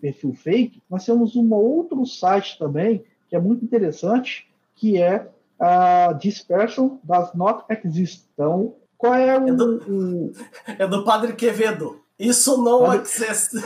perfil 0.00 0.34
fake, 0.34 0.82
nós 0.88 1.04
temos 1.04 1.34
um 1.34 1.52
outro 1.52 2.04
site 2.06 2.58
também, 2.58 3.02
que 3.28 3.34
é 3.34 3.40
muito 3.40 3.64
interessante, 3.64 4.48
que 4.76 5.00
é 5.00 5.28
a 5.58 6.12
dispersion 6.12 6.98
does 7.02 7.34
not 7.34 7.64
exist. 7.84 8.26
Então, 8.32 8.74
qual 9.00 9.14
é 9.14 9.38
o. 9.38 9.48
É 9.48 9.52
do, 9.52 9.76
o... 9.88 10.32
É 10.78 10.86
do 10.86 11.04
Padre 11.04 11.32
Quevedo. 11.32 12.00
Isso 12.18 12.62
não 12.62 12.80
Padre... 12.80 13.02
existe. 13.02 13.56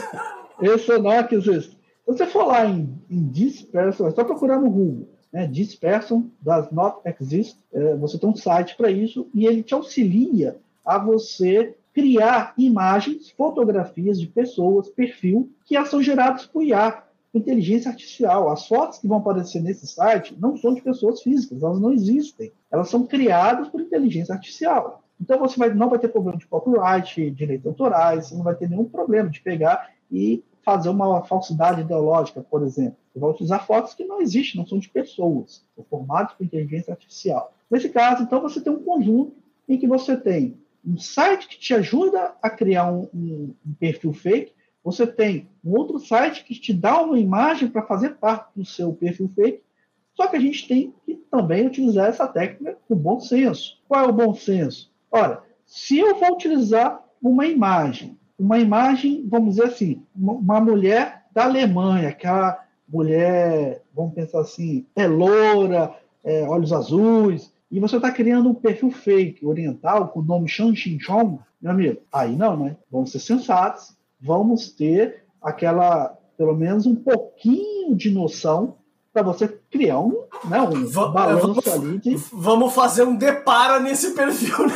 Isso 0.61 0.97
não 0.99 1.11
existe. 1.29 1.77
Você 2.07 2.25
for 2.25 2.45
lá 2.45 2.65
em, 2.65 2.97
em 3.09 3.27
dispersion, 3.27 4.07
é 4.07 4.11
só 4.11 4.23
procurar 4.23 4.61
no 4.61 4.69
Google. 4.69 5.09
Né? 5.33 5.45
Dispersion 5.47 6.23
does 6.39 6.71
not 6.71 6.99
exist. 7.03 7.57
É, 7.73 7.95
você 7.95 8.17
tem 8.17 8.29
um 8.29 8.35
site 8.35 8.77
para 8.77 8.89
isso 8.89 9.27
e 9.33 9.45
ele 9.45 9.61
te 9.61 9.73
auxilia 9.73 10.55
a 10.85 10.97
você 10.97 11.75
criar 11.93 12.53
imagens, 12.57 13.29
fotografias 13.31 14.19
de 14.19 14.27
pessoas, 14.27 14.87
perfil, 14.87 15.49
que 15.65 15.83
são 15.85 16.01
gerados 16.01 16.45
por 16.45 16.63
IA 16.63 17.03
inteligência 17.37 17.91
artificial. 17.91 18.49
As 18.49 18.67
fotos 18.67 18.99
que 18.99 19.07
vão 19.07 19.17
aparecer 19.17 19.61
nesse 19.61 19.85
site 19.85 20.35
não 20.39 20.55
são 20.55 20.73
de 20.73 20.81
pessoas 20.81 21.21
físicas, 21.21 21.61
elas 21.61 21.79
não 21.79 21.91
existem. 21.91 22.51
Elas 22.71 22.89
são 22.89 23.05
criadas 23.05 23.67
por 23.67 23.81
inteligência 23.81 24.33
artificial. 24.33 25.03
Então 25.19 25.39
você 25.39 25.57
vai, 25.57 25.73
não 25.73 25.89
vai 25.89 25.99
ter 25.99 26.09
problema 26.09 26.37
de 26.37 26.45
copyright, 26.45 27.31
direitos 27.31 27.65
autorais, 27.65 28.27
você 28.27 28.35
não 28.35 28.43
vai 28.43 28.55
ter 28.55 28.69
nenhum 28.69 28.85
problema 28.85 29.29
de 29.29 29.41
pegar 29.41 29.89
e 30.11 30.43
fazer 30.63 30.89
uma 30.89 31.23
falsidade 31.23 31.81
ideológica, 31.81 32.41
por 32.41 32.63
exemplo. 32.63 32.97
Você 33.13 33.19
vai 33.19 33.29
utilizar 33.29 33.65
fotos 33.65 33.93
que 33.93 34.03
não 34.03 34.21
existem, 34.21 34.59
não 34.59 34.67
são 34.67 34.79
de 34.79 34.89
pessoas, 34.89 35.63
são 35.75 35.85
formados 35.85 36.33
por 36.33 36.43
inteligência 36.43 36.91
artificial. 36.91 37.53
Nesse 37.69 37.89
caso, 37.89 38.23
então, 38.23 38.41
você 38.41 38.59
tem 38.59 38.73
um 38.73 38.83
conjunto 38.83 39.35
em 39.69 39.77
que 39.77 39.87
você 39.87 40.17
tem 40.17 40.57
um 40.85 40.97
site 40.97 41.47
que 41.47 41.59
te 41.59 41.73
ajuda 41.73 42.35
a 42.41 42.49
criar 42.49 42.91
um, 42.91 43.09
um, 43.13 43.55
um 43.65 43.73
perfil 43.73 44.13
fake, 44.13 44.53
você 44.83 45.07
tem 45.07 45.49
um 45.63 45.71
outro 45.71 45.99
site 45.99 46.43
que 46.43 46.53
te 46.53 46.71
dá 46.71 47.01
uma 47.01 47.17
imagem 47.17 47.67
para 47.67 47.81
fazer 47.81 48.15
parte 48.15 48.51
do 48.55 48.63
seu 48.63 48.93
perfil 48.93 49.31
fake, 49.33 49.63
só 50.13 50.27
que 50.27 50.35
a 50.35 50.39
gente 50.39 50.67
tem 50.67 50.93
que 51.05 51.15
também 51.15 51.65
utilizar 51.65 52.07
essa 52.07 52.27
técnica 52.27 52.77
com 52.87 52.95
bom 52.95 53.19
senso. 53.19 53.81
Qual 53.87 54.05
é 54.05 54.07
o 54.07 54.13
bom 54.13 54.33
senso? 54.33 54.93
Ora, 55.15 55.41
se 55.65 55.97
eu 55.97 56.19
vou 56.19 56.33
utilizar 56.33 57.01
uma 57.23 57.45
imagem, 57.45 58.19
uma 58.37 58.59
imagem, 58.59 59.25
vamos 59.25 59.55
dizer 59.55 59.67
assim, 59.67 60.03
uma 60.13 60.59
mulher 60.59 61.23
da 61.31 61.45
Alemanha, 61.45 62.09
aquela 62.09 62.61
mulher, 62.85 63.81
vamos 63.95 64.13
pensar 64.13 64.41
assim, 64.41 64.85
é 64.93 65.07
loura, 65.07 65.95
é, 66.21 66.43
olhos 66.43 66.73
azuis, 66.73 67.49
e 67.71 67.79
você 67.79 67.95
está 67.95 68.11
criando 68.11 68.49
um 68.49 68.53
perfil 68.53 68.91
fake 68.91 69.45
oriental 69.45 70.09
com 70.09 70.19
o 70.19 70.23
nome 70.23 70.49
Shang 70.49 70.75
Xinchong, 70.75 71.39
meu 71.61 71.71
amigo, 71.71 72.01
aí 72.11 72.35
não, 72.35 72.57
né? 72.57 72.75
Vamos 72.91 73.13
ser 73.13 73.19
sensatos, 73.19 73.95
vamos 74.19 74.69
ter 74.69 75.23
aquela, 75.41 76.09
pelo 76.37 76.57
menos 76.57 76.85
um 76.85 76.95
pouquinho 76.95 77.95
de 77.95 78.11
noção 78.11 78.75
para 79.13 79.23
você 79.23 79.47
criar 79.75 79.99
um, 79.99 80.23
né, 80.45 80.61
um 80.61 80.85
v 80.85 80.93
balanço 81.11 81.47
vamos, 81.47 81.67
ali 81.67 81.99
de... 81.99 82.15
Vamos 82.31 82.73
fazer 82.73 83.03
um 83.03 83.15
depara 83.15 83.77
nesse 83.79 84.11
perfil, 84.11 84.67
né? 84.67 84.73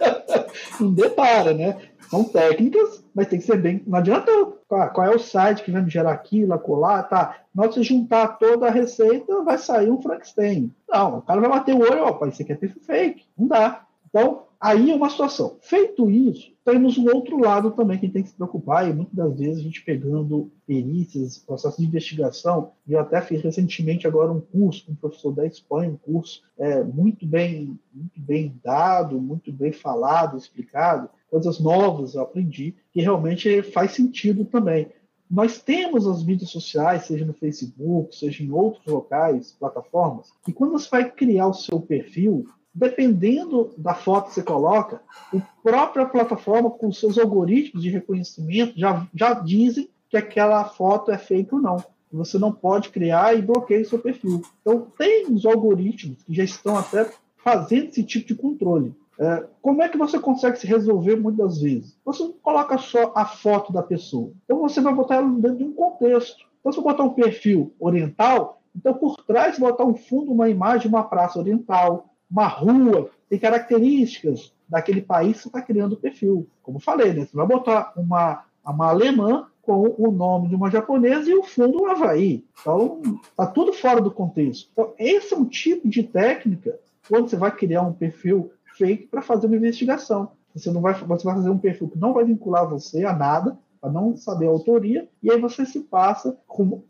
um 0.80 0.90
depara, 0.90 1.52
né? 1.52 1.76
São 2.08 2.24
técnicas, 2.24 3.04
mas 3.14 3.26
tem 3.26 3.38
que 3.38 3.44
ser 3.44 3.60
bem. 3.60 3.82
Não 3.86 3.98
adianta 3.98 4.30
qual, 4.66 4.90
qual 4.90 5.06
é 5.06 5.14
o 5.14 5.18
site 5.18 5.62
que 5.62 5.70
vai 5.70 5.82
me 5.82 5.90
gerar 5.90 6.12
aquilo, 6.12 6.58
colar, 6.58 7.02
tá? 7.02 7.36
De 7.54 7.66
você 7.66 7.82
juntar 7.82 8.38
toda 8.38 8.68
a 8.68 8.70
receita, 8.70 9.42
vai 9.42 9.58
sair 9.58 9.90
um 9.90 10.00
Frankenstein. 10.00 10.72
Não, 10.88 11.18
o 11.18 11.22
cara 11.22 11.40
vai 11.40 11.50
bater 11.50 11.74
o 11.74 11.80
olho, 11.80 12.06
opa, 12.06 12.28
isso 12.28 12.42
aqui 12.42 12.52
é 12.52 12.68
fake. 12.86 13.24
Não 13.36 13.48
dá. 13.48 13.84
Então, 14.08 14.44
aí 14.58 14.90
é 14.90 14.94
uma 14.94 15.10
situação. 15.10 15.58
Feito 15.60 16.10
isso, 16.10 16.52
temos 16.66 16.98
um 16.98 17.06
outro 17.14 17.38
lado 17.38 17.70
também 17.70 17.96
que 17.96 18.08
tem 18.08 18.24
que 18.24 18.30
se 18.30 18.34
preocupar, 18.34 18.90
e 18.90 18.92
muitas 18.92 19.14
das 19.14 19.38
vezes 19.38 19.60
a 19.60 19.62
gente 19.62 19.84
pegando 19.84 20.50
perícias, 20.66 21.38
processos 21.38 21.78
de 21.78 21.86
investigação, 21.86 22.72
e 22.84 22.92
eu 22.92 22.98
até 22.98 23.22
fiz 23.22 23.40
recentemente 23.40 24.04
agora 24.04 24.32
um 24.32 24.40
curso 24.40 24.84
com 24.84 24.92
um 24.92 24.96
professor 24.96 25.32
da 25.32 25.46
Espanha, 25.46 25.92
um 25.92 25.96
curso 25.96 26.42
é, 26.58 26.82
muito, 26.82 27.24
bem, 27.24 27.78
muito 27.94 28.20
bem 28.20 28.60
dado, 28.64 29.20
muito 29.20 29.52
bem 29.52 29.70
falado, 29.70 30.36
explicado, 30.36 31.08
coisas 31.30 31.60
novas 31.60 32.16
eu 32.16 32.22
aprendi, 32.22 32.74
que 32.92 33.00
realmente 33.00 33.62
faz 33.62 33.92
sentido 33.92 34.44
também. 34.44 34.88
Nós 35.30 35.62
temos 35.62 36.04
as 36.04 36.24
mídias 36.24 36.50
sociais, 36.50 37.04
seja 37.04 37.24
no 37.24 37.32
Facebook, 37.32 38.16
seja 38.16 38.42
em 38.42 38.50
outros 38.50 38.84
locais, 38.86 39.52
plataformas, 39.52 40.32
e 40.48 40.52
quando 40.52 40.72
você 40.72 40.88
vai 40.90 41.08
criar 41.12 41.46
o 41.46 41.54
seu 41.54 41.80
perfil, 41.80 42.44
dependendo 42.76 43.72
da 43.78 43.94
foto 43.94 44.28
que 44.28 44.34
você 44.34 44.42
coloca, 44.42 45.00
a 45.34 45.40
própria 45.62 46.04
plataforma, 46.04 46.70
com 46.70 46.92
seus 46.92 47.18
algoritmos 47.18 47.82
de 47.82 47.88
reconhecimento, 47.88 48.78
já, 48.78 49.06
já 49.14 49.32
dizem 49.32 49.88
que 50.10 50.16
aquela 50.16 50.62
foto 50.64 51.10
é 51.10 51.16
fake 51.16 51.54
ou 51.54 51.60
não. 51.60 51.82
Você 52.12 52.38
não 52.38 52.52
pode 52.52 52.90
criar 52.90 53.36
e 53.36 53.42
bloqueia 53.42 53.82
o 53.82 53.86
seu 53.86 53.98
perfil. 53.98 54.42
Então, 54.60 54.86
tem 54.96 55.26
os 55.32 55.46
algoritmos 55.46 56.22
que 56.22 56.34
já 56.34 56.44
estão 56.44 56.76
até 56.76 57.10
fazendo 57.42 57.88
esse 57.88 58.04
tipo 58.04 58.28
de 58.28 58.34
controle. 58.34 58.94
É, 59.18 59.44
como 59.62 59.82
é 59.82 59.88
que 59.88 59.96
você 59.96 60.18
consegue 60.18 60.58
se 60.58 60.66
resolver 60.66 61.16
muitas 61.16 61.60
vezes? 61.60 61.96
Você 62.04 62.22
não 62.22 62.32
coloca 62.34 62.76
só 62.76 63.12
a 63.14 63.24
foto 63.24 63.72
da 63.72 63.82
pessoa. 63.82 64.32
Então 64.44 64.60
você 64.60 64.80
vai 64.82 64.94
botar 64.94 65.16
ela 65.16 65.28
dentro 65.28 65.56
de 65.56 65.64
um 65.64 65.72
contexto. 65.72 66.44
Então, 66.60 66.70
se 66.70 66.78
eu 66.78 66.84
botar 66.84 67.04
um 67.04 67.14
perfil 67.14 67.72
oriental, 67.80 68.60
então 68.74 68.92
por 68.92 69.16
trás 69.24 69.58
botar 69.58 69.84
um 69.84 69.94
fundo, 69.94 70.32
uma 70.32 70.50
imagem, 70.50 70.88
uma 70.88 71.04
praça 71.04 71.38
oriental, 71.38 72.10
uma 72.30 72.46
rua, 72.46 73.10
tem 73.28 73.38
características 73.38 74.52
daquele 74.68 75.00
país 75.00 75.40
que 75.40 75.48
está 75.48 75.62
criando 75.62 75.92
o 75.92 75.96
perfil. 75.96 76.48
Como 76.62 76.78
falei, 76.78 77.12
né? 77.12 77.24
Você 77.24 77.36
vai 77.36 77.46
botar 77.46 77.92
uma, 77.96 78.44
uma 78.64 78.88
alemã 78.88 79.46
com 79.62 79.94
o 79.98 80.10
nome 80.10 80.48
de 80.48 80.54
uma 80.54 80.70
japonesa 80.70 81.28
e 81.28 81.34
o 81.34 81.42
fundo 81.42 81.82
um 81.82 81.86
Havaí. 81.86 82.44
Então, 82.60 83.00
está 83.28 83.46
tudo 83.46 83.72
fora 83.72 84.00
do 84.00 84.10
contexto. 84.10 84.68
Então, 84.72 84.92
esse 84.98 85.34
é 85.34 85.36
um 85.36 85.44
tipo 85.44 85.88
de 85.88 86.02
técnica 86.04 86.78
quando 87.08 87.28
você 87.28 87.36
vai 87.36 87.50
criar 87.50 87.82
um 87.82 87.92
perfil 87.92 88.52
fake 88.76 89.06
para 89.06 89.22
fazer 89.22 89.46
uma 89.46 89.56
investigação. 89.56 90.30
Você 90.54 90.70
não 90.70 90.80
vai, 90.80 90.94
você 90.94 91.24
vai 91.24 91.34
fazer 91.34 91.50
um 91.50 91.58
perfil 91.58 91.88
que 91.88 91.98
não 91.98 92.12
vai 92.12 92.24
vincular 92.24 92.68
você 92.68 93.04
a 93.04 93.12
nada, 93.12 93.58
para 93.80 93.90
não 93.90 94.16
saber 94.16 94.46
a 94.46 94.50
autoria, 94.50 95.08
e 95.22 95.30
aí 95.30 95.40
você 95.40 95.66
se 95.66 95.80
passa 95.80 96.36
com 96.46 96.82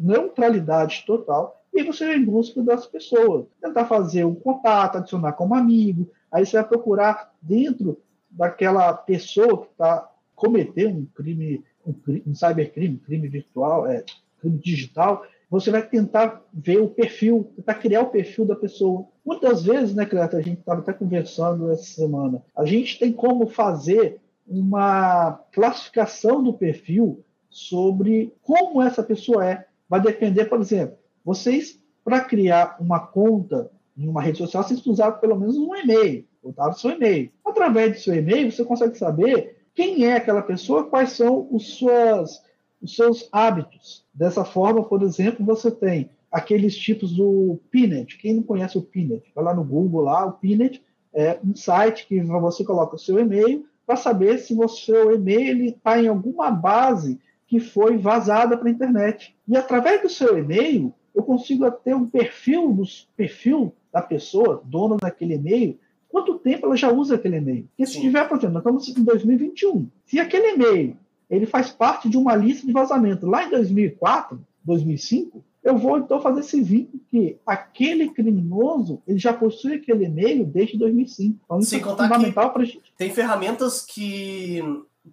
neutralidade 0.00 1.04
total, 1.06 1.63
e 1.74 1.82
você 1.82 2.06
vai 2.06 2.16
em 2.16 2.24
busca 2.24 2.62
das 2.62 2.86
pessoas. 2.86 3.46
Tentar 3.60 3.86
fazer 3.86 4.24
um 4.24 4.34
contato, 4.34 4.98
adicionar 4.98 5.32
como 5.32 5.54
amigo, 5.54 6.10
aí 6.30 6.46
você 6.46 6.56
vai 6.56 6.68
procurar 6.68 7.32
dentro 7.42 8.00
daquela 8.30 8.92
pessoa 8.94 9.62
que 9.62 9.72
está 9.72 10.10
cometendo 10.34 11.00
um 11.00 11.06
crime, 11.06 11.64
um, 11.86 11.94
um 12.26 12.34
cybercrime, 12.34 12.98
crime 12.98 13.28
virtual, 13.28 13.86
é, 13.86 14.04
crime 14.40 14.58
digital, 14.58 15.24
você 15.50 15.70
vai 15.70 15.86
tentar 15.86 16.42
ver 16.52 16.80
o 16.80 16.88
perfil, 16.88 17.52
tentar 17.54 17.74
criar 17.74 18.02
o 18.02 18.10
perfil 18.10 18.44
da 18.44 18.56
pessoa. 18.56 19.06
Muitas 19.24 19.62
vezes, 19.62 19.94
né, 19.94 20.04
Cleto, 20.04 20.36
a 20.36 20.40
gente 20.40 20.58
estava 20.58 20.80
até 20.80 20.92
conversando 20.92 21.70
essa 21.70 21.84
semana, 21.84 22.42
a 22.56 22.64
gente 22.64 22.98
tem 22.98 23.12
como 23.12 23.46
fazer 23.46 24.20
uma 24.46 25.40
classificação 25.52 26.42
do 26.42 26.52
perfil 26.52 27.24
sobre 27.48 28.34
como 28.42 28.82
essa 28.82 29.02
pessoa 29.02 29.46
é. 29.46 29.64
Vai 29.88 30.00
depender, 30.00 30.46
por 30.46 30.60
exemplo, 30.60 30.96
vocês, 31.24 31.80
para 32.04 32.20
criar 32.20 32.76
uma 32.80 33.00
conta 33.00 33.70
em 33.96 34.08
uma 34.08 34.20
rede 34.20 34.38
social, 34.38 34.62
vocês 34.62 34.84
usaram 34.86 35.18
pelo 35.18 35.38
menos 35.38 35.56
um 35.56 35.74
e-mail, 35.74 36.26
botaram 36.42 36.72
seu 36.74 36.90
e-mail. 36.90 37.30
Através 37.44 37.92
do 37.92 37.98
seu 38.00 38.14
e-mail, 38.14 38.50
você 38.50 38.64
consegue 38.64 38.98
saber 38.98 39.56
quem 39.74 40.04
é 40.04 40.16
aquela 40.16 40.42
pessoa, 40.42 40.84
quais 40.84 41.10
são 41.12 41.48
os, 41.50 41.74
suas, 41.74 42.42
os 42.82 42.94
seus 42.94 43.28
hábitos. 43.32 44.04
Dessa 44.12 44.44
forma, 44.44 44.84
por 44.84 45.02
exemplo, 45.02 45.44
você 45.44 45.70
tem 45.70 46.10
aqueles 46.30 46.76
tipos 46.76 47.12
do 47.12 47.58
Pinet. 47.70 48.18
Quem 48.18 48.34
não 48.34 48.42
conhece 48.42 48.76
o 48.76 48.82
Pinet, 48.82 49.30
vai 49.34 49.44
lá 49.44 49.54
no 49.54 49.64
Google, 49.64 50.02
lá, 50.02 50.26
o 50.26 50.32
Pinet 50.32 50.82
é 51.12 51.38
um 51.44 51.54
site 51.54 52.06
que 52.08 52.20
você 52.20 52.64
coloca 52.64 52.96
o 52.96 52.98
seu 52.98 53.20
e-mail 53.20 53.64
para 53.86 53.96
saber 53.96 54.38
se 54.38 54.54
o 54.54 54.68
seu 54.68 55.14
e-mail 55.14 55.64
está 55.64 56.02
em 56.02 56.08
alguma 56.08 56.50
base 56.50 57.20
que 57.46 57.60
foi 57.60 57.96
vazada 57.96 58.56
para 58.56 58.68
a 58.68 58.72
internet. 58.72 59.36
E 59.46 59.56
através 59.56 60.02
do 60.02 60.08
seu 60.08 60.36
e-mail, 60.36 60.92
eu 61.14 61.22
consigo 61.22 61.70
ter 61.70 61.94
um 61.94 62.06
perfil 62.06 62.72
dos 62.72 63.08
perfil 63.16 63.72
da 63.92 64.02
pessoa, 64.02 64.62
dona 64.64 64.96
daquele 64.96 65.34
e-mail, 65.34 65.78
quanto 66.08 66.38
tempo 66.38 66.66
ela 66.66 66.76
já 66.76 66.90
usa 66.90 67.14
aquele 67.14 67.36
e-mail. 67.36 67.68
Porque 67.68 67.86
se 67.86 68.00
tiver, 68.00 68.28
por 68.28 68.38
exemplo, 68.38 68.54
nós 68.54 68.62
estamos 68.62 68.88
em 68.88 69.04
2021. 69.04 69.88
Se 70.04 70.18
aquele 70.18 70.54
e-mail 70.54 70.96
ele 71.30 71.46
faz 71.46 71.70
parte 71.70 72.08
de 72.08 72.16
uma 72.16 72.34
lista 72.36 72.66
de 72.66 72.72
vazamento 72.72 73.26
lá 73.26 73.44
em 73.44 73.50
2004, 73.50 74.40
2005, 74.64 75.44
eu 75.62 75.78
vou 75.78 75.98
então 75.98 76.20
fazer 76.20 76.40
esse 76.40 76.60
vínculo 76.60 77.02
que 77.10 77.38
aquele 77.46 78.10
criminoso 78.10 79.02
ele 79.06 79.18
já 79.18 79.32
possui 79.32 79.74
aquele 79.74 80.04
e-mail 80.04 80.44
desde 80.44 80.76
2005. 80.76 81.40
Então, 81.44 81.58
isso 81.58 81.70
Sem 81.70 81.80
é 81.80 81.82
fundamental 81.82 82.52
para 82.52 82.64
gente. 82.64 82.92
Tem 82.98 83.10
ferramentas 83.10 83.80
que 83.80 84.62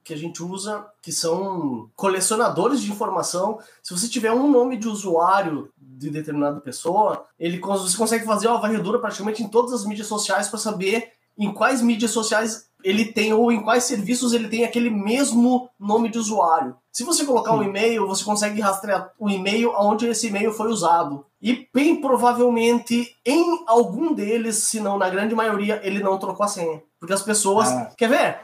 que 0.03 0.13
a 0.13 0.17
gente 0.17 0.41
usa 0.41 0.85
que 1.01 1.11
são 1.11 1.89
colecionadores 1.95 2.81
de 2.81 2.91
informação. 2.91 3.59
Se 3.83 3.93
você 3.93 4.07
tiver 4.07 4.31
um 4.31 4.49
nome 4.49 4.77
de 4.77 4.87
usuário 4.87 5.71
de 5.77 6.09
determinada 6.09 6.59
pessoa, 6.59 7.25
ele 7.39 7.59
você 7.59 7.97
consegue 7.97 8.25
fazer 8.25 8.47
uma 8.47 8.59
varredura 8.59 8.99
praticamente 8.99 9.43
em 9.43 9.47
todas 9.47 9.73
as 9.73 9.85
mídias 9.85 10.07
sociais 10.07 10.47
para 10.47 10.59
saber 10.59 11.11
em 11.37 11.53
quais 11.53 11.81
mídias 11.81 12.11
sociais 12.11 12.69
ele 12.83 13.05
tem 13.05 13.33
ou 13.33 13.51
em 13.51 13.61
quais 13.61 13.83
serviços 13.83 14.33
ele 14.33 14.47
tem 14.47 14.63
aquele 14.63 14.89
mesmo 14.89 15.69
nome 15.79 16.09
de 16.09 16.17
usuário. 16.17 16.75
Se 16.91 17.03
você 17.03 17.23
colocar 17.23 17.53
um 17.53 17.63
e-mail, 17.63 18.07
você 18.07 18.23
consegue 18.23 18.59
rastrear 18.59 19.11
o 19.17 19.29
e-mail 19.29 19.71
aonde 19.71 20.07
esse 20.07 20.27
e-mail 20.27 20.51
foi 20.51 20.69
usado. 20.69 21.25
E 21.41 21.67
bem 21.73 22.01
provavelmente 22.01 23.15
em 23.25 23.63
algum 23.67 24.13
deles, 24.13 24.57
se 24.57 24.79
não 24.79 24.97
na 24.97 25.09
grande 25.09 25.33
maioria, 25.35 25.79
ele 25.83 26.03
não 26.03 26.17
trocou 26.17 26.43
a 26.43 26.49
senha. 26.49 26.81
Porque 26.99 27.13
as 27.13 27.23
pessoas. 27.23 27.69
Ah. 27.69 27.91
Quer 27.97 28.09
ver? 28.09 28.41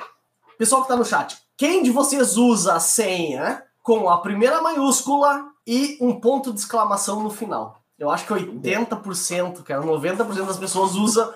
Pessoal 0.57 0.81
que 0.81 0.87
tá 0.87 0.95
no 0.95 1.05
chat, 1.05 1.37
quem 1.55 1.83
de 1.83 1.91
vocês 1.91 2.35
usa 2.35 2.73
a 2.73 2.79
senha 2.79 3.63
com 3.83 4.09
a 4.09 4.19
primeira 4.21 4.59
maiúscula 4.61 5.51
e 5.65 5.97
um 6.01 6.19
ponto 6.19 6.51
de 6.51 6.59
exclamação 6.59 7.21
no 7.21 7.29
final? 7.29 7.81
Eu 7.97 8.09
acho 8.09 8.25
que 8.25 8.33
80%, 8.33 9.63
cara, 9.63 9.83
90% 9.83 10.45
das 10.45 10.57
pessoas 10.57 10.95
usa 10.95 11.33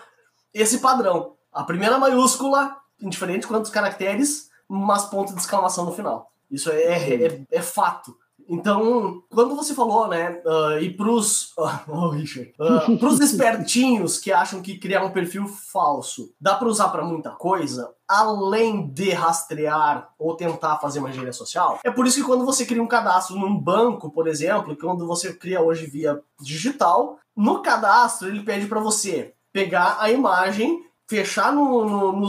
esse 0.53 0.79
padrão. 0.79 1.35
A 1.53 1.63
primeira 1.63 1.99
maiúscula, 1.99 2.75
indiferente 2.99 3.45
quantos 3.45 3.69
caracteres, 3.69 4.49
mas 4.67 5.05
ponto 5.05 5.33
de 5.33 5.39
exclamação 5.39 5.85
no 5.85 5.93
final. 5.93 6.31
Isso 6.49 6.71
é, 6.71 6.81
é, 6.81 7.25
é, 7.25 7.41
é 7.51 7.61
fato. 7.61 8.17
Então, 8.51 9.23
quando 9.29 9.55
você 9.55 9.73
falou, 9.73 10.09
né, 10.09 10.41
uh, 10.45 10.77
e 10.81 10.89
pros, 10.93 11.53
uh, 11.57 12.09
Richard, 12.11 12.53
uh, 12.59 12.97
pros 12.97 13.21
espertinhos 13.21 14.17
que 14.17 14.29
acham 14.29 14.61
que 14.61 14.77
criar 14.77 15.05
um 15.05 15.11
perfil 15.11 15.47
falso 15.47 16.33
dá 16.39 16.55
para 16.55 16.67
usar 16.67 16.89
para 16.89 17.05
muita 17.05 17.29
coisa, 17.29 17.93
além 18.05 18.89
de 18.89 19.11
rastrear 19.11 20.09
ou 20.19 20.35
tentar 20.35 20.79
fazer 20.79 20.99
uma 20.99 21.09
engenharia 21.09 21.31
social, 21.31 21.79
é 21.81 21.89
por 21.89 22.05
isso 22.05 22.17
que 22.17 22.25
quando 22.25 22.45
você 22.45 22.65
cria 22.65 22.83
um 22.83 22.87
cadastro 22.87 23.39
num 23.39 23.57
banco, 23.57 24.11
por 24.11 24.27
exemplo, 24.27 24.75
quando 24.75 25.07
você 25.07 25.33
cria 25.33 25.61
hoje 25.61 25.85
via 25.85 26.21
digital, 26.41 27.19
no 27.33 27.61
cadastro 27.61 28.27
ele 28.27 28.43
pede 28.43 28.67
para 28.67 28.81
você 28.81 29.33
pegar 29.53 29.95
a 30.01 30.11
imagem, 30.11 30.83
fechar 31.07 31.53
no, 31.53 31.85
no, 31.85 32.11
no, 32.11 32.27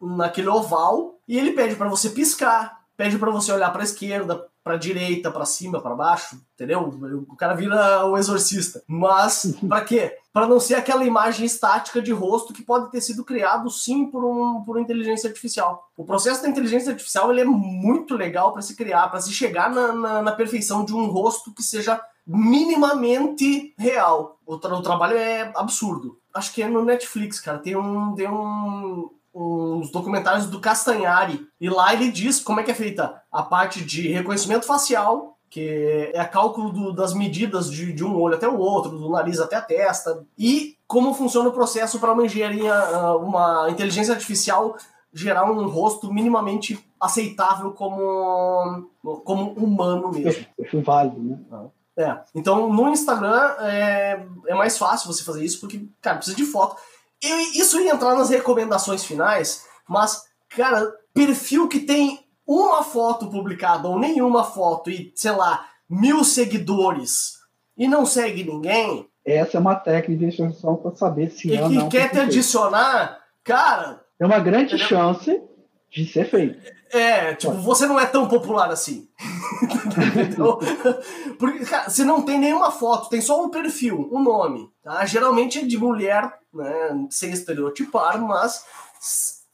no 0.00 0.16
naquele 0.16 0.48
oval 0.48 1.18
e 1.26 1.38
ele 1.38 1.52
pede 1.52 1.76
para 1.76 1.88
você 1.88 2.10
piscar, 2.10 2.78
pede 2.94 3.16
para 3.16 3.30
você 3.30 3.52
olhar 3.52 3.70
para 3.70 3.82
a 3.82 3.84
esquerda, 3.84 4.44
para 4.68 4.76
direita, 4.76 5.30
para 5.30 5.46
cima, 5.46 5.80
para 5.80 5.94
baixo, 5.94 6.38
entendeu? 6.54 6.82
O 7.26 7.34
cara 7.34 7.54
vira 7.54 8.04
o 8.04 8.18
exorcista. 8.18 8.82
Mas 8.86 9.56
para 9.66 9.80
quê? 9.80 10.14
Para 10.30 10.46
não 10.46 10.60
ser 10.60 10.74
aquela 10.74 11.06
imagem 11.06 11.46
estática 11.46 12.02
de 12.02 12.12
rosto 12.12 12.52
que 12.52 12.62
pode 12.62 12.90
ter 12.90 13.00
sido 13.00 13.24
criado 13.24 13.70
sim 13.70 14.10
por 14.10 14.22
um 14.22 14.62
por 14.62 14.78
inteligência 14.78 15.26
artificial. 15.26 15.88
O 15.96 16.04
processo 16.04 16.42
da 16.42 16.50
inteligência 16.50 16.90
artificial 16.90 17.32
ele 17.32 17.40
é 17.40 17.46
muito 17.46 18.14
legal 18.14 18.52
para 18.52 18.60
se 18.60 18.76
criar, 18.76 19.08
para 19.08 19.22
se 19.22 19.32
chegar 19.32 19.70
na, 19.70 19.92
na, 19.92 20.22
na 20.22 20.32
perfeição 20.32 20.84
de 20.84 20.94
um 20.94 21.06
rosto 21.06 21.54
que 21.54 21.62
seja 21.62 21.98
minimamente 22.26 23.74
real. 23.78 24.38
O, 24.44 24.58
tra 24.58 24.74
o, 24.74 24.82
trabalho 24.82 25.16
é 25.16 25.50
absurdo. 25.56 26.18
Acho 26.34 26.52
que 26.52 26.62
é 26.62 26.68
no 26.68 26.84
Netflix, 26.84 27.40
cara. 27.40 27.58
Tem 27.58 27.74
um, 27.74 28.14
tem 28.14 28.28
um, 28.28 29.08
uns 29.34 29.90
documentários 29.90 30.46
do 30.46 30.60
Castanhari. 30.60 31.46
E 31.60 31.68
lá 31.68 31.92
ele 31.92 32.10
diz 32.10 32.40
como 32.40 32.60
é 32.60 32.62
que 32.62 32.70
é 32.70 32.74
feita 32.74 33.22
a 33.30 33.42
parte 33.42 33.84
de 33.84 34.08
reconhecimento 34.08 34.66
facial, 34.66 35.38
que 35.50 36.10
é 36.12 36.24
cálculo 36.24 36.70
do, 36.70 36.92
das 36.92 37.14
medidas 37.14 37.70
de, 37.70 37.92
de, 37.92 38.04
um 38.04 38.20
olho 38.20 38.34
até 38.34 38.48
o 38.48 38.58
outro, 38.58 38.98
do 38.98 39.10
nariz 39.10 39.40
até 39.40 39.56
a 39.56 39.62
testa, 39.62 40.26
e 40.36 40.76
como 40.86 41.14
funciona 41.14 41.48
o 41.48 41.52
processo 41.52 41.98
para 41.98 42.12
uma 42.12 42.24
engenharia, 42.24 42.74
ah, 42.74 43.16
uma 43.16 43.70
inteligência 43.70 44.12
artificial 44.12 44.76
gerar 45.12 45.50
um 45.50 45.66
rosto 45.68 46.12
minimamente 46.12 46.78
aceitável 47.00 47.72
como, 47.72 48.90
como 49.24 49.52
humano 49.52 50.10
mesmo. 50.10 50.44
Válido, 50.84 51.20
né? 51.20 51.70
É. 51.96 52.16
Então, 52.32 52.72
no 52.72 52.88
Instagram 52.90 53.56
é, 53.60 54.24
é 54.46 54.54
mais 54.54 54.78
fácil 54.78 55.12
você 55.12 55.24
fazer 55.24 55.44
isso, 55.44 55.58
porque, 55.58 55.84
cara, 56.00 56.18
precisa 56.18 56.36
de 56.36 56.44
foto. 56.44 56.76
E 57.22 57.60
isso 57.60 57.80
ia 57.80 57.92
entrar 57.92 58.14
nas 58.14 58.30
recomendações 58.30 59.04
finais, 59.04 59.66
mas, 59.88 60.24
cara, 60.50 60.92
perfil 61.12 61.68
que 61.68 61.80
tem 61.80 62.20
uma 62.46 62.82
foto 62.82 63.28
publicada 63.28 63.88
ou 63.88 63.98
nenhuma 63.98 64.44
foto 64.44 64.90
e, 64.90 65.12
sei 65.14 65.32
lá, 65.32 65.66
mil 65.88 66.24
seguidores 66.24 67.38
e 67.76 67.86
não 67.86 68.06
segue 68.06 68.44
ninguém. 68.44 69.08
Essa 69.24 69.58
é 69.58 69.60
uma 69.60 69.74
técnica 69.74 70.18
de 70.18 70.26
instrução 70.26 70.76
para 70.76 70.96
saber 70.96 71.30
se 71.30 71.48
e 71.48 71.56
é 71.56 71.62
ou 71.62 71.68
não. 71.68 71.86
E 71.86 71.90
que 71.90 71.98
quer 71.98 72.10
te 72.10 72.18
adicionar, 72.18 73.18
cara. 73.44 74.00
Tem 74.18 74.26
uma 74.26 74.38
grande 74.38 74.74
entendeu? 74.74 74.86
chance 74.86 75.42
de 75.90 76.06
ser 76.06 76.28
feito. 76.30 76.58
É, 76.90 77.34
tipo, 77.34 77.54
você 77.54 77.86
não 77.86 78.00
é 78.00 78.06
tão 78.06 78.28
popular 78.28 78.70
assim. 78.70 79.08
então, 80.30 80.58
porque, 81.38 81.64
cara, 81.64 81.90
você 81.90 82.04
não 82.04 82.22
tem 82.22 82.38
nenhuma 82.38 82.70
foto, 82.70 83.10
tem 83.10 83.20
só 83.20 83.44
um 83.44 83.50
perfil, 83.50 84.08
um 84.12 84.22
nome. 84.22 84.70
Tá? 84.82 85.04
Geralmente 85.04 85.58
é 85.58 85.64
de 85.64 85.76
mulher, 85.76 86.32
né, 86.52 87.06
sem 87.10 87.30
estereotipar, 87.30 88.20
mas 88.20 88.64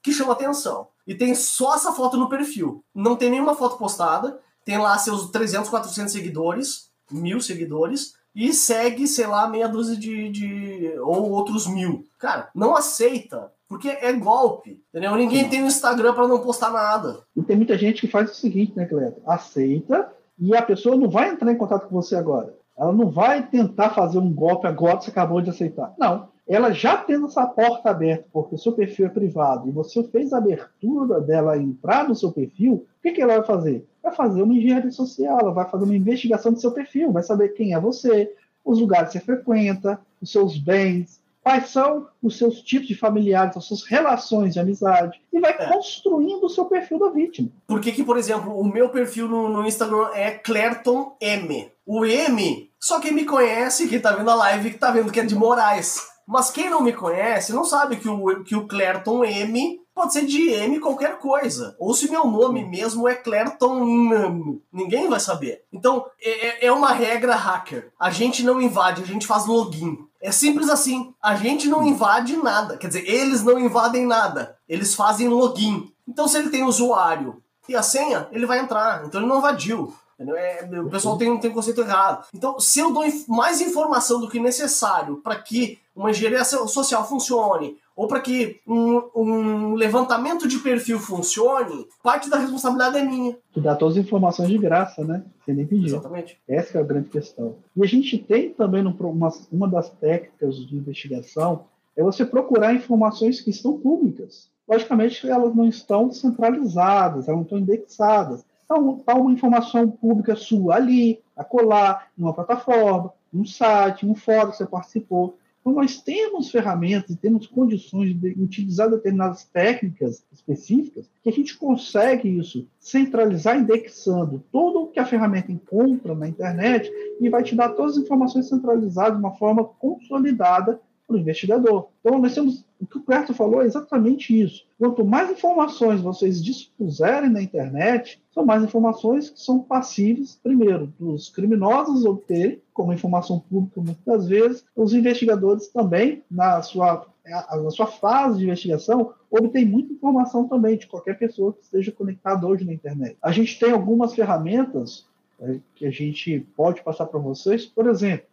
que 0.03 0.12
chama 0.12 0.32
atenção. 0.32 0.89
E 1.07 1.14
tem 1.14 1.35
só 1.35 1.74
essa 1.74 1.93
foto 1.93 2.16
no 2.16 2.28
perfil. 2.28 2.85
Não 2.95 3.16
tem 3.16 3.30
nenhuma 3.30 3.55
foto 3.55 3.76
postada. 3.76 4.41
Tem 4.64 4.78
lá 4.78 4.97
seus 4.97 5.30
300, 5.30 5.68
400 5.68 6.12
seguidores, 6.12 6.91
mil 7.11 7.41
seguidores, 7.41 8.14
e 8.35 8.53
segue, 8.53 9.07
sei 9.07 9.26
lá, 9.26 9.47
meia 9.47 9.68
dúzia 9.68 9.97
de, 9.97 10.28
de. 10.30 10.95
ou 11.01 11.30
outros 11.30 11.66
mil. 11.66 12.07
Cara, 12.18 12.51
não 12.55 12.74
aceita 12.74 13.53
porque 13.69 13.89
é 13.89 14.12
golpe, 14.12 14.83
entendeu? 14.89 15.17
Ninguém 15.17 15.49
tem 15.49 15.62
um 15.62 15.67
Instagram 15.67 16.15
para 16.15 16.29
não 16.29 16.41
postar 16.41 16.71
nada. 16.71 17.21
E 17.37 17.43
tem 17.43 17.57
muita 17.57 17.77
gente 17.77 18.01
que 18.01 18.09
faz 18.09 18.31
o 18.31 18.35
seguinte, 18.35 18.73
né, 18.77 18.87
Cleto? 18.87 19.21
Aceita 19.27 20.12
e 20.39 20.55
a 20.55 20.62
pessoa 20.62 20.97
não 20.97 21.09
vai 21.09 21.31
entrar 21.31 21.51
em 21.53 21.57
contato 21.57 21.89
com 21.89 21.95
você 21.95 22.17
agora. 22.17 22.55
Ela 22.77 22.93
não 22.93 23.09
vai 23.09 23.47
tentar 23.47 23.91
fazer 23.91 24.19
um 24.19 24.33
golpe 24.33 24.67
agora 24.67 24.97
que 24.97 25.05
você 25.05 25.11
acabou 25.11 25.41
de 25.41 25.51
aceitar. 25.51 25.95
Não. 25.99 26.29
Ela 26.47 26.73
já 26.73 26.97
tendo 26.97 27.27
essa 27.27 27.47
porta 27.47 27.89
aberta, 27.89 28.27
porque 28.31 28.55
o 28.55 28.59
seu 28.59 28.73
perfil 28.73 29.07
é 29.07 29.09
privado, 29.09 29.67
e 29.67 29.73
você 29.73 30.03
fez 30.05 30.33
a 30.33 30.39
abertura 30.39 31.21
dela 31.21 31.57
entrar 31.57 32.07
no 32.07 32.15
seu 32.15 32.31
perfil, 32.33 32.75
o 32.75 33.03
que, 33.03 33.12
que 33.12 33.23
ela 33.23 33.39
vai 33.39 33.47
fazer? 33.47 33.87
Vai 34.03 34.12
fazer 34.12 34.43
uma 34.43 34.53
engenharia 34.53 34.91
social, 34.91 35.41
ela 35.41 35.53
vai 35.53 35.67
fazer 35.71 35.85
uma 35.85 35.97
investigação 35.97 36.53
do 36.53 36.61
seu 36.61 36.73
perfil, 36.73 37.12
vai 37.12 37.23
saber 37.23 37.51
quem 37.51 37.73
é 37.73 37.81
você, 37.81 38.31
os 38.62 38.79
lugares 38.79 39.11
que 39.11 39.19
você 39.19 39.25
frequenta, 39.25 39.99
os 40.21 40.31
seus 40.31 40.59
bens, 40.59 41.19
quais 41.45 41.69
são 41.69 42.09
os 42.23 42.39
seus 42.39 42.63
tipos 42.63 42.89
de 42.89 42.95
familiares, 42.95 43.55
as 43.55 43.67
suas 43.67 43.85
relações 43.85 44.55
de 44.55 44.61
amizade, 44.61 45.21
e 45.31 45.39
vai 45.39 45.53
é. 45.53 45.67
construindo 45.67 46.45
o 46.45 46.49
seu 46.49 46.65
perfil 46.65 46.99
da 46.99 47.11
vítima. 47.11 47.51
Por 47.67 47.81
que, 47.81 47.93
que 47.93 48.03
por 48.03 48.17
exemplo, 48.17 48.59
o 48.59 48.65
meu 48.65 48.89
perfil 48.89 49.29
no, 49.29 49.51
no, 49.51 49.67
Instagram 49.67 50.09
é 50.15 50.31
Clerton 50.31 51.15
M? 51.21 51.71
O 51.87 52.05
M, 52.07 52.71
só 52.81 52.99
quem 52.99 53.13
me 53.13 53.27
conhece, 53.27 53.89
quem 53.89 54.01
tá 54.01 54.13
vendo 54.13 54.31
a 54.31 54.35
live, 54.35 54.71
que 54.71 54.79
tá 54.79 54.91
vendo 54.91 55.13
que 55.13 55.21
é 55.21 55.25
de 55.25 55.35
Moraes. 55.35 56.15
Mas 56.27 56.51
quem 56.51 56.71
não 56.71 56.81
me 56.81 56.95
conhece 56.95 57.53
não 57.53 57.65
sabe 57.65 57.97
que 57.97 58.09
o, 58.09 58.43
que 58.43 58.57
o 58.57 58.67
Clerton 58.67 59.23
M 59.23 59.79
pode 59.95 60.13
ser 60.13 60.27
de 60.27 60.51
M 60.51 60.81
qualquer 60.81 61.19
coisa. 61.19 61.77
Ou 61.79 61.95
se 61.95 62.11
meu 62.11 62.27
nome 62.27 62.65
mesmo 62.65 63.07
é 63.07 63.15
Clerton, 63.15 64.61
ninguém 64.73 65.09
vai 65.09 65.21
saber. 65.21 65.63
Então, 65.73 66.05
é, 66.21 66.31
é, 66.31 66.67
é 66.67 66.73
uma 66.73 66.93
regra 66.93 67.37
hacker. 67.37 67.93
A 68.01 68.11
gente 68.11 68.43
não 68.43 68.61
invade, 68.61 69.03
a 69.03 69.07
gente 69.07 69.27
faz 69.27 69.47
login. 69.47 69.99
É 70.25 70.33
simples 70.33 70.70
assim. 70.70 71.12
A 71.22 71.35
gente 71.35 71.68
não 71.68 71.87
invade 71.87 72.35
nada. 72.39 72.79
Quer 72.79 72.87
dizer, 72.87 73.07
eles 73.07 73.45
não 73.45 73.59
invadem 73.59 74.07
nada. 74.07 74.57
Eles 74.66 74.95
fazem 74.95 75.29
login. 75.29 75.93
Então, 76.09 76.27
se 76.27 76.39
ele 76.39 76.49
tem 76.49 76.64
usuário 76.64 77.43
e 77.68 77.77
a 77.77 77.83
senha, 77.83 78.27
ele 78.33 78.47
vai 78.47 78.59
entrar. 78.59 79.05
Então, 79.05 79.20
ele 79.20 79.29
não 79.29 79.37
invadiu. 79.37 79.95
É, 80.19 80.69
o 80.81 80.89
pessoal 80.89 81.19
tem, 81.19 81.39
tem 81.39 81.51
um 81.51 81.55
conceito 81.55 81.81
errado. 81.81 82.27
Então, 82.35 82.59
se 82.61 82.79
eu 82.79 82.93
dou 82.93 83.05
mais 83.29 83.61
informação 83.61 84.21
do 84.21 84.29
que 84.29 84.39
necessário 84.39 85.17
para 85.17 85.37
que 85.37 85.79
uma 85.95 86.11
engenharia 86.11 86.45
social 86.45 87.07
funcione, 87.09 87.77
ou 87.97 88.09
para 88.09 88.21
que 88.21 88.61
um, 88.67 89.03
um, 89.15 89.75
levantamento 89.75 90.49
de 90.49 90.59
perfil 90.59 90.99
funcione, 90.99 91.87
parte 92.03 92.29
da 92.29 92.39
responsabilidade 92.39 92.99
é 92.99 93.05
minha. 93.05 93.37
Tu 93.53 93.61
dá 93.61 93.77
todas 93.77 93.97
as 93.97 94.05
informações 94.05 94.49
de 94.49 94.59
graça, 94.59 95.05
né? 95.05 95.23
Sem 95.45 95.55
nem 95.55 95.67
pedir. 95.67 95.87
Exatamente. 95.87 96.39
Essa 96.49 96.79
é 96.79 96.81
a 96.81 96.85
grande 96.85 97.09
questão. 97.09 97.55
E 97.77 97.83
a 97.83 97.87
gente 97.87 98.19
tem 98.19 98.51
também 98.51 98.85
uma, 98.85 99.33
uma 99.53 99.69
das 99.69 99.91
técnicas 99.91 100.57
de 100.57 100.77
investigação 100.77 101.67
é 101.97 102.03
você 102.03 102.25
procurar 102.25 102.75
informações 102.75 103.41
que 103.41 103.51
estão 103.51 103.79
públicas. 103.79 104.51
Logicamente, 104.69 105.29
elas 105.29 105.55
não 105.55 105.69
estão 105.69 106.11
centralizadas, 106.11 107.29
elas 107.29 107.37
não 107.37 107.43
estão 107.43 107.59
indexadas. 107.59 108.45
Então, 108.65 108.99
está 108.99 109.15
uma 109.15 109.33
informação 109.33 109.91
pública 109.91 110.35
sua 110.35 110.77
ali, 110.77 111.21
acolá, 111.37 112.07
em 112.19 112.23
uma 112.23 112.33
plataforma, 112.33 113.12
num 113.33 113.45
site, 113.45 114.07
num 114.07 114.15
fórum 114.15 114.51
que 114.51 114.57
você 114.57 114.67
participou. 114.67 115.37
Então, 115.61 115.73
nós 115.73 116.01
temos 116.01 116.51
ferramentas 116.51 117.11
e 117.11 117.17
temos 117.17 117.47
condições 117.47 118.15
de 118.15 118.31
utilizar 118.39 118.91
determinadas 118.91 119.45
técnicas 119.45 120.23
específicas 120.31 121.09
que 121.23 121.29
a 121.31 121.33
gente 121.33 121.57
consegue 121.57 122.29
isso, 122.29 122.67
centralizar 122.79 123.59
indexando 123.59 124.45
tudo 124.53 124.83
o 124.83 124.87
que 124.89 125.01
a 125.01 125.07
ferramenta 125.07 125.51
encontra 125.51 126.15
na 126.15 126.29
internet 126.29 126.93
e 127.19 127.31
vai 127.31 127.43
te 127.43 127.55
dar 127.55 127.71
todas 127.71 127.97
as 127.97 128.05
informações 128.05 128.47
centralizadas 128.47 129.15
de 129.15 129.25
uma 129.25 129.37
forma 129.37 129.65
consolidada 129.65 130.79
para 131.07 131.17
o 131.17 131.19
investigador. 131.19 131.89
Então, 132.01 132.19
nós 132.19 132.35
temos 132.35 132.65
o 132.81 132.87
que 132.87 132.99
o 132.99 133.03
Clerto 133.03 133.33
falou 133.33 133.63
é 133.63 133.67
exatamente 133.67 134.39
isso. 134.39 134.67
Quanto 134.79 135.05
mais 135.05 135.31
informações 135.31 136.01
vocês 136.01 136.43
dispuserem 136.43 137.31
na 137.31 137.43
internet, 137.43 138.23
são 138.31 138.45
mais 138.45 138.63
informações 138.63 139.31
que 139.31 139.41
são 139.41 139.61
passíveis, 139.61 140.39
primeiro, 140.43 140.93
dos 140.99 141.31
criminosos 141.31 142.05
obterem, 142.05 142.61
como 142.73 142.93
informação 142.93 143.41
pública 143.41 143.81
muitas 143.81 144.27
vezes, 144.27 144.65
os 144.77 144.93
investigadores 144.93 145.69
também, 145.69 146.23
na 146.31 146.61
sua, 146.61 147.07
na 147.25 147.71
sua 147.71 147.87
fase 147.87 148.39
de 148.39 148.45
investigação, 148.45 149.15
obtêm 149.31 149.65
muita 149.65 149.93
informação 149.93 150.47
também 150.47 150.77
de 150.77 150.87
qualquer 150.87 151.19
pessoa 151.19 151.53
que 151.53 151.63
esteja 151.63 151.91
conectada 151.91 152.47
hoje 152.47 152.65
na 152.65 152.75
internet. 152.75 153.17
A 153.23 153.33
gente 153.33 153.59
tem 153.59 153.73
algumas 153.73 154.15
ferramentas 154.15 155.07
é, 155.41 155.59
que 155.75 155.87
a 155.87 155.91
gente 155.91 156.47
pode 156.57 156.83
passar 156.83 157.07
para 157.07 157.19
vocês, 157.19 157.65
por 157.65 157.87
exemplo, 157.87 158.27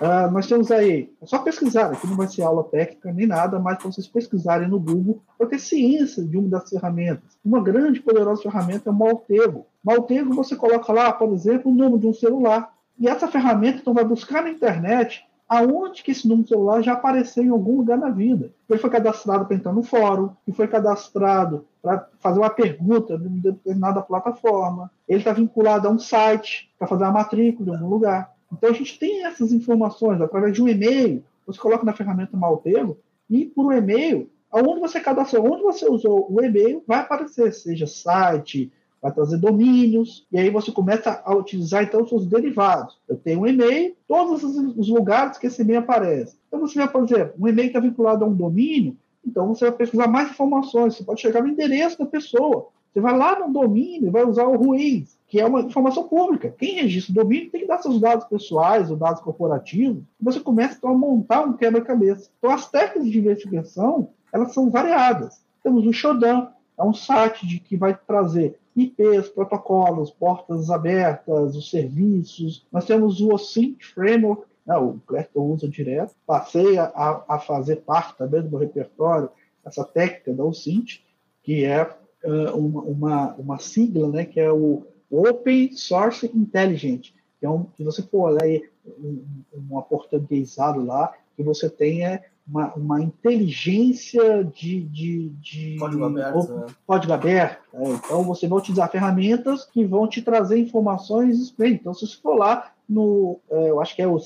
Uh, 0.00 0.30
nós 0.30 0.46
temos 0.46 0.70
aí, 0.70 1.12
é 1.20 1.26
só 1.26 1.40
pesquisar, 1.40 1.90
aqui 1.90 2.06
não 2.06 2.16
vai 2.16 2.28
ser 2.28 2.42
aula 2.42 2.62
técnica 2.62 3.12
nem 3.12 3.26
nada, 3.26 3.58
mas 3.58 3.78
para 3.78 3.90
vocês 3.90 4.06
pesquisarem 4.06 4.68
no 4.68 4.78
Google, 4.78 5.20
para 5.36 5.48
ter 5.48 5.58
ciência 5.58 6.24
de 6.24 6.36
uma 6.36 6.48
das 6.48 6.70
ferramentas. 6.70 7.36
Uma 7.44 7.60
grande 7.60 8.00
poderosa 8.00 8.42
ferramenta 8.42 8.90
é 8.90 8.92
o 8.92 8.94
Maltego. 8.94 9.66
Maltego 9.82 10.32
você 10.34 10.54
coloca 10.54 10.92
lá, 10.92 11.12
por 11.12 11.32
exemplo, 11.32 11.72
o 11.72 11.74
número 11.74 11.98
de 11.98 12.06
um 12.06 12.14
celular. 12.14 12.72
E 12.96 13.08
essa 13.08 13.26
ferramenta 13.26 13.78
então 13.80 13.92
vai 13.92 14.04
buscar 14.04 14.42
na 14.42 14.50
internet 14.50 15.24
aonde 15.48 16.02
que 16.02 16.10
esse 16.10 16.28
número 16.28 16.44
de 16.44 16.50
celular 16.50 16.82
já 16.82 16.92
apareceu 16.92 17.42
em 17.42 17.48
algum 17.48 17.78
lugar 17.78 17.96
na 17.96 18.10
vida. 18.10 18.52
Ele 18.68 18.78
foi 18.78 18.90
cadastrado 18.90 19.46
para 19.46 19.56
entrar 19.56 19.72
no 19.72 19.82
fórum, 19.82 20.30
ele 20.46 20.56
foi 20.56 20.68
cadastrado 20.68 21.64
para 21.82 22.06
fazer 22.20 22.38
uma 22.38 22.50
pergunta 22.50 23.14
em 23.14 23.40
determinada 23.40 24.02
plataforma, 24.02 24.90
ele 25.08 25.20
está 25.20 25.32
vinculado 25.32 25.88
a 25.88 25.90
um 25.90 25.98
site 25.98 26.70
para 26.78 26.86
fazer 26.86 27.04
uma 27.04 27.12
matrícula 27.12 27.70
em 27.70 27.74
algum 27.76 27.88
lugar. 27.88 28.30
Então 28.52 28.70
a 28.70 28.72
gente 28.72 28.98
tem 28.98 29.24
essas 29.24 29.52
informações 29.52 30.20
através 30.20 30.54
de 30.54 30.62
um 30.62 30.68
e-mail, 30.68 31.22
você 31.46 31.58
coloca 31.58 31.84
na 31.84 31.92
ferramenta 31.92 32.36
Maltego 32.36 32.98
e 33.28 33.46
por 33.46 33.66
um 33.66 33.72
e-mail, 33.72 34.30
aonde 34.50 34.80
você 34.80 35.00
cadastrou, 35.00 35.52
onde 35.52 35.62
você 35.62 35.88
usou 35.88 36.26
o 36.30 36.42
e-mail, 36.42 36.82
vai 36.86 37.00
aparecer, 37.00 37.52
seja 37.52 37.86
site, 37.86 38.72
vai 39.00 39.12
trazer 39.12 39.38
domínios, 39.38 40.26
e 40.32 40.38
aí 40.38 40.50
você 40.50 40.72
começa 40.72 41.22
a 41.24 41.34
utilizar 41.34 41.84
então 41.84 42.02
os 42.02 42.08
seus 42.08 42.26
derivados. 42.26 42.98
Eu 43.08 43.16
tenho 43.16 43.40
um 43.40 43.46
e-mail, 43.46 43.94
todos 44.06 44.42
os 44.42 44.88
lugares 44.88 45.38
que 45.38 45.46
esse 45.46 45.62
e-mail 45.62 45.80
aparece. 45.80 46.36
Então 46.48 46.60
você 46.60 46.78
vai, 46.78 46.88
por 46.88 47.04
exemplo, 47.04 47.34
um 47.38 47.48
e-mail 47.48 47.68
está 47.68 47.80
vinculado 47.80 48.24
a 48.24 48.28
um 48.28 48.34
domínio, 48.34 48.96
então 49.24 49.46
você 49.48 49.66
vai 49.66 49.76
pesquisar 49.76 50.08
mais 50.08 50.30
informações, 50.30 50.96
você 50.96 51.04
pode 51.04 51.20
chegar 51.20 51.42
no 51.42 51.48
endereço 51.48 51.98
da 51.98 52.06
pessoa. 52.06 52.68
Você 52.98 53.02
vai 53.02 53.16
lá 53.16 53.38
no 53.38 53.52
domínio, 53.52 54.10
vai 54.10 54.24
usar 54.24 54.42
o 54.46 54.56
Ruiz, 54.56 55.16
que 55.28 55.38
é 55.38 55.46
uma 55.46 55.60
informação 55.60 56.08
pública. 56.08 56.52
Quem 56.58 56.82
registra 56.82 57.12
o 57.12 57.14
domínio 57.14 57.48
tem 57.48 57.60
que 57.60 57.66
dar 57.68 57.78
seus 57.78 58.00
dados 58.00 58.24
pessoais, 58.24 58.90
os 58.90 58.98
dados 58.98 59.22
corporativos, 59.22 60.02
e 60.20 60.24
você 60.24 60.40
começa 60.40 60.74
então, 60.76 60.90
a 60.90 60.98
montar 60.98 61.42
um 61.42 61.52
quebra-cabeça. 61.52 62.28
Então 62.38 62.50
as 62.50 62.68
técnicas 62.68 63.08
de 63.08 63.20
investigação, 63.20 64.08
elas 64.32 64.52
são 64.52 64.68
variadas. 64.68 65.40
Temos 65.62 65.86
o 65.86 65.92
Shodan, 65.92 66.48
é 66.76 66.82
um 66.82 66.92
site 66.92 67.46
de, 67.46 67.60
que 67.60 67.76
vai 67.76 67.96
trazer 67.96 68.58
IPs, 68.74 69.28
protocolos, 69.28 70.10
portas 70.10 70.68
abertas, 70.68 71.54
os 71.54 71.70
serviços. 71.70 72.66
Nós 72.72 72.84
temos 72.84 73.20
o 73.20 73.32
OSINT 73.32 73.80
Framework, 73.94 74.42
né, 74.66 74.76
o 74.76 74.98
Clerton 75.06 75.52
usa 75.52 75.68
direto. 75.68 76.16
Passei 76.26 76.76
a, 76.78 77.22
a, 77.28 77.38
fazer 77.38 77.76
parte 77.76 78.18
também 78.18 78.42
do 78.42 78.50
meu 78.50 78.58
repertório 78.58 79.30
essa 79.64 79.84
técnica 79.84 80.34
da 80.34 80.42
OSINT, 80.42 81.00
que 81.44 81.64
é 81.64 81.88
uma, 82.24 82.82
uma, 82.82 83.34
uma, 83.34 83.58
sigla, 83.58 84.08
né, 84.08 84.24
que 84.24 84.40
é 84.40 84.50
o 84.50 84.86
Open 85.10 85.72
Source 85.72 86.30
Intelligent, 86.34 87.12
que 87.38 87.46
é 87.46 87.50
um, 87.50 87.64
que 87.64 87.84
você 87.84 88.02
for 88.02 88.30
olhar 88.30 88.42
aí, 88.42 88.68
um, 88.98 89.24
um 89.70 89.78
aportuguesado 89.78 90.84
lá, 90.84 91.12
que 91.36 91.42
você 91.42 91.70
tenha 91.70 92.20
uma, 92.48 92.74
uma 92.74 93.02
inteligência 93.02 94.42
de, 94.42 94.80
de, 94.80 95.28
de 95.40 95.76
código 95.78 96.04
aberto. 96.04 96.52
Né? 96.52 96.66
Código 96.86 97.12
aberto 97.12 97.60
é. 97.74 97.82
Então 97.90 98.22
você 98.24 98.48
vai 98.48 98.58
utilizar 98.58 98.90
ferramentas 98.90 99.64
que 99.64 99.84
vão 99.84 100.08
te 100.08 100.22
trazer 100.22 100.58
informações. 100.58 101.54
Então, 101.60 101.92
se 101.92 102.06
você 102.06 102.16
for 102.16 102.36
lá 102.36 102.72
no, 102.88 103.38
é, 103.50 103.70
eu 103.70 103.80
acho 103.80 103.94
que 103.94 104.00
é 104.00 104.08
o, 104.08 104.18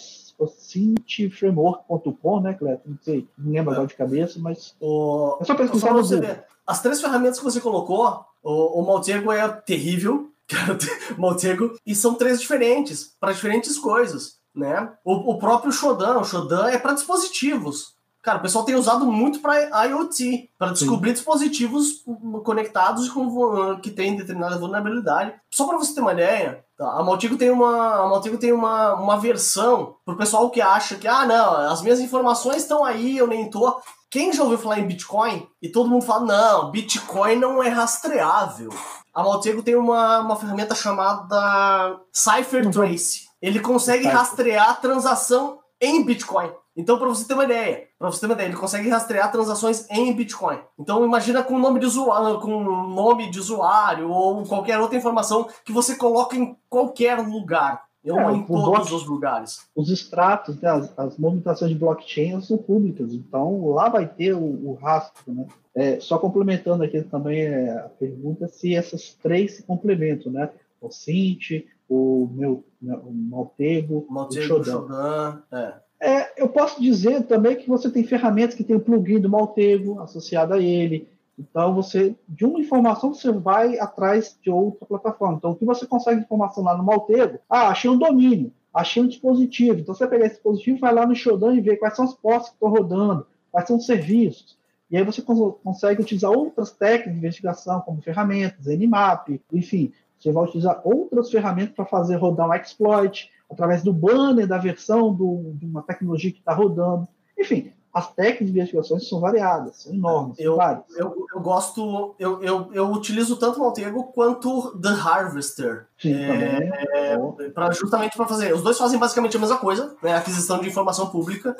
o 0.42 0.48
cintframework.com, 0.48 2.40
né, 2.40 2.54
Cleto? 2.54 2.82
Não 2.86 2.98
sei, 3.02 3.28
não 3.38 3.52
lembro 3.52 3.70
é. 3.70 3.74
agora 3.74 3.88
de 3.88 3.94
cabeça, 3.94 4.38
mas 4.38 4.74
o... 4.80 5.38
é 5.40 5.44
só 5.44 5.54
pesquisar 5.54 5.92
no 5.92 6.04
você 6.04 6.20
ver. 6.20 6.44
As 6.66 6.80
três 6.80 7.00
ferramentas 7.00 7.38
que 7.38 7.44
você 7.44 7.60
colocou, 7.60 8.24
o, 8.42 8.80
o 8.80 8.86
Maltego 8.86 9.32
é 9.32 9.46
terrível, 9.48 10.30
Maltego, 11.18 11.76
e 11.86 11.94
são 11.94 12.14
três 12.14 12.40
diferentes, 12.40 13.14
para 13.18 13.32
diferentes 13.32 13.78
coisas. 13.78 14.40
Né? 14.54 14.92
O, 15.04 15.32
o 15.32 15.38
próprio 15.38 15.72
Shodan, 15.72 16.18
o 16.18 16.24
Shodan 16.24 16.68
é 16.68 16.78
para 16.78 16.92
dispositivos. 16.92 17.94
Cara, 18.22 18.38
o 18.38 18.42
pessoal 18.42 18.64
tem 18.64 18.76
usado 18.76 19.04
muito 19.04 19.40
para 19.40 19.84
IoT, 19.86 20.48
para 20.56 20.70
descobrir 20.70 21.10
Sim. 21.10 21.14
dispositivos 21.14 22.04
conectados 22.44 23.08
com, 23.08 23.80
que 23.80 23.90
têm 23.90 24.16
determinada 24.16 24.58
vulnerabilidade. 24.58 25.34
Só 25.50 25.66
para 25.66 25.76
você 25.76 25.92
ter 25.92 26.02
uma 26.02 26.12
ideia? 26.12 26.64
A 26.82 27.02
Maltigo 27.02 27.36
tem 27.36 27.50
uma, 27.50 28.04
a 28.04 28.08
Maltigo 28.08 28.38
tem 28.38 28.52
uma, 28.52 28.94
uma 28.94 29.16
versão 29.18 29.96
para 30.04 30.14
o 30.14 30.18
pessoal 30.18 30.50
que 30.50 30.60
acha 30.60 30.96
que, 30.96 31.08
ah, 31.08 31.24
não, 31.26 31.54
as 31.70 31.82
minhas 31.82 32.00
informações 32.00 32.62
estão 32.62 32.84
aí, 32.84 33.16
eu 33.16 33.26
nem 33.26 33.48
tô. 33.48 33.80
Quem 34.10 34.32
já 34.32 34.42
ouviu 34.42 34.58
falar 34.58 34.78
em 34.78 34.86
Bitcoin 34.86 35.46
e 35.60 35.70
todo 35.70 35.88
mundo 35.88 36.04
fala, 36.04 36.26
não, 36.26 36.70
Bitcoin 36.70 37.36
não 37.36 37.62
é 37.62 37.68
rastreável. 37.68 38.70
A 39.14 39.22
Maltego 39.22 39.62
tem 39.62 39.74
uma, 39.74 40.20
uma 40.20 40.36
ferramenta 40.36 40.74
chamada 40.74 42.00
Cypher 42.12 42.70
Trace. 42.70 43.22
Ele 43.40 43.60
consegue 43.60 44.06
rastrear 44.06 44.70
a 44.70 44.74
transação 44.74 45.58
em 45.80 46.04
Bitcoin. 46.04 46.50
Então, 46.76 46.98
para 46.98 47.08
você 47.08 47.26
ter 47.26 47.34
uma 47.34 47.44
ideia, 47.44 47.88
para 47.98 48.10
você 48.10 48.20
ter 48.20 48.26
uma 48.26 48.34
ideia, 48.34 48.48
ele 48.48 48.56
consegue 48.56 48.88
rastrear 48.88 49.30
transações 49.30 49.88
em 49.90 50.12
Bitcoin. 50.14 50.58
Então, 50.78 51.04
imagina 51.04 51.42
com 51.42 51.58
nome 51.58 51.78
de 51.78 51.86
usuário, 51.86 52.40
com 52.40 52.64
nome 52.88 53.30
de 53.30 53.38
usuário 53.38 54.10
ou 54.10 54.42
qualquer 54.44 54.78
outra 54.78 54.96
informação 54.96 55.48
que 55.64 55.72
você 55.72 55.96
coloca 55.96 56.34
em 56.34 56.56
qualquer 56.68 57.18
lugar. 57.18 57.82
Ou 58.04 58.18
é, 58.18 58.32
em 58.32 58.42
todos 58.44 58.64
bloco, 58.64 58.94
os 58.96 59.06
lugares. 59.06 59.60
Os 59.76 59.88
extratos, 59.88 60.60
né, 60.60 60.68
as, 60.68 60.98
as, 60.98 61.18
movimentações 61.18 61.70
de 61.70 61.78
blockchain 61.78 62.40
são 62.40 62.58
públicas, 62.58 63.14
então 63.14 63.70
lá 63.70 63.88
vai 63.88 64.08
ter 64.08 64.32
o, 64.34 64.40
o 64.40 64.74
rastro. 64.74 65.32
Né? 65.32 65.46
É, 65.72 66.00
só 66.00 66.18
complementando 66.18 66.82
aqui 66.82 67.00
também 67.02 67.42
é, 67.42 67.70
a 67.78 67.88
pergunta 67.88 68.48
se 68.48 68.74
essas 68.74 69.14
três 69.22 69.56
se 69.56 69.62
complementam, 69.62 70.32
né? 70.32 70.50
O 70.80 70.90
Cint, 70.90 71.64
o 71.88 72.28
meu 72.32 72.64
né, 72.80 72.98
o 73.04 73.12
Maltego, 73.12 74.04
Maltego 74.10 74.42
o 74.42 74.48
Shodan. 74.48 74.72
Shodan 74.72 75.42
é. 75.52 75.74
É, 76.04 76.32
eu 76.36 76.48
posso 76.48 76.82
dizer 76.82 77.22
também 77.28 77.54
que 77.54 77.68
você 77.68 77.88
tem 77.88 78.02
ferramentas 78.02 78.56
que 78.56 78.64
tem 78.64 78.74
o 78.74 78.80
plugin 78.80 79.20
do 79.20 79.28
Maltego 79.28 80.00
associado 80.00 80.52
a 80.52 80.60
ele. 80.60 81.08
Então, 81.38 81.72
você, 81.72 82.16
de 82.28 82.44
uma 82.44 82.58
informação, 82.58 83.14
você 83.14 83.30
vai 83.30 83.78
atrás 83.78 84.36
de 84.42 84.50
outra 84.50 84.84
plataforma. 84.84 85.36
Então, 85.36 85.52
o 85.52 85.54
que 85.54 85.64
você 85.64 85.86
consegue 85.86 86.20
informação 86.20 86.64
lá 86.64 86.76
no 86.76 86.82
Maltego? 86.82 87.38
Ah, 87.48 87.68
achei 87.68 87.88
um 87.88 87.96
domínio, 87.96 88.52
achei 88.74 89.00
um 89.00 89.06
dispositivo. 89.06 89.78
Então, 89.78 89.94
você 89.94 90.04
pegar 90.08 90.26
esse 90.26 90.34
dispositivo, 90.34 90.80
vai 90.80 90.92
lá 90.92 91.06
no 91.06 91.14
Shodan 91.14 91.54
e 91.54 91.60
ver 91.60 91.76
quais 91.76 91.94
são 91.94 92.04
as 92.04 92.14
postas 92.14 92.48
que 92.48 92.56
estão 92.56 92.68
rodando, 92.68 93.24
quais 93.52 93.68
são 93.68 93.76
os 93.76 93.86
serviços. 93.86 94.58
E 94.90 94.96
aí 94.96 95.04
você 95.04 95.22
consegue 95.22 96.02
utilizar 96.02 96.32
outras 96.32 96.72
técnicas 96.72 97.12
de 97.12 97.18
investigação, 97.18 97.80
como 97.80 98.02
ferramentas, 98.02 98.66
Nmap, 98.66 99.28
enfim. 99.52 99.92
Você 100.18 100.32
vai 100.32 100.44
utilizar 100.44 100.80
outras 100.84 101.30
ferramentas 101.30 101.74
para 101.74 101.86
fazer 101.86 102.16
rodar 102.16 102.48
um 102.48 102.54
exploit, 102.54 103.30
através 103.52 103.82
do 103.82 103.92
banner 103.92 104.46
da 104.46 104.58
versão 104.58 105.12
do, 105.12 105.52
de 105.54 105.66
uma 105.66 105.82
tecnologia 105.82 106.32
que 106.32 106.38
está 106.38 106.52
rodando. 106.52 107.06
Enfim, 107.38 107.72
as 107.92 108.10
técnicas 108.12 108.46
de 108.46 108.52
investigações 108.52 109.08
são 109.08 109.20
variadas, 109.20 109.82
são 109.82 109.92
enormes. 109.92 110.38
Eu, 110.38 110.58
eu, 110.96 111.26
eu, 111.34 111.40
gosto, 111.40 112.14
eu, 112.18 112.42
eu, 112.42 112.70
eu 112.72 112.90
utilizo 112.90 113.36
tanto 113.36 113.58
o 113.58 113.60
Maltego 113.60 114.04
quanto 114.14 114.78
The 114.78 114.88
Harvester. 114.88 115.86
Sim, 116.00 116.14
é, 116.14 117.18
pra, 117.54 117.70
justamente 117.72 118.16
para 118.16 118.26
fazer. 118.26 118.54
Os 118.54 118.62
dois 118.62 118.78
fazem 118.78 118.98
basicamente 118.98 119.36
a 119.36 119.40
mesma 119.40 119.58
coisa, 119.58 119.94
né? 120.02 120.16
Aquisição 120.16 120.58
de 120.58 120.68
informação 120.68 121.08
pública. 121.08 121.54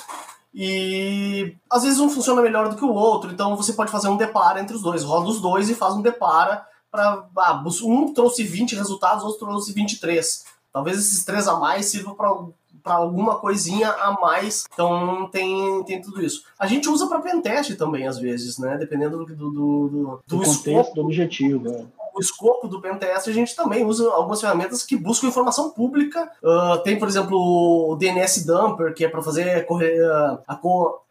E 0.55 1.55
às 1.71 1.83
vezes 1.83 1.99
um 1.99 2.09
funciona 2.09 2.41
melhor 2.41 2.69
do 2.69 2.77
que 2.77 2.85
o 2.85 2.93
outro, 2.93 3.31
então 3.31 3.57
você 3.57 3.73
pode 3.73 3.91
fazer 3.91 4.09
um 4.09 4.19
depara 4.19 4.61
entre 4.61 4.77
os 4.77 4.83
dois, 4.83 5.03
roda 5.03 5.29
os 5.29 5.41
dois 5.41 5.71
e 5.71 5.75
faz 5.75 5.95
um 5.95 6.03
depara 6.03 6.63
para 6.91 7.27
ah, 7.39 7.65
um 7.85 8.13
trouxe 8.13 8.45
20 8.45 8.77
resultados, 8.77 9.25
outro 9.25 9.47
trouxe 9.47 9.73
23. 9.73 10.45
Talvez 10.73 10.99
esses 10.99 11.25
três 11.25 11.47
a 11.47 11.57
mais 11.57 11.87
sirvam 11.87 12.15
para 12.15 12.95
alguma 12.95 13.39
coisinha 13.39 13.91
a 13.91 14.13
mais. 14.13 14.65
Então 14.73 15.29
tem, 15.31 15.85
tem 15.85 16.01
tudo 16.01 16.23
isso. 16.23 16.45
A 16.59 16.67
gente 16.67 16.89
usa 16.89 17.07
para 17.07 17.21
pentest 17.21 17.77
também, 17.77 18.07
às 18.07 18.19
vezes, 18.19 18.59
né? 18.59 18.77
Dependendo 18.79 19.19
do, 19.19 19.27
do, 19.27 19.35
do, 19.35 19.51
do, 19.51 20.21
do 20.27 20.37
contexto, 20.39 20.71
escopo, 20.71 20.95
do 20.95 21.01
objetivo. 21.03 21.69
É. 21.69 21.85
O 22.15 22.21
escopo 22.21 22.69
do 22.69 22.81
pentest, 22.81 23.29
a 23.29 23.33
gente 23.33 23.57
também 23.57 23.85
usa 23.85 24.11
algumas 24.11 24.41
ferramentas 24.41 24.83
que 24.83 24.97
buscam 24.97 25.29
informação 25.29 25.71
pública. 25.71 26.31
Uh, 26.43 26.83
tem, 26.83 26.99
por 26.99 27.09
exemplo, 27.09 27.39
o 27.39 27.97
DNS 27.97 28.45
Dumper, 28.45 28.93
que 28.93 29.05
é 29.05 29.09
para 29.09 29.23
fazer 29.23 29.67
a, 29.67 30.39
a, 30.47 30.61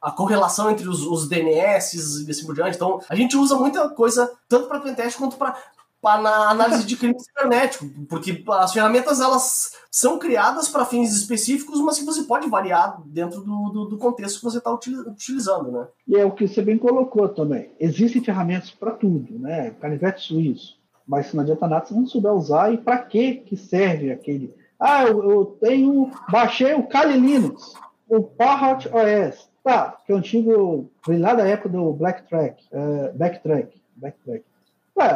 a, 0.01 0.11
correlação 0.11 0.69
entre 0.69 0.87
os, 0.87 1.01
os 1.01 1.27
DNS 1.27 2.23
e 2.27 2.29
assim 2.29 2.45
por 2.45 2.53
diante. 2.53 2.75
Então, 2.75 3.01
a 3.09 3.15
gente 3.15 3.35
usa 3.35 3.55
muita 3.55 3.89
coisa, 3.89 4.31
tanto 4.47 4.67
para 4.67 4.79
pentest 4.79 5.17
quanto 5.17 5.37
para 5.37 5.57
na 6.03 6.49
análise 6.49 6.83
de 6.85 6.97
crime 6.97 7.15
cibernético, 7.19 7.85
porque 8.09 8.43
as 8.47 8.73
ferramentas 8.73 9.21
elas 9.21 9.73
são 9.91 10.17
criadas 10.17 10.67
para 10.67 10.85
fins 10.85 11.15
específicos, 11.15 11.79
mas 11.79 11.99
que 11.99 12.05
você 12.05 12.23
pode 12.23 12.49
variar 12.49 12.99
dentro 13.05 13.41
do, 13.41 13.69
do, 13.69 13.85
do 13.85 13.97
contexto 13.97 14.39
que 14.39 14.45
você 14.45 14.57
está 14.57 14.71
utilizando, 14.71 15.71
né? 15.71 15.87
E 16.07 16.15
é 16.15 16.25
o 16.25 16.31
que 16.31 16.47
você 16.47 16.61
bem 16.61 16.77
colocou 16.77 17.29
também. 17.29 17.71
Existem 17.79 18.23
ferramentas 18.23 18.71
para 18.71 18.91
tudo, 18.91 19.37
né? 19.37 19.71
Canivete 19.79 20.21
suíço, 20.21 20.77
mas 21.07 21.27
se 21.27 21.35
não 21.35 21.43
adianta 21.43 21.67
nada 21.67 21.85
se 21.85 21.93
não 21.93 22.07
souber 22.07 22.33
usar 22.33 22.73
e 22.73 22.77
para 22.77 22.97
que 22.97 23.35
que 23.35 23.55
serve 23.55 24.11
aquele? 24.11 24.55
Ah, 24.79 25.03
eu, 25.03 25.29
eu 25.29 25.45
tenho, 25.61 26.09
baixei 26.31 26.73
o 26.73 26.87
Kali 26.87 27.19
Linux, 27.19 27.75
o 28.09 28.23
Parrot 28.23 28.89
OS, 28.89 29.47
tá? 29.63 29.97
Que 30.05 30.11
é 30.11 30.15
o 30.15 30.17
antigo, 30.17 30.89
lá 31.07 31.35
da 31.35 31.47
época 31.47 31.69
do 31.69 31.93
Black 31.93 32.27
Track, 32.27 32.63
uh, 32.71 33.15
Backtrack, 33.15 33.79
Backtrack. 33.95 34.43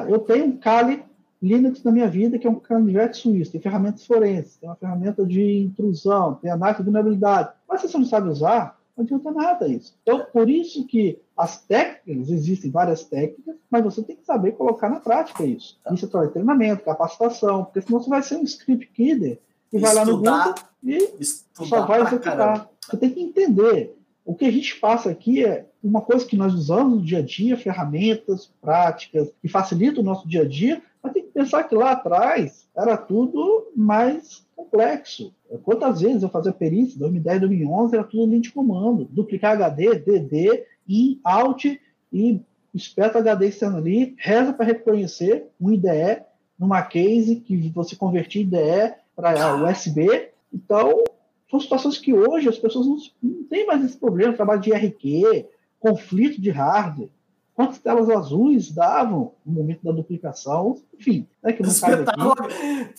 Eu 0.08 0.20
tenho 0.20 0.46
um 0.46 0.58
Kali 0.58 1.04
Linux 1.42 1.84
na 1.84 1.92
minha 1.92 2.08
vida, 2.08 2.40
que 2.40 2.48
é 2.48 2.50
um 2.50 2.60
canivete 2.60 3.18
suíço, 3.18 3.52
tem 3.52 3.62
ferramentas 3.62 4.06
forenses, 4.06 4.58
tem 4.58 4.68
uma 4.68 4.76
ferramenta 4.76 5.26
de 5.26 5.60
intrusão, 5.60 6.36
tem 6.36 6.50
análise 6.50 6.80
de 6.80 6.86
vulnerabilidade. 6.86 7.50
Mas 7.68 7.82
se 7.82 7.90
você 7.90 7.98
não 7.98 8.06
sabe 8.06 8.30
usar, 8.30 8.80
não 8.98 9.04
adianta 9.04 9.32
nada 9.32 9.68
isso. 9.68 9.96
Então, 10.02 10.26
por 10.32 10.50
isso 10.50 10.88
que 10.88 11.20
as 11.38 11.62
técnicas, 11.62 12.30
existem 12.30 12.72
várias 12.72 13.04
técnicas, 13.04 13.56
mas 13.70 13.84
você 13.84 14.02
tem 14.02 14.16
que 14.16 14.26
saber 14.26 14.54
colocar 14.54 14.90
na 14.90 15.00
prática 15.00 15.44
isso. 15.44 15.78
Isso 15.92 16.18
é 16.18 16.28
treinamento, 16.28 16.86
capacitação, 16.86 17.66
porque 17.66 17.82
senão 17.82 18.02
você 18.02 18.10
vai 18.10 18.24
ser 18.24 18.38
um 18.38 18.44
script 18.44 18.88
kidder 18.88 19.40
e 19.72 19.78
vai 19.78 19.94
lá 19.94 20.06
no 20.06 20.18
Google 20.18 20.56
e 20.82 21.12
só 21.54 21.86
vai 21.86 22.02
executar. 22.02 22.70
Você 22.88 22.98
tem 22.98 23.10
que 23.10 23.22
entender. 23.22 23.96
O 24.24 24.34
que 24.34 24.46
a 24.46 24.52
gente 24.52 24.80
passa 24.80 25.12
aqui 25.12 25.46
é 25.46 25.68
uma 25.86 26.02
coisa 26.02 26.26
que 26.26 26.36
nós 26.36 26.54
usamos 26.54 26.98
no 26.98 27.06
dia 27.06 27.20
a 27.20 27.22
dia, 27.22 27.56
ferramentas, 27.56 28.52
práticas, 28.60 29.32
que 29.40 29.48
facilitam 29.48 30.02
o 30.02 30.06
nosso 30.06 30.28
dia 30.28 30.42
a 30.42 30.48
dia, 30.48 30.82
mas 31.02 31.14
tem 31.14 31.24
que 31.24 31.30
pensar 31.30 31.64
que 31.64 31.76
lá 31.76 31.92
atrás 31.92 32.68
era 32.76 32.98
tudo 32.98 33.72
mais 33.76 34.44
complexo. 34.56 35.32
Quantas 35.64 36.02
vezes 36.02 36.24
eu 36.24 36.30
fazia 36.30 36.52
perícia, 36.52 36.98
2010, 36.98 37.42
2011, 37.42 37.96
era 37.96 38.04
tudo 38.04 38.26
linha 38.26 38.42
de 38.42 38.52
comando. 38.52 39.08
Duplicar 39.12 39.54
HD, 39.54 40.00
DD, 40.00 40.66
IN, 40.88 41.20
OUT 41.24 41.80
e 42.12 42.42
espeta 42.74 43.20
HD 43.20 43.48
externo 43.48 43.78
ali, 43.78 44.16
reza 44.18 44.54
para 44.54 44.66
reconhecer 44.66 45.48
um 45.62 45.72
IDE 45.72 46.24
numa 46.58 46.82
case 46.82 47.38
que 47.38 47.70
você 47.70 47.96
convertir 47.96 48.42
IDE 48.42 48.96
para 49.16 49.56
USB. 49.56 50.30
Então, 50.52 51.04
são 51.50 51.60
situações 51.60 52.00
que 52.00 52.14
hoje 52.14 52.50
as 52.50 52.58
pessoas 52.58 52.88
não, 52.88 52.98
não 53.22 53.44
têm 53.44 53.68
mais 53.68 53.84
esse 53.86 53.98
problema, 53.98 54.34
trabalho 54.34 54.62
de 54.62 54.74
RQ, 54.74 55.46
conflito 55.86 56.42
de 56.42 56.50
hardware. 56.50 57.10
Quantas 57.54 57.78
telas 57.78 58.10
azuis 58.10 58.72
davam 58.72 59.34
no 59.46 59.54
momento 59.54 59.84
da 59.84 59.92
duplicação? 59.92 60.82
Enfim, 60.94 61.28
né, 61.42 61.54
que 61.54 61.62
não 61.62 61.70
espetava, 61.70 62.36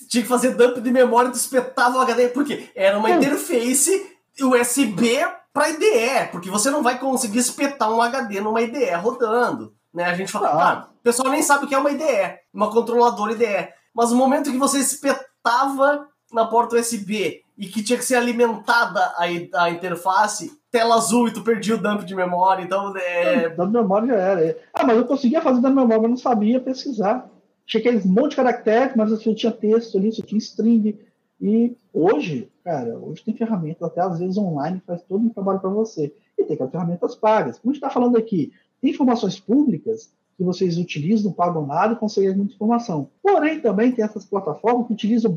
Tinha 0.08 0.22
que 0.22 0.28
fazer 0.28 0.54
dump 0.54 0.80
de 0.80 0.90
memória, 0.90 1.28
espetava 1.30 1.98
o 1.98 2.00
HD, 2.00 2.28
porque 2.28 2.70
era 2.74 2.98
uma 2.98 3.10
é. 3.10 3.16
interface 3.16 4.16
USB 4.40 5.26
para 5.52 5.70
IDE, 5.70 6.30
porque 6.30 6.48
você 6.48 6.70
não 6.70 6.82
vai 6.82 6.98
conseguir 6.98 7.38
espetar 7.38 7.92
um 7.92 8.00
HD 8.00 8.40
numa 8.40 8.62
IDE 8.62 8.94
rodando. 8.94 9.74
Né? 9.92 10.04
A 10.04 10.14
gente 10.14 10.32
fala, 10.32 10.48
ah. 10.48 10.88
o 10.90 11.02
pessoal 11.02 11.28
nem 11.30 11.42
sabe 11.42 11.64
o 11.64 11.68
que 11.68 11.74
é 11.74 11.78
uma 11.78 11.90
IDE, 11.90 12.38
uma 12.52 12.70
controladora 12.70 13.32
IDE. 13.32 13.68
Mas 13.94 14.10
no 14.10 14.16
momento 14.16 14.50
que 14.50 14.58
você 14.58 14.78
espetava 14.78 16.06
na 16.32 16.46
porta 16.46 16.76
USB 16.76 17.42
e 17.58 17.66
que 17.66 17.82
tinha 17.82 17.98
que 17.98 18.04
ser 18.04 18.16
alimentada 18.16 19.00
a, 19.16 19.24
a 19.64 19.70
interface, 19.70 20.52
tela 20.76 20.96
azul 20.96 21.28
e 21.28 21.32
tu 21.32 21.42
perdia 21.42 21.74
o 21.74 21.78
dump 21.78 22.04
de 22.04 22.14
memória, 22.14 22.62
então 22.62 22.94
é... 22.98 23.48
Dump 23.48 23.68
de 23.68 23.78
memória 23.78 24.08
já 24.08 24.14
era. 24.14 24.58
Ah, 24.74 24.84
mas 24.84 24.98
eu 24.98 25.06
conseguia 25.06 25.40
fazer 25.40 25.62
dump 25.62 25.70
de 25.70 25.74
memória, 25.74 26.02
mas 26.02 26.10
não 26.10 26.16
sabia 26.18 26.60
pesquisar. 26.60 27.30
Tinha 27.64 27.80
aqueles 27.80 28.04
monte 28.04 28.30
de 28.30 28.36
caracteres, 28.36 28.94
mas 28.94 29.10
você 29.10 29.34
tinha 29.34 29.50
texto 29.50 29.96
ali, 29.96 30.12
você 30.12 30.20
tinha 30.20 30.38
string. 30.38 30.98
E 31.40 31.74
hoje, 31.94 32.50
cara, 32.62 32.98
hoje 32.98 33.24
tem 33.24 33.34
ferramentas, 33.34 33.82
até 33.82 34.02
às 34.02 34.18
vezes 34.18 34.36
online, 34.36 34.82
faz 34.86 35.02
todo 35.02 35.24
um 35.24 35.30
trabalho 35.30 35.60
para 35.60 35.70
você. 35.70 36.14
E 36.38 36.44
tem 36.44 36.54
aquelas 36.54 36.72
ferramentas 36.72 37.14
pagas. 37.14 37.58
Como 37.58 37.70
a 37.70 37.74
gente 37.74 37.82
está 37.82 37.90
falando 37.90 38.18
aqui, 38.18 38.52
tem 38.82 38.90
informações 38.90 39.40
públicas 39.40 40.12
que 40.36 40.44
vocês 40.44 40.76
utilizam, 40.76 41.32
pagam 41.32 41.66
nada 41.66 41.94
e 41.94 41.96
conseguem 41.96 42.36
muita 42.36 42.54
informação. 42.54 43.08
Porém, 43.22 43.60
também 43.60 43.92
tem 43.92 44.04
essas 44.04 44.26
plataformas 44.26 44.86
que 44.86 44.92
utilizam 44.92 45.34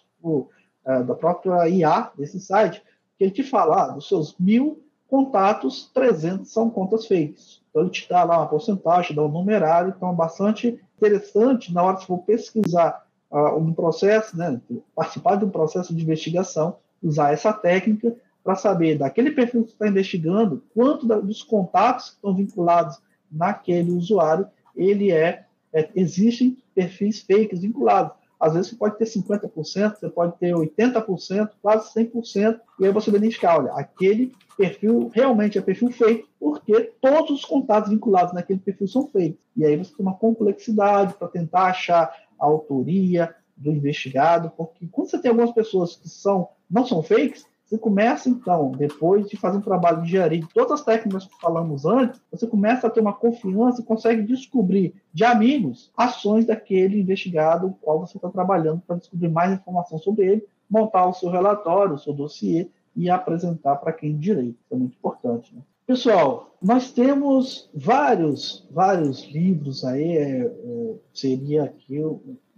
é, 0.86 1.04
da 1.04 1.16
própria 1.16 1.68
IA 1.68 2.12
desse 2.18 2.40
site, 2.40 2.84
que 3.18 3.24
ele 3.24 3.32
te 3.32 3.44
fala 3.44 3.84
ah, 3.84 3.88
dos 3.90 4.08
seus 4.08 4.36
mil 4.40 4.84
contatos, 5.08 5.90
300 5.94 6.52
são 6.52 6.70
contas 6.70 7.08
fakes. 7.08 7.62
Então, 7.70 7.82
ele 7.82 7.92
te 7.92 8.08
dá 8.08 8.24
lá 8.24 8.38
uma 8.38 8.48
porcentagem, 8.48 9.16
dá 9.16 9.24
um 9.24 9.28
numerário, 9.28 9.94
então 9.96 10.12
é 10.12 10.16
bastante 10.16 10.80
interessante 11.00 11.74
na 11.74 11.82
hora 11.82 11.98
que 11.98 12.06
for 12.06 12.20
pesquisar 12.20 13.06
uh, 13.32 13.56
um 13.58 13.74
processo, 13.74 14.38
né, 14.38 14.60
participar 14.94 15.38
de 15.38 15.46
um 15.46 15.50
processo 15.50 15.96
de 15.96 16.04
investigação, 16.04 16.78
usar 17.02 17.32
essa 17.32 17.54
técnica 17.54 18.14
para 18.44 18.56
saber 18.56 18.98
daquele 18.98 19.32
perfil 19.32 19.64
que 19.64 19.72
está 19.72 19.88
investigando, 19.88 20.64
quanto 20.74 21.08
da, 21.08 21.20
dos 21.20 21.42
contatos 21.42 22.10
que 22.10 22.16
estão 22.16 22.36
vinculados 22.36 22.98
naquele 23.32 23.92
usuário, 23.92 24.48
ele 24.76 25.12
é, 25.12 25.46
é 25.72 25.90
existem 25.96 26.58
perfis 26.76 27.22
fakes 27.22 27.62
vinculados. 27.62 28.12
Às 28.40 28.54
vezes 28.54 28.70
você 28.70 28.76
pode 28.78 28.98
ter 28.98 29.06
50%, 29.06 29.96
você 29.96 30.10
pode 30.10 30.38
ter 30.38 30.54
80%, 30.54 31.50
quase 31.62 31.94
100%, 31.94 32.60
e 32.80 32.86
aí 32.86 32.92
você 32.92 33.10
identificar, 33.10 33.60
olha, 33.60 33.74
aquele 33.74 34.34
perfil 34.58 35.12
realmente 35.14 35.58
é 35.58 35.62
perfil 35.62 35.92
fake, 35.92 36.26
porque 36.40 36.94
todos 37.02 37.32
os 37.32 37.46
contatos 37.46 37.90
vinculados 37.90 38.34
naquele 38.34 38.60
perfil 38.60 38.88
são 38.88 39.08
fakes. 39.08 39.38
E 39.58 39.66
aí 39.66 39.76
você 39.76 39.94
tem 39.94 40.06
uma 40.06 40.16
complexidade 40.16 41.16
para 41.16 41.28
tentar 41.28 41.66
achar 41.66 42.14
a 42.40 42.46
autoria 42.46 43.36
do 43.58 43.72
investigado, 43.72 44.52
porque 44.56 44.88
quando 44.88 45.10
você 45.10 45.20
tem 45.20 45.30
algumas 45.30 45.52
pessoas 45.52 45.98
que 45.98 46.08
são 46.08 46.50
não 46.70 46.86
são 46.86 47.02
fakes, 47.02 47.46
você 47.70 47.78
começa, 47.78 48.28
então, 48.28 48.72
depois 48.72 49.30
de 49.30 49.38
fazer 49.38 49.60
um 49.60 49.62
trabalho 49.62 50.02
de 50.02 50.08
engenharia, 50.08 50.40
de 50.40 50.50
todas 50.52 50.72
as 50.72 50.84
técnicas 50.84 51.28
que 51.28 51.40
falamos 51.40 51.86
antes, 51.86 52.20
você 52.32 52.48
começa 52.48 52.88
a 52.88 52.90
ter 52.90 53.00
uma 53.00 53.14
confiança 53.14 53.80
e 53.80 53.86
consegue 53.86 54.24
descobrir 54.24 54.96
de 55.14 55.24
amigos 55.24 55.92
ações 55.96 56.48
daquele 56.48 57.00
investigado, 57.00 57.68
o 57.68 57.74
qual 57.74 58.00
você 58.00 58.18
está 58.18 58.28
trabalhando 58.28 58.82
para 58.88 58.96
descobrir 58.96 59.30
mais 59.30 59.54
informação 59.54 60.00
sobre 60.00 60.26
ele, 60.26 60.48
montar 60.68 61.06
o 61.06 61.14
seu 61.14 61.30
relatório, 61.30 61.94
o 61.94 62.00
seu 62.00 62.12
dossiê 62.12 62.68
e 62.96 63.08
apresentar 63.08 63.76
para 63.76 63.94
quem 63.94 64.18
direito. 64.18 64.58
Isso 64.66 64.74
é 64.74 64.76
muito 64.76 64.98
importante. 64.98 65.54
Né? 65.54 65.62
Pessoal, 65.86 66.56
nós 66.60 66.92
temos 66.92 67.70
vários, 67.74 68.68
vários 68.72 69.24
livros 69.26 69.86
aí, 69.86 70.18
é, 70.18 70.42
é, 70.42 70.96
seria 71.14 71.66
aqui, 71.66 72.00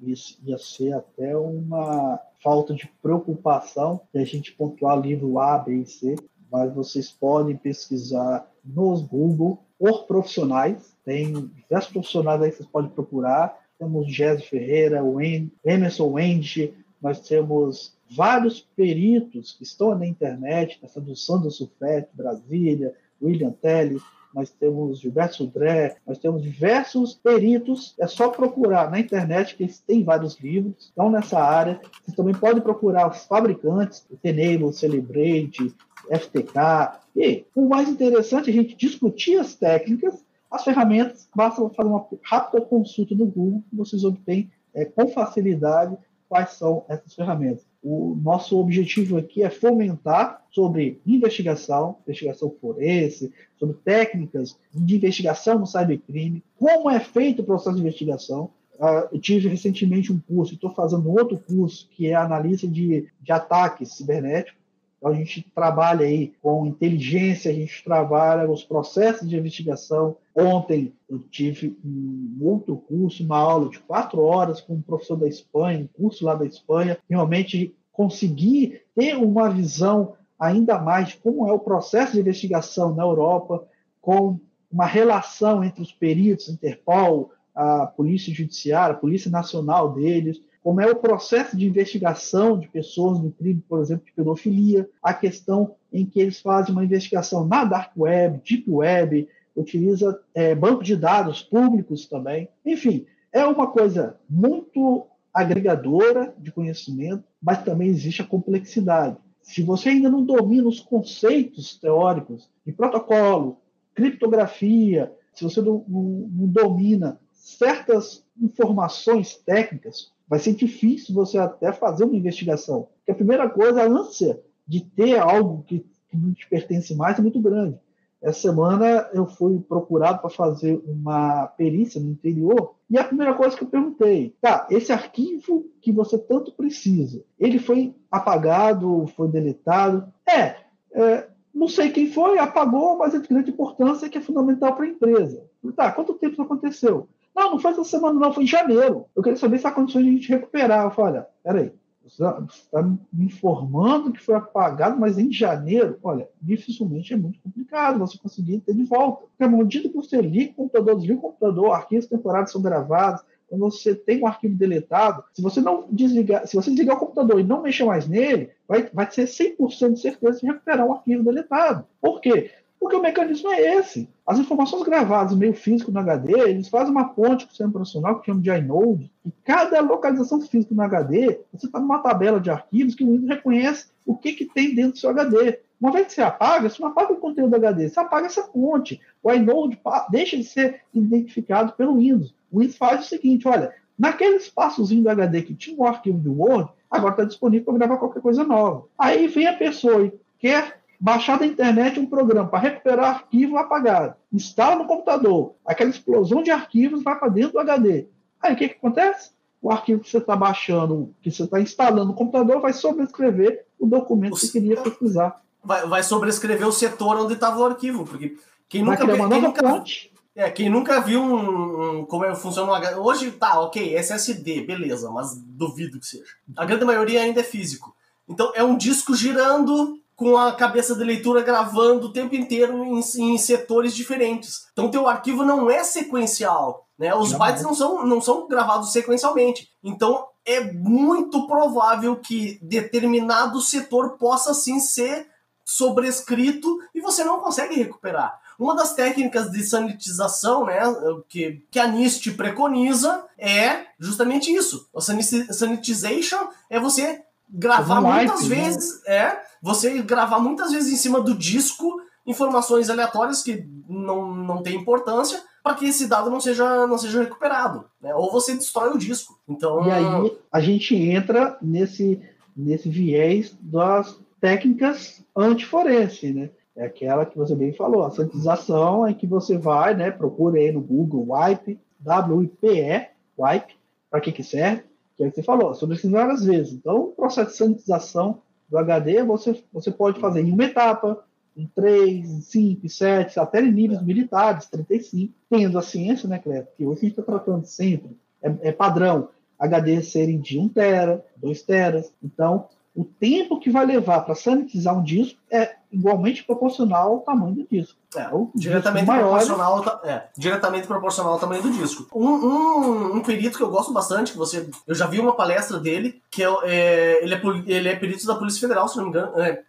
ia 0.02 0.58
ser 0.58 0.94
até 0.94 1.36
uma 1.38 2.20
falta 2.42 2.74
de 2.74 2.88
preocupação 3.02 4.02
de 4.14 4.20
a 4.20 4.26
gente 4.26 4.52
pontuar 4.54 5.00
livro 5.00 5.40
A, 5.40 5.58
B 5.58 5.76
e 5.76 5.86
C, 5.86 6.16
mas 6.52 6.74
vocês 6.74 7.12
podem 7.12 7.56
pesquisar 7.56 8.50
nos 8.64 9.02
Google 9.02 9.60
por 9.80 10.06
profissionais, 10.06 10.96
tem 11.04 11.34
diversos 11.34 11.92
profissionais 11.92 12.42
aí 12.42 12.52
que 12.52 12.58
vocês 12.58 12.70
podem 12.70 12.92
procurar, 12.92 13.60
temos 13.80 14.14
Jéssica 14.14 14.50
Ferreira, 14.50 15.04
o 15.04 15.20
Emerson 15.20 16.12
Wendy, 16.12 16.74
nós 17.02 17.20
temos 17.22 17.98
vários 18.10 18.62
peritos 18.76 19.54
que 19.54 19.64
estão 19.64 19.98
na 19.98 20.06
internet, 20.06 20.80
essa 20.84 21.02
do 21.02 21.16
Sandro 21.16 21.50
Sufete, 21.50 22.10
Brasília, 22.14 22.94
William 23.20 23.52
Telly, 23.52 24.00
nós 24.34 24.50
temos 24.50 25.00
Gilberto 25.00 25.36
Sudré, 25.36 25.98
nós 26.06 26.18
temos 26.18 26.42
diversos 26.42 27.14
peritos. 27.16 27.96
É 28.00 28.08
só 28.08 28.30
procurar 28.30 28.90
na 28.90 29.00
internet, 29.00 29.56
que 29.56 29.64
eles 29.64 29.80
têm 29.80 30.04
vários 30.04 30.40
livros, 30.40 30.86
estão 30.86 31.10
nessa 31.10 31.40
área. 31.40 31.82
Você 32.06 32.16
também 32.16 32.34
pode 32.34 32.62
procurar 32.62 33.10
os 33.10 33.26
fabricantes, 33.26 34.06
o 34.10 34.66
o 34.66 34.74
Celebrate, 34.74 35.76
FTK. 36.10 37.02
E 37.16 37.46
o 37.56 37.68
mais 37.68 37.90
interessante 37.90 38.50
é 38.50 38.54
a 38.54 38.56
gente 38.56 38.76
discutir 38.76 39.38
as 39.38 39.56
técnicas, 39.56 40.24
as 40.50 40.64
ferramentas, 40.64 41.30
basta 41.36 41.70
fazer 41.70 41.90
uma 41.90 42.06
rápida 42.24 42.62
consulta 42.66 43.16
no 43.16 43.26
Google, 43.26 43.64
vocês 43.72 44.04
obtêm 44.04 44.52
é, 44.74 44.84
com 44.84 45.08
facilidade 45.08 45.98
quais 46.28 46.52
são 46.52 46.86
essas 46.88 47.14
ferramentas. 47.14 47.71
O 47.84 48.16
nosso 48.22 48.60
objetivo 48.60 49.18
aqui 49.18 49.42
é 49.42 49.50
fomentar 49.50 50.46
sobre 50.52 51.02
investigação, 51.06 51.98
investigação 52.04 52.56
forense, 52.62 53.34
sobre 53.58 53.76
técnicas 53.84 54.56
de 54.72 54.96
investigação 54.96 55.58
no 55.58 55.66
cybercrime, 55.66 56.44
como 56.58 56.92
é 56.92 57.00
feito 57.00 57.42
o 57.42 57.46
processo 57.46 57.76
de 57.76 57.82
investigação. 57.82 58.52
Uh, 58.76 59.10
eu 59.12 59.20
tive 59.20 59.50
recentemente 59.50 60.14
um 60.14 60.20
curso, 60.20 60.54
estou 60.54 60.70
fazendo 60.72 61.10
outro 61.10 61.40
curso, 61.40 61.88
que 61.92 62.08
é 62.08 62.14
analista 62.14 62.68
de, 62.68 63.08
de 63.20 63.32
ataques 63.32 63.94
cibernéticos. 63.94 64.62
Então, 64.98 65.12
a 65.12 65.16
gente 65.16 65.42
trabalha 65.56 66.06
aí 66.06 66.34
com 66.40 66.68
inteligência, 66.68 67.50
a 67.50 67.54
gente 67.54 67.84
trabalha 67.84 68.50
os 68.50 68.64
processos 68.64 69.28
de 69.28 69.36
investigação, 69.36 70.16
Ontem 70.36 70.94
eu 71.10 71.20
tive 71.20 71.78
um 71.84 72.38
outro 72.42 72.78
curso, 72.78 73.24
uma 73.24 73.38
aula 73.38 73.70
de 73.70 73.80
quatro 73.80 74.22
horas 74.22 74.62
com 74.62 74.76
um 74.76 74.82
professor 74.82 75.18
da 75.18 75.28
Espanha, 75.28 75.84
um 75.84 76.02
curso 76.02 76.24
lá 76.24 76.36
da 76.36 76.46
Espanha. 76.46 76.98
Realmente 77.10 77.76
consegui 77.92 78.80
ter 78.96 79.16
uma 79.16 79.50
visão 79.50 80.14
ainda 80.40 80.80
mais 80.80 81.10
de 81.10 81.18
como 81.18 81.48
é 81.48 81.52
o 81.52 81.60
processo 81.60 82.14
de 82.14 82.20
investigação 82.20 82.96
na 82.96 83.04
Europa, 83.04 83.68
com 84.02 84.40
uma 84.72 84.86
relação 84.86 85.64
entre 85.64 85.82
os 85.82 85.92
peritos, 85.92 86.50
Interpol, 86.50 87.32
a 87.54 87.86
Polícia 87.86 88.34
Judiciária, 88.34 88.96
a 88.96 89.00
Polícia 89.00 89.30
Nacional 89.30 89.94
deles, 89.94 90.42
como 90.64 90.80
é 90.80 90.90
o 90.90 90.96
processo 90.96 91.58
de 91.58 91.68
investigação 91.68 92.58
de 92.58 92.68
pessoas 92.68 93.20
no 93.20 93.32
crime, 93.32 93.64
por 93.68 93.80
exemplo, 93.80 94.06
de 94.06 94.14
pedofilia, 94.14 94.88
a 95.02 95.14
questão 95.14 95.76
em 95.92 96.06
que 96.06 96.20
eles 96.20 96.40
fazem 96.40 96.72
uma 96.72 96.86
investigação 96.86 97.46
na 97.48 97.66
Dark 97.66 97.92
Web, 97.98 98.42
Deep 98.48 98.70
Web, 98.70 99.28
utiliza 99.56 100.20
é, 100.34 100.56
banco 100.56 100.84
de 100.84 100.96
dados 100.96 101.42
públicos 101.42 102.08
também. 102.08 102.50
Enfim, 102.66 103.06
é 103.32 103.46
uma 103.46 103.68
coisa 103.68 104.18
muito 104.30 105.08
agregadora 105.34 106.34
de 106.38 106.52
conhecimento, 106.52 107.24
mas 107.42 107.64
também 107.64 107.90
existe 107.90 108.22
a 108.22 108.28
complexidade. 108.28 109.18
Se 109.42 109.62
você 109.62 109.90
ainda 109.90 110.10
não 110.10 110.24
domina 110.24 110.68
os 110.68 110.80
conceitos 110.80 111.78
teóricos 111.78 112.50
de 112.66 112.72
protocolo, 112.72 113.58
criptografia, 113.96 115.12
se 115.34 115.44
você 115.44 115.62
não, 115.62 115.84
não, 115.88 116.02
não 116.32 116.48
domina 116.48 117.20
certas 117.32 118.26
informações 118.40 119.36
técnicas, 119.36 120.12
vai 120.28 120.40
ser 120.40 120.54
difícil 120.54 121.16
você 121.16 121.38
até 121.38 121.74
fazer 121.74 122.06
uma 122.06 122.16
investigação. 122.16 122.88
Porque 122.98 123.12
a 123.12 123.16
primeira 123.16 123.50
coisa, 123.50 123.82
a 123.82 123.88
ânsia 123.88 124.40
de 124.68 124.82
ter 124.82 125.20
algo 125.20 125.64
que, 125.64 125.80
que 126.10 126.18
não 126.18 126.34
te 126.34 126.48
pertence 126.48 126.96
mais 126.96 127.18
é 127.18 127.22
muito 127.22 127.42
grande. 127.42 127.78
Essa 128.22 128.42
semana 128.42 129.10
eu 129.14 129.26
fui 129.26 129.60
procurado 129.60 130.20
para 130.20 130.30
fazer 130.30 130.80
uma 130.86 131.48
perícia 131.48 132.00
no 132.00 132.12
interior 132.12 132.76
e 132.90 132.98
a 132.98 133.04
primeira 133.04 133.34
coisa 133.34 133.58
que 133.58 133.64
eu 133.64 133.68
perguntei, 133.68 134.36
tá, 134.40 134.68
esse 134.70 134.92
arquivo 134.92 135.66
que 135.82 135.92
você 135.92 136.18
tanto 136.18 136.52
precisa, 136.52 137.24
ele 137.40 137.58
foi 137.58 137.96
apagado, 138.12 139.08
foi 139.16 139.28
deletado? 139.28 140.12
É, 140.30 140.56
é 140.94 141.28
não 141.54 141.68
sei 141.68 141.90
quem 141.90 142.08
foi, 142.08 142.38
apagou, 142.40 142.98
mas 142.98 143.14
é 143.14 143.20
de 143.20 143.28
grande 143.28 143.52
importância 143.52 144.08
que 144.08 144.18
é 144.18 144.22
fundamental 144.22 144.76
para 144.76 144.86
a 144.86 144.90
empresa. 144.90 145.44
Tá, 145.76 145.92
quanto 145.92 146.14
tempo 146.14 146.34
isso 146.34 146.42
aconteceu? 146.42 147.10
Não, 147.36 147.52
não 147.52 147.60
foi 147.60 147.72
essa 147.72 147.84
semana, 147.84 148.20
não, 148.20 148.34
foi 148.34 148.44
em 148.44 148.48
janeiro. 148.48 149.06
Eu 149.16 149.24
queria 149.24 149.38
saber 149.38 149.58
se 149.58 149.68
há 149.68 149.72
condições 149.72 150.04
de 150.04 150.10
a 150.10 150.14
gente 150.14 150.30
recuperar. 150.30 150.86
Eu 150.86 150.92
falei, 150.92 151.14
olha, 151.14 151.28
peraí, 151.44 151.74
está 152.06 152.82
me 152.82 153.26
informando 153.26 154.12
que 154.12 154.22
foi 154.22 154.36
apagado, 154.36 155.00
mas 155.00 155.18
em 155.18 155.32
janeiro, 155.32 155.98
olha, 156.04 156.28
dificilmente 156.42 157.14
é 157.14 157.18
muito 157.18 157.40
complicado 157.40 158.00
você 158.00 158.18
conseguir 158.18 158.60
ter 158.60 158.74
de 158.74 158.84
volta. 158.84 159.28
Porque 159.28 159.44
à 159.44 159.48
medida 159.48 159.90
que 159.90 159.96
você 159.96 160.22
liga 160.22 160.52
o 160.52 160.56
computador, 160.56 160.96
desliga 160.96 161.20
o 161.20 161.22
computador, 161.22 161.72
arquivos 161.72 162.08
temporários 162.08 162.52
são 162.52 162.62
gravados, 162.62 163.24
quando 163.52 163.62
você 163.62 163.94
tem 163.94 164.22
um 164.22 164.28
arquivo 164.28 164.56
deletado, 164.56 165.26
se 165.34 165.42
você 165.42 165.60
não 165.60 165.86
desligar, 165.92 166.48
se 166.48 166.56
você 166.56 166.70
desligar 166.70 166.96
o 166.96 167.00
computador 167.00 167.38
e 167.38 167.44
não 167.44 167.62
mexer 167.62 167.84
mais 167.84 168.08
nele, 168.08 168.50
vai, 168.66 168.90
vai 168.94 169.12
ser 169.12 169.26
100% 169.26 169.94
de 169.94 170.00
certeza 170.00 170.40
de 170.40 170.46
recuperar 170.48 170.88
um 170.88 170.94
arquivo 170.94 171.22
deletado. 171.22 171.86
Por 172.00 172.22
quê? 172.22 172.50
Porque 172.82 172.96
o 172.96 173.02
mecanismo 173.02 173.52
é 173.52 173.76
esse. 173.76 174.10
As 174.26 174.40
informações 174.40 174.82
gravadas 174.82 175.38
meio 175.38 175.54
físico 175.54 175.92
no 175.92 176.00
HD, 176.00 176.34
eles 176.50 176.68
fazem 176.68 176.90
uma 176.90 177.10
ponte 177.10 177.46
com 177.46 177.50
o 177.50 177.52
sistema 177.52 177.70
operacional 177.70 178.20
que 178.20 178.26
chama 178.26 178.42
de 178.42 178.50
inode, 178.50 179.12
e 179.24 179.32
cada 179.44 179.80
localização 179.82 180.42
física 180.42 180.74
no 180.74 180.82
HD, 180.82 181.42
você 181.54 181.68
está 181.68 181.80
numa 181.80 182.00
tabela 182.00 182.40
de 182.40 182.50
arquivos 182.50 182.96
que 182.96 183.04
o 183.04 183.12
Windows 183.12 183.30
reconhece 183.30 183.92
o 184.04 184.18
que, 184.18 184.34
que 184.34 184.46
tem 184.46 184.74
dentro 184.74 184.94
do 184.94 184.98
seu 184.98 185.12
HD. 185.12 185.60
Uma 185.80 185.92
vez 185.92 186.08
que 186.08 186.14
você 186.14 186.24
apaga, 186.24 186.68
você 186.68 186.82
não 186.82 186.90
apaga 186.90 187.14
o 187.14 187.18
conteúdo 187.18 187.52
do 187.52 187.56
HD, 187.56 187.88
você 187.88 188.00
apaga 188.00 188.26
essa 188.26 188.42
ponte. 188.42 189.00
O 189.22 189.32
inode 189.32 189.80
deixa 190.10 190.36
de 190.36 190.44
ser 190.44 190.82
identificado 190.92 191.74
pelo 191.74 192.00
Windows. 192.00 192.34
O 192.52 192.62
Windows 192.62 192.78
faz 192.78 193.06
o 193.06 193.10
seguinte, 193.10 193.48
olha, 193.48 193.76
naquele 193.98 194.38
espaçozinho 194.38 195.04
do 195.04 195.10
HD 195.10 195.44
que 195.44 195.54
tinha 195.54 195.78
um 195.78 195.86
arquivo 195.86 196.18
de 196.18 196.30
Word, 196.30 196.72
agora 196.90 197.14
está 197.14 197.26
disponível 197.26 197.66
para 197.66 197.76
gravar 197.76 197.98
qualquer 197.98 198.24
coisa 198.24 198.44
nova. 198.44 198.86
Aí 198.98 199.28
vem 199.28 199.46
a 199.46 199.54
pessoa 199.54 200.04
e 200.04 200.14
quer 200.40 200.81
baixar 201.02 201.40
da 201.40 201.48
internet 201.48 202.00
um 202.00 202.06
programa 202.06 202.48
para 202.48 202.60
recuperar 202.60 203.16
arquivo 203.16 203.58
apagado, 203.58 204.14
instala 204.32 204.76
no 204.76 204.86
computador, 204.86 205.56
aquela 205.66 205.90
explosão 205.90 206.44
de 206.44 206.52
arquivos 206.52 207.02
vai 207.02 207.18
para 207.18 207.28
dentro 207.28 207.54
do 207.54 207.60
HD. 207.60 208.06
Aí 208.40 208.54
o 208.54 208.56
que, 208.56 208.70
que 208.70 208.76
acontece? 208.76 209.32
O 209.60 209.72
arquivo 209.72 210.04
que 210.04 210.10
você 210.10 210.20
está 210.20 210.36
baixando, 210.36 211.12
que 211.22 211.32
você 211.32 211.44
está 211.44 211.60
instalando 211.60 212.06
no 212.06 212.14
computador, 212.14 212.62
vai 212.62 212.72
sobrescrever 212.72 213.66
o 213.80 213.88
documento 213.88 214.34
o 214.34 214.36
que 214.36 214.46
você 214.46 214.52
queria 214.52 214.78
pesquisar. 214.80 215.42
Vai, 215.64 215.88
vai 215.88 216.04
sobrescrever 216.04 216.68
o 216.68 216.72
setor 216.72 217.18
onde 217.18 217.34
estava 217.34 217.60
o 217.60 217.66
arquivo, 217.66 218.06
porque 218.06 218.38
quem 218.70 218.84
nunca, 218.84 219.06
quem 219.06 219.42
nunca, 219.42 219.68
fonte. 219.68 220.12
É, 220.36 220.50
quem 220.52 220.70
nunca 220.70 221.02
viu 221.02 221.22
um, 221.22 222.00
um, 222.00 222.06
como 222.06 222.26
é, 222.26 222.36
funciona 222.36 222.72
um 222.72 222.76
HD. 222.76 222.96
Hoje 222.96 223.32
tá, 223.32 223.60
ok, 223.60 223.96
SSD, 223.96 224.62
beleza, 224.62 225.10
mas 225.10 225.36
duvido 225.36 226.00
que 226.00 226.06
seja. 226.06 226.24
A 226.56 226.66
grande 226.66 226.86
maioria 226.86 227.22
ainda 227.22 227.42
é 227.42 227.44
físico. 227.44 227.96
Então 228.30 228.52
é 228.56 228.64
um 228.64 228.78
disco 228.78 229.16
girando 229.16 230.00
com 230.22 230.38
a 230.38 230.52
cabeça 230.52 230.94
de 230.94 231.04
leitura 231.04 231.42
gravando 231.42 232.06
o 232.06 232.14
tempo 232.14 232.36
inteiro 232.36 232.84
em, 232.84 233.00
em 233.00 233.38
setores 233.40 233.96
diferentes. 233.96 234.68
Então 234.72 234.92
teu 234.92 235.08
arquivo 235.08 235.44
não 235.44 235.68
é 235.68 235.84
sequencial, 235.84 236.88
né? 236.96 237.12
Os 237.16 237.32
não 237.32 237.40
bytes 237.40 237.64
é. 237.64 237.66
não 237.66 237.74
são, 237.74 238.06
não 238.06 238.22
são 238.22 238.48
gravados 238.48 238.92
sequencialmente. 238.92 239.68
Então 239.84 240.28
é 240.46 240.62
muito 240.74 241.48
provável 241.48 242.16
que 242.18 242.60
determinado 242.62 243.60
setor 243.62 244.16
possa 244.20 244.54
sim 244.54 244.80
ser 244.80 245.28
sobrescrito 245.66 246.78
e 246.94 247.02
você 247.02 247.24
não 247.24 247.40
consegue 247.40 247.74
recuperar. 247.74 248.40
Uma 248.60 248.76
das 248.76 248.94
técnicas 248.94 249.50
de 249.50 249.64
sanitização, 249.64 250.68
né, 250.68 250.82
que, 251.28 251.66
que 251.72 251.80
a 251.80 251.88
NIST 251.88 252.30
preconiza 252.38 253.26
é 253.40 253.88
justamente 254.00 254.54
isso. 254.54 254.88
O 254.94 255.02
sanitization 255.02 256.48
é 256.70 256.80
você 256.80 257.24
gravar 257.52 258.02
muitas 258.02 258.48
né? 258.48 258.56
vezes, 258.56 259.02
né? 259.04 259.16
é, 259.16 259.42
você 259.62 260.02
gravar 260.02 260.40
muitas 260.40 260.72
vezes 260.72 260.92
em 260.92 260.98
cima 260.98 261.20
do 261.22 261.36
disco 261.36 262.02
informações 262.26 262.90
aleatórias 262.90 263.42
que 263.42 263.68
não, 263.90 264.34
não 264.34 264.64
tem 264.64 264.76
importância 264.76 265.42
para 265.64 265.76
que 265.76 265.86
esse 265.86 266.08
dado 266.08 266.30
não 266.30 266.40
seja, 266.40 266.88
não 266.88 266.98
seja 266.98 267.22
recuperado, 267.22 267.86
né? 268.02 268.14
Ou 268.16 268.32
você 268.32 268.56
destrói 268.56 268.94
o 268.94 268.98
disco. 268.98 269.40
Então, 269.48 269.86
e 269.86 269.92
aí 269.92 270.38
a 270.52 270.60
gente 270.60 270.96
entra 270.96 271.58
nesse 271.62 272.22
nesse 272.56 272.90
viés 272.90 273.56
das 273.62 274.20
técnicas 274.40 275.24
antiforense, 275.36 276.32
né? 276.34 276.50
É 276.76 276.86
aquela 276.86 277.26
que 277.26 277.38
você 277.38 277.54
bem 277.54 277.74
falou, 277.74 278.04
a 278.04 278.12
sanitização 278.12 279.06
é 279.06 279.14
que 279.14 279.28
você 279.28 279.58
vai, 279.58 279.94
né, 279.94 280.10
procura 280.10 280.58
aí 280.58 280.72
no 280.72 280.80
Google 280.80 281.28
Wipe, 281.30 281.78
W-I-P-E, 282.00 283.10
Wipe, 283.38 283.76
para 284.10 284.22
que 284.22 284.32
que 284.32 284.44
serve? 284.44 284.84
Que 285.30 285.40
é 285.40 285.42
você 285.42 285.44
falou, 285.44 285.74
sobrevive 285.74 286.10
várias 286.10 286.44
vezes. 286.44 286.74
Então, 286.74 287.04
o 287.04 287.08
processo 287.12 287.52
de 287.52 287.58
sanitização 287.58 288.42
do 288.70 288.78
HD 288.78 289.24
você, 289.24 289.62
você 289.72 289.92
pode 289.92 290.20
fazer 290.20 290.42
em 290.42 290.52
uma 290.52 290.64
etapa, 290.64 291.24
em 291.56 291.68
3, 291.76 292.30
em 292.30 292.42
5, 292.42 292.90
7, 292.90 293.40
até 293.40 293.62
em 293.62 293.72
níveis 293.72 294.02
militares, 294.02 294.68
35, 294.68 295.34
tendo 295.50 295.78
a 295.78 295.82
ciência, 295.82 296.28
né, 296.28 296.40
Cleto, 296.40 296.72
que 296.78 296.86
hoje 296.86 297.00
a 297.00 297.02
gente 297.02 297.20
está 297.20 297.24
tratando 297.24 297.66
sempre, 297.66 298.18
é, 298.42 298.70
é 298.70 298.72
padrão, 298.72 299.30
HD 299.60 300.02
serem 300.02 300.40
de 300.40 300.58
1 300.58 300.70
tera, 300.70 301.24
2 301.38 301.62
teras. 301.62 302.12
Então, 302.24 302.68
o 302.96 303.04
tempo 303.04 303.60
que 303.60 303.70
vai 303.70 303.86
levar 303.86 304.22
para 304.22 304.34
sanitizar 304.34 304.98
um 304.98 305.04
disco 305.04 305.40
é 305.52 305.76
igualmente 305.92 306.44
proporcional 306.44 307.14
ao 307.14 307.20
tamanho 307.20 307.54
do 307.54 307.68
disco. 307.70 308.00
É, 308.16 308.30
diretamente, 308.56 309.06
proporcional, 309.06 310.02
é, 310.04 310.24
diretamente 310.38 310.88
proporcional 310.88 311.34
ao 311.34 311.40
tamanho 311.40 311.62
do 311.62 311.72
disco. 311.72 312.08
Um, 312.14 312.28
um, 312.28 313.16
um, 313.16 313.22
perito 313.22 313.58
que 313.58 313.64
eu 313.64 313.70
gosto 313.70 313.94
bastante, 313.94 314.32
que 314.32 314.38
você. 314.38 314.70
Eu 314.88 314.96
já 314.96 315.08
vi 315.08 315.20
uma 315.20 315.34
palestra 315.34 315.80
dele, 315.80 316.22
que 316.30 316.44
é, 316.44 316.48
é 316.64 317.24
ele, 317.24 317.36
é, 317.36 317.40
ele 317.68 317.90
é 317.90 317.96
perito 317.96 318.26
da 318.26 318.36
Polícia 318.36 318.62
Federal, 318.62 318.88
se 318.88 318.98
não 318.98 319.06
me 319.06 319.10
engano. 319.10 319.40
É, 319.40 319.64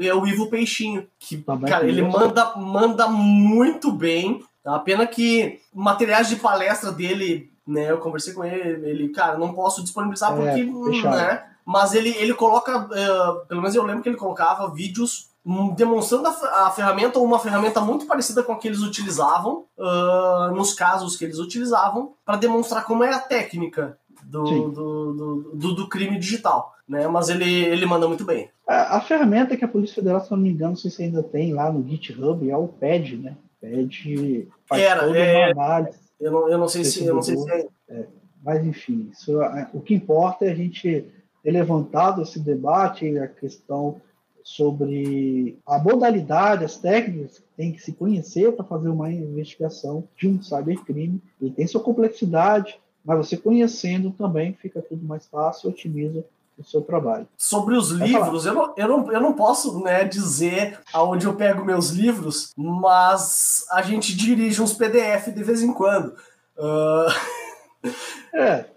é 0.00 0.14
o 0.14 0.26
Ivo 0.26 0.48
Peixinho. 0.48 1.06
Que, 1.18 1.38
tá 1.38 1.56
cara, 1.58 1.86
ele 1.86 2.02
manda, 2.02 2.56
manda 2.56 3.08
muito 3.08 3.92
bem. 3.92 4.42
Tá? 4.62 4.78
Pena 4.78 5.06
que 5.06 5.60
materiais 5.74 6.28
de 6.28 6.36
palestra 6.36 6.92
dele, 6.92 7.50
né? 7.66 7.90
Eu 7.90 7.98
conversei 7.98 8.34
com 8.34 8.44
ele, 8.44 8.88
ele, 8.88 9.08
cara, 9.08 9.38
não 9.38 9.54
posso 9.54 9.82
disponibilizar 9.82 10.32
é, 10.32 10.36
porque. 10.36 11.02
Né, 11.02 11.44
mas 11.64 11.94
ele, 11.94 12.10
ele 12.16 12.34
coloca, 12.34 12.78
uh, 12.78 13.46
pelo 13.46 13.60
menos 13.60 13.74
eu 13.76 13.84
lembro 13.84 14.02
que 14.02 14.08
ele 14.08 14.16
colocava 14.16 14.68
vídeos 14.74 15.29
demonstrando 15.74 16.28
a, 16.28 16.66
a, 16.66 16.70
ferramenta 16.70 17.18
ou 17.18 17.24
uma 17.24 17.38
ferramenta 17.38 17.80
muito 17.80 18.06
parecida 18.06 18.42
com 18.42 18.52
a 18.52 18.58
que 18.58 18.68
eles 18.68 18.80
utilizavam 18.80 19.64
uh, 19.78 20.54
nos 20.54 20.74
casos 20.74 21.16
que 21.16 21.24
eles 21.24 21.38
utilizavam 21.38 22.12
para 22.24 22.36
demonstrar 22.36 22.84
como 22.84 23.02
é 23.02 23.12
a 23.12 23.18
técnica 23.18 23.98
do, 24.22 24.70
do, 24.70 25.52
do, 25.54 25.74
do, 25.74 25.88
crime 25.88 26.18
digital, 26.18 26.74
né? 26.86 27.08
Mas 27.08 27.30
ele, 27.30 27.50
ele 27.64 27.86
manda 27.86 28.06
muito 28.06 28.24
bem. 28.24 28.50
A, 28.68 28.98
a, 28.98 29.00
ferramenta 29.00 29.56
que 29.56 29.64
a 29.64 29.68
Polícia 29.68 29.96
Federal, 29.96 30.20
se 30.20 30.30
não 30.30 30.38
me 30.38 30.50
engano, 30.50 30.72
não 30.72 30.76
sei 30.76 30.90
se 30.90 31.02
ainda 31.02 31.22
tem 31.22 31.54
lá 31.54 31.72
no 31.72 31.86
GitHub, 31.88 32.48
é 32.48 32.56
o 32.56 32.68
PED, 32.68 33.16
né? 33.16 33.36
PED 33.60 34.48
faz 34.66 34.82
Era, 34.82 35.18
é, 35.18 35.52
eu 36.20 36.30
não, 36.30 36.48
eu 36.48 36.58
não 36.58 36.68
sei 36.68 36.84
se 36.84 37.04
eu 37.04 37.14
não 37.14 37.22
sei 37.22 37.36
se 37.36 37.50
é. 37.50 37.68
é. 37.88 38.06
Mas 38.42 38.64
enfim, 38.64 39.10
isso, 39.12 39.40
é, 39.42 39.68
o 39.72 39.80
que 39.80 39.94
importa 39.94 40.44
é 40.44 40.50
a 40.50 40.54
gente 40.54 41.04
ter 41.42 41.50
levantado 41.50 42.22
esse 42.22 42.38
debate, 42.38 43.18
a 43.18 43.26
questão 43.26 44.00
sobre 44.42 45.58
a 45.66 45.78
modalidade, 45.78 46.64
as 46.64 46.76
técnicas 46.76 47.38
que 47.38 47.44
tem 47.56 47.72
que 47.72 47.80
se 47.80 47.92
conhecer 47.92 48.52
para 48.52 48.64
fazer 48.64 48.88
uma 48.88 49.10
investigação 49.10 50.04
de 50.16 50.28
um 50.28 50.42
cybercrime. 50.42 51.22
Ele 51.40 51.52
tem 51.52 51.66
sua 51.66 51.82
complexidade, 51.82 52.80
mas 53.04 53.18
você 53.18 53.36
conhecendo 53.36 54.10
também 54.10 54.54
fica 54.54 54.82
tudo 54.82 55.04
mais 55.06 55.26
fácil, 55.26 55.70
otimiza 55.70 56.24
o 56.58 56.64
seu 56.64 56.82
trabalho. 56.82 57.26
Sobre 57.38 57.74
os 57.74 57.90
Vai 57.96 58.08
livros, 58.08 58.44
eu 58.44 58.54
não, 58.54 58.74
eu, 58.76 58.88
não, 58.88 59.12
eu 59.12 59.20
não 59.20 59.32
posso 59.32 59.80
né, 59.82 60.04
dizer 60.04 60.78
aonde 60.92 61.26
eu 61.26 61.34
pego 61.34 61.64
meus 61.64 61.90
livros, 61.90 62.52
mas 62.56 63.64
a 63.70 63.80
gente 63.82 64.14
dirige 64.14 64.60
uns 64.60 64.74
PDF 64.74 65.28
de 65.34 65.42
vez 65.42 65.62
em 65.62 65.72
quando. 65.72 66.14
Uh... 66.58 67.08
É. 68.34 68.66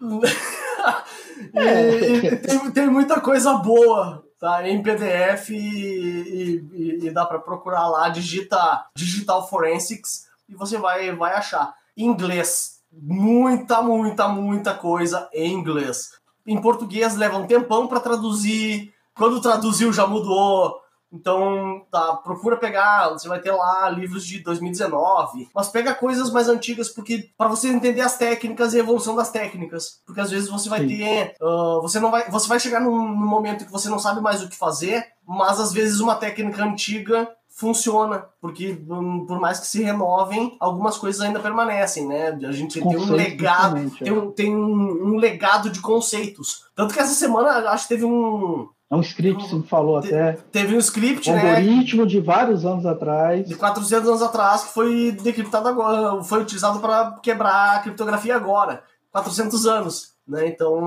e, 1.60 2.36
tem, 2.36 2.70
tem, 2.70 2.86
muita 2.88 3.20
coisa 3.20 3.54
boa 3.54 4.24
tá, 4.38 4.68
em 4.68 4.82
PDF 4.82 5.50
e, 5.50 6.64
e, 6.72 7.06
e 7.06 7.10
dá 7.10 7.26
para 7.26 7.38
procurar 7.38 7.88
lá, 7.88 8.08
digita 8.08 8.86
Digital 8.94 9.48
Forensics 9.48 10.28
e 10.48 10.54
você 10.54 10.78
vai, 10.78 11.14
vai 11.14 11.34
achar. 11.34 11.74
Inglês, 11.96 12.80
muita, 12.92 13.82
muita, 13.82 14.28
muita 14.28 14.74
coisa 14.74 15.28
em 15.32 15.52
inglês. 15.52 16.12
Em 16.46 16.60
português 16.60 17.16
leva 17.16 17.36
um 17.36 17.46
tempão 17.46 17.86
para 17.86 18.00
traduzir. 18.00 18.92
Quando 19.14 19.40
traduziu 19.40 19.92
já 19.92 20.06
mudou. 20.06 20.80
Então, 21.12 21.86
tá, 21.90 22.16
procura 22.16 22.56
pegar, 22.56 23.08
você 23.08 23.28
vai 23.28 23.40
ter 23.40 23.50
lá 23.50 23.88
livros 23.88 24.26
de 24.26 24.40
2019, 24.40 25.48
mas 25.54 25.68
pega 25.68 25.94
coisas 25.94 26.30
mais 26.30 26.48
antigas 26.48 26.90
porque 26.90 27.30
para 27.36 27.48
você 27.48 27.68
entender 27.68 28.02
as 28.02 28.18
técnicas 28.18 28.74
e 28.74 28.76
a 28.76 28.80
evolução 28.80 29.16
das 29.16 29.30
técnicas, 29.30 30.00
porque 30.04 30.20
às 30.20 30.30
vezes 30.30 30.50
você 30.50 30.68
vai 30.68 30.80
Sim. 30.80 30.88
ter, 30.88 31.34
uh, 31.40 31.80
você 31.80 31.98
não 31.98 32.10
vai, 32.10 32.30
você 32.30 32.46
vai 32.46 32.60
chegar 32.60 32.80
num, 32.80 33.08
num 33.08 33.26
momento 33.26 33.64
que 33.64 33.72
você 33.72 33.88
não 33.88 33.98
sabe 33.98 34.20
mais 34.20 34.42
o 34.42 34.48
que 34.48 34.56
fazer, 34.56 35.06
mas 35.26 35.58
às 35.58 35.72
vezes 35.72 36.00
uma 36.00 36.14
técnica 36.14 36.62
antiga 36.62 37.28
funciona, 37.58 38.24
porque 38.40 38.80
um, 38.88 39.26
por 39.26 39.40
mais 39.40 39.58
que 39.58 39.66
se 39.66 39.82
renovem, 39.82 40.56
algumas 40.60 40.96
coisas 40.96 41.20
ainda 41.20 41.40
permanecem, 41.40 42.06
né? 42.06 42.28
A 42.46 42.52
gente 42.52 42.80
tem 42.80 42.96
um 42.96 43.10
legado, 43.10 43.78
é. 43.78 44.04
tem, 44.04 44.12
um, 44.12 44.30
tem 44.30 44.56
um, 44.56 45.08
um, 45.08 45.16
legado 45.16 45.68
de 45.68 45.80
conceitos. 45.80 46.66
Tanto 46.76 46.94
que 46.94 47.00
essa 47.00 47.14
semana 47.14 47.68
acho 47.70 47.88
que 47.88 47.94
teve 47.94 48.04
um. 48.04 48.68
É 48.90 48.96
um 48.96 49.00
script, 49.00 49.46
você 49.46 49.62
falou 49.66 50.00
te, 50.00 50.08
até. 50.08 50.32
Teve 50.50 50.74
um 50.74 50.78
script, 50.78 51.30
um 51.30 51.34
né? 51.34 51.50
algoritmo 51.50 52.06
de 52.06 52.20
vários 52.20 52.64
anos 52.64 52.86
atrás. 52.86 53.46
De 53.46 53.54
400 53.54 54.08
anos 54.08 54.22
atrás, 54.22 54.64
que 54.64 54.72
foi 54.72 55.12
decriptado 55.12 55.68
agora, 55.68 56.22
foi 56.24 56.40
utilizado 56.40 56.80
para 56.80 57.12
quebrar 57.22 57.76
a 57.76 57.78
criptografia 57.80 58.34
agora. 58.34 58.82
400 59.12 59.66
anos. 59.66 60.12
Né? 60.26 60.48
Então, 60.48 60.78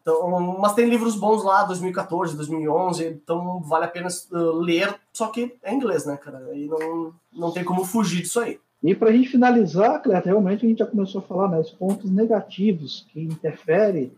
então, 0.00 0.58
mas 0.60 0.74
tem 0.74 0.88
livros 0.88 1.16
bons 1.16 1.42
lá, 1.42 1.64
2014, 1.64 2.36
2011, 2.36 3.04
então 3.06 3.60
vale 3.60 3.84
a 3.84 3.88
pena 3.88 4.06
uh, 4.30 4.52
ler, 4.52 4.94
só 5.12 5.26
que 5.26 5.56
é 5.60 5.74
inglês, 5.74 6.06
né, 6.06 6.16
cara? 6.16 6.38
Aí 6.52 6.68
não, 6.68 7.12
não 7.32 7.50
tem 7.50 7.64
como 7.64 7.84
fugir 7.84 8.22
disso 8.22 8.38
aí. 8.38 8.60
E 8.80 8.94
para 8.94 9.08
a 9.08 9.12
gente 9.12 9.28
finalizar, 9.28 10.00
Cleto, 10.00 10.28
realmente 10.28 10.64
a 10.64 10.68
gente 10.68 10.78
já 10.78 10.86
começou 10.86 11.20
a 11.20 11.24
falar, 11.24 11.48
né, 11.48 11.58
os 11.58 11.70
pontos 11.70 12.08
negativos 12.08 13.04
que 13.12 13.20
interferem 13.22 14.12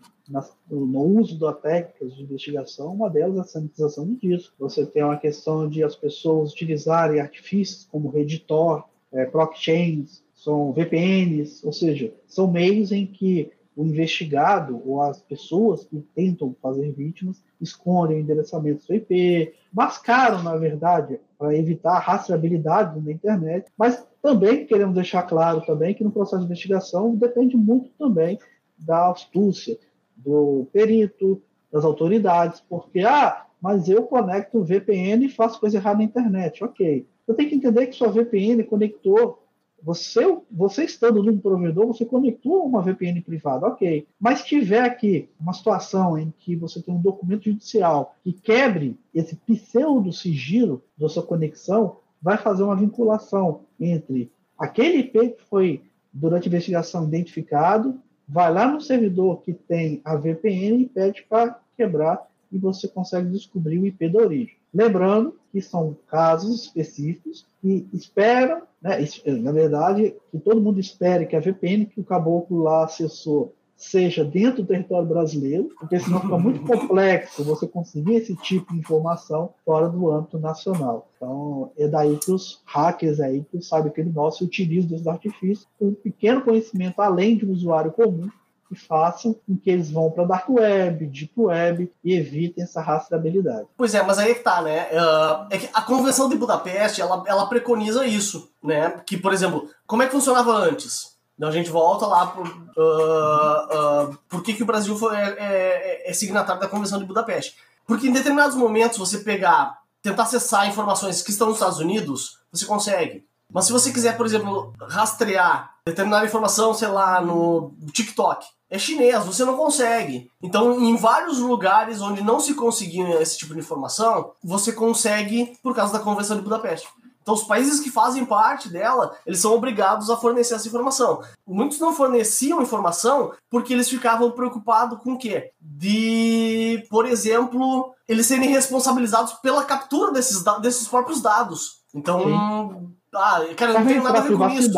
no 0.68 1.02
uso 1.20 1.38
da 1.38 1.52
técnicas 1.52 2.14
de 2.14 2.22
investigação, 2.22 2.94
uma 2.94 3.08
delas 3.08 3.36
é 3.36 3.40
a 3.40 3.44
sanitização 3.44 4.14
disso. 4.14 4.52
Você 4.58 4.84
tem 4.84 5.02
uma 5.02 5.16
questão 5.16 5.68
de 5.68 5.84
as 5.84 5.94
pessoas 5.94 6.52
utilizarem 6.52 7.20
artifícios 7.20 7.86
como 7.90 8.10
Redditor, 8.10 8.84
é, 9.12 9.26
blockchains, 9.26 10.22
são 10.34 10.72
VPNs, 10.72 11.64
ou 11.64 11.72
seja, 11.72 12.12
são 12.26 12.50
meios 12.50 12.92
em 12.92 13.06
que 13.06 13.50
o 13.76 13.84
investigado 13.84 14.80
ou 14.86 15.02
as 15.02 15.20
pessoas 15.20 15.84
que 15.84 16.00
tentam 16.14 16.56
fazer 16.62 16.92
vítimas 16.92 17.42
escondem 17.60 18.16
o 18.16 18.20
endereçamento 18.20 18.86
do 18.86 18.94
IP, 18.94 19.52
mascaram, 19.72 20.42
na 20.42 20.56
verdade, 20.56 21.20
para 21.38 21.54
evitar 21.54 21.96
a 21.96 21.98
rastreabilidade 21.98 22.98
na 23.00 23.12
internet, 23.12 23.70
mas 23.76 24.02
também 24.22 24.64
queremos 24.66 24.94
deixar 24.94 25.22
claro 25.24 25.60
também 25.66 25.94
que 25.94 26.02
no 26.02 26.10
processo 26.10 26.40
de 26.40 26.46
investigação 26.46 27.14
depende 27.14 27.56
muito 27.56 27.90
também 27.98 28.38
da 28.78 29.10
astúcia 29.10 29.78
do 30.16 30.66
perito, 30.72 31.42
das 31.72 31.84
autoridades, 31.84 32.60
porque, 32.68 33.00
ah, 33.00 33.46
mas 33.60 33.88
eu 33.88 34.04
conecto 34.04 34.62
VPN 34.62 35.26
e 35.26 35.30
faço 35.30 35.60
coisa 35.60 35.76
errada 35.76 35.98
na 35.98 36.04
internet. 36.04 36.64
Ok. 36.64 37.06
Você 37.26 37.34
tem 37.34 37.48
que 37.48 37.54
entender 37.54 37.86
que 37.86 37.96
sua 37.96 38.08
VPN 38.08 38.62
conectou 38.64 39.42
você, 39.82 40.22
você 40.50 40.84
estando 40.84 41.22
num 41.22 41.38
provedor, 41.38 41.86
você 41.86 42.04
conectou 42.04 42.66
uma 42.66 42.82
VPN 42.82 43.20
privada, 43.20 43.66
ok. 43.66 44.06
Mas 44.18 44.42
tiver 44.42 44.80
aqui 44.80 45.28
uma 45.38 45.52
situação 45.52 46.18
em 46.18 46.32
que 46.38 46.56
você 46.56 46.82
tem 46.82 46.94
um 46.94 47.00
documento 47.00 47.44
judicial 47.44 48.16
que 48.22 48.32
quebre 48.32 48.98
esse 49.14 49.36
pseudo 49.36 50.12
sigilo 50.12 50.82
da 50.96 51.08
sua 51.08 51.22
conexão, 51.22 51.98
vai 52.20 52.36
fazer 52.36 52.62
uma 52.62 52.74
vinculação 52.74 53.60
entre 53.78 54.32
aquele 54.58 54.98
IP 54.98 55.30
que 55.30 55.42
foi 55.44 55.82
durante 56.12 56.48
a 56.48 56.48
investigação 56.48 57.04
identificado, 57.04 58.00
vai 58.28 58.52
lá 58.52 58.66
no 58.70 58.80
servidor 58.80 59.42
que 59.42 59.52
tem 59.52 60.00
a 60.04 60.16
VPN 60.16 60.82
e 60.82 60.86
pede 60.86 61.24
para 61.28 61.58
quebrar 61.76 62.26
e 62.50 62.58
você 62.58 62.88
consegue 62.88 63.30
descobrir 63.30 63.78
o 63.78 63.86
IP 63.86 64.08
da 64.08 64.20
origem. 64.20 64.56
Lembrando 64.72 65.38
que 65.52 65.60
são 65.60 65.96
casos 66.08 66.64
específicos 66.64 67.46
que 67.60 67.86
esperam 67.92 68.62
né? 68.86 68.98
Na 69.40 69.50
verdade, 69.50 70.14
que 70.30 70.38
todo 70.38 70.60
mundo 70.60 70.78
espere 70.78 71.26
que 71.26 71.34
a 71.34 71.40
VPN 71.40 71.86
que 71.86 72.00
o 72.00 72.04
caboclo 72.04 72.62
lá 72.62 72.84
acessou 72.84 73.52
seja 73.76 74.24
dentro 74.24 74.62
do 74.62 74.68
território 74.68 75.06
brasileiro, 75.06 75.68
porque 75.78 76.00
senão 76.00 76.20
fica 76.20 76.38
muito 76.38 76.60
complexo 76.66 77.44
você 77.44 77.66
conseguir 77.66 78.14
esse 78.14 78.34
tipo 78.36 78.72
de 78.72 78.80
informação 78.80 79.50
fora 79.64 79.88
do 79.88 80.10
âmbito 80.10 80.38
nacional. 80.38 81.08
Então, 81.16 81.70
é 81.76 81.86
daí 81.86 82.16
que 82.16 82.32
os 82.32 82.62
hackers 82.64 83.20
aí, 83.20 83.44
que 83.50 83.60
sabem 83.62 83.90
aquele 83.90 84.10
nosso, 84.10 84.44
utilizam 84.44 84.90
desses 84.90 85.06
artifícios 85.06 85.68
com 85.78 85.88
um 85.88 85.94
pequeno 85.94 86.40
conhecimento 86.40 87.00
além 87.00 87.36
de 87.36 87.44
um 87.44 87.52
usuário 87.52 87.92
comum 87.92 88.28
que 88.68 88.74
façam 88.74 89.34
com 89.46 89.56
que 89.56 89.70
eles 89.70 89.90
vão 89.90 90.10
para 90.10 90.24
a 90.24 90.26
Dark 90.26 90.48
Web, 90.48 91.06
Deep 91.06 91.32
Web 91.36 91.92
e 92.02 92.14
evitem 92.14 92.64
essa 92.64 92.80
rastreabilidade. 92.80 93.68
Pois 93.76 93.94
é, 93.94 94.02
mas 94.02 94.18
aí 94.18 94.32
é 94.32 94.34
que 94.34 94.42
tá, 94.42 94.60
né? 94.60 94.88
Uh, 94.90 95.46
é 95.50 95.58
que 95.58 95.68
a 95.72 95.82
Convenção 95.82 96.28
de 96.28 96.36
Budapeste, 96.36 97.00
ela, 97.00 97.22
ela 97.26 97.46
preconiza 97.46 98.06
isso, 98.06 98.50
né? 98.62 99.00
Que, 99.06 99.16
por 99.16 99.32
exemplo, 99.32 99.68
como 99.86 100.02
é 100.02 100.06
que 100.06 100.12
funcionava 100.12 100.52
antes? 100.52 101.15
Então 101.36 101.48
a 101.48 101.52
gente 101.52 101.70
volta 101.70 102.06
lá 102.06 102.26
por, 102.28 102.46
uh, 102.46 104.10
uh, 104.10 104.18
por 104.28 104.42
que, 104.42 104.54
que 104.54 104.62
o 104.62 104.66
Brasil 104.66 104.96
foi, 104.96 105.14
é, 105.14 105.36
é, 105.38 106.10
é 106.10 106.12
signatário 106.14 106.60
da 106.60 106.68
Convenção 106.68 106.98
de 106.98 107.04
Budapeste. 107.04 107.56
Porque 107.86 108.08
em 108.08 108.12
determinados 108.12 108.56
momentos 108.56 108.98
você 108.98 109.18
pegar, 109.18 109.78
tentar 110.02 110.24
acessar 110.24 110.68
informações 110.68 111.22
que 111.22 111.30
estão 111.30 111.48
nos 111.48 111.56
Estados 111.56 111.78
Unidos, 111.78 112.38
você 112.50 112.64
consegue. 112.64 113.26
Mas 113.52 113.66
se 113.66 113.72
você 113.72 113.92
quiser, 113.92 114.16
por 114.16 114.26
exemplo, 114.26 114.72
rastrear 114.88 115.74
determinada 115.86 116.26
informação, 116.26 116.74
sei 116.74 116.88
lá, 116.88 117.20
no 117.20 117.74
TikTok, 117.92 118.44
é 118.68 118.78
chinês, 118.78 119.24
você 119.24 119.44
não 119.44 119.56
consegue. 119.56 120.28
Então, 120.42 120.80
em 120.80 120.96
vários 120.96 121.38
lugares 121.38 122.00
onde 122.00 122.24
não 122.24 122.40
se 122.40 122.54
conseguia 122.54 123.22
esse 123.22 123.38
tipo 123.38 123.54
de 123.54 123.60
informação, 123.60 124.32
você 124.42 124.72
consegue 124.72 125.56
por 125.62 125.74
causa 125.74 125.92
da 125.92 126.00
Convenção 126.00 126.36
de 126.36 126.42
Budapeste. 126.42 126.88
Então, 127.26 127.34
os 127.34 127.42
países 127.42 127.80
que 127.80 127.90
fazem 127.90 128.24
parte 128.24 128.68
dela, 128.68 129.16
eles 129.26 129.40
são 129.40 129.52
obrigados 129.52 130.08
a 130.08 130.16
fornecer 130.16 130.54
essa 130.54 130.68
informação. 130.68 131.20
Muitos 131.44 131.80
não 131.80 131.92
forneciam 131.92 132.62
informação 132.62 133.32
porque 133.50 133.72
eles 133.72 133.90
ficavam 133.90 134.30
preocupados 134.30 135.00
com 135.00 135.14
o 135.14 135.18
quê? 135.18 135.50
De, 135.60 136.86
por 136.88 137.04
exemplo, 137.04 137.92
eles 138.06 138.26
serem 138.26 138.50
responsabilizados 138.50 139.32
pela 139.42 139.64
captura 139.64 140.12
desses, 140.12 140.44
desses 140.62 140.86
próprios 140.86 141.20
dados. 141.20 141.80
Então, 141.92 142.20
Sim. 142.22 142.96
Ah, 143.12 143.40
cara, 143.56 143.72
não 143.72 143.86
tem 143.86 144.00
nada 144.00 144.18
a 144.18 144.22
ver 144.22 144.36
com 144.36 144.48
isso. 144.50 144.70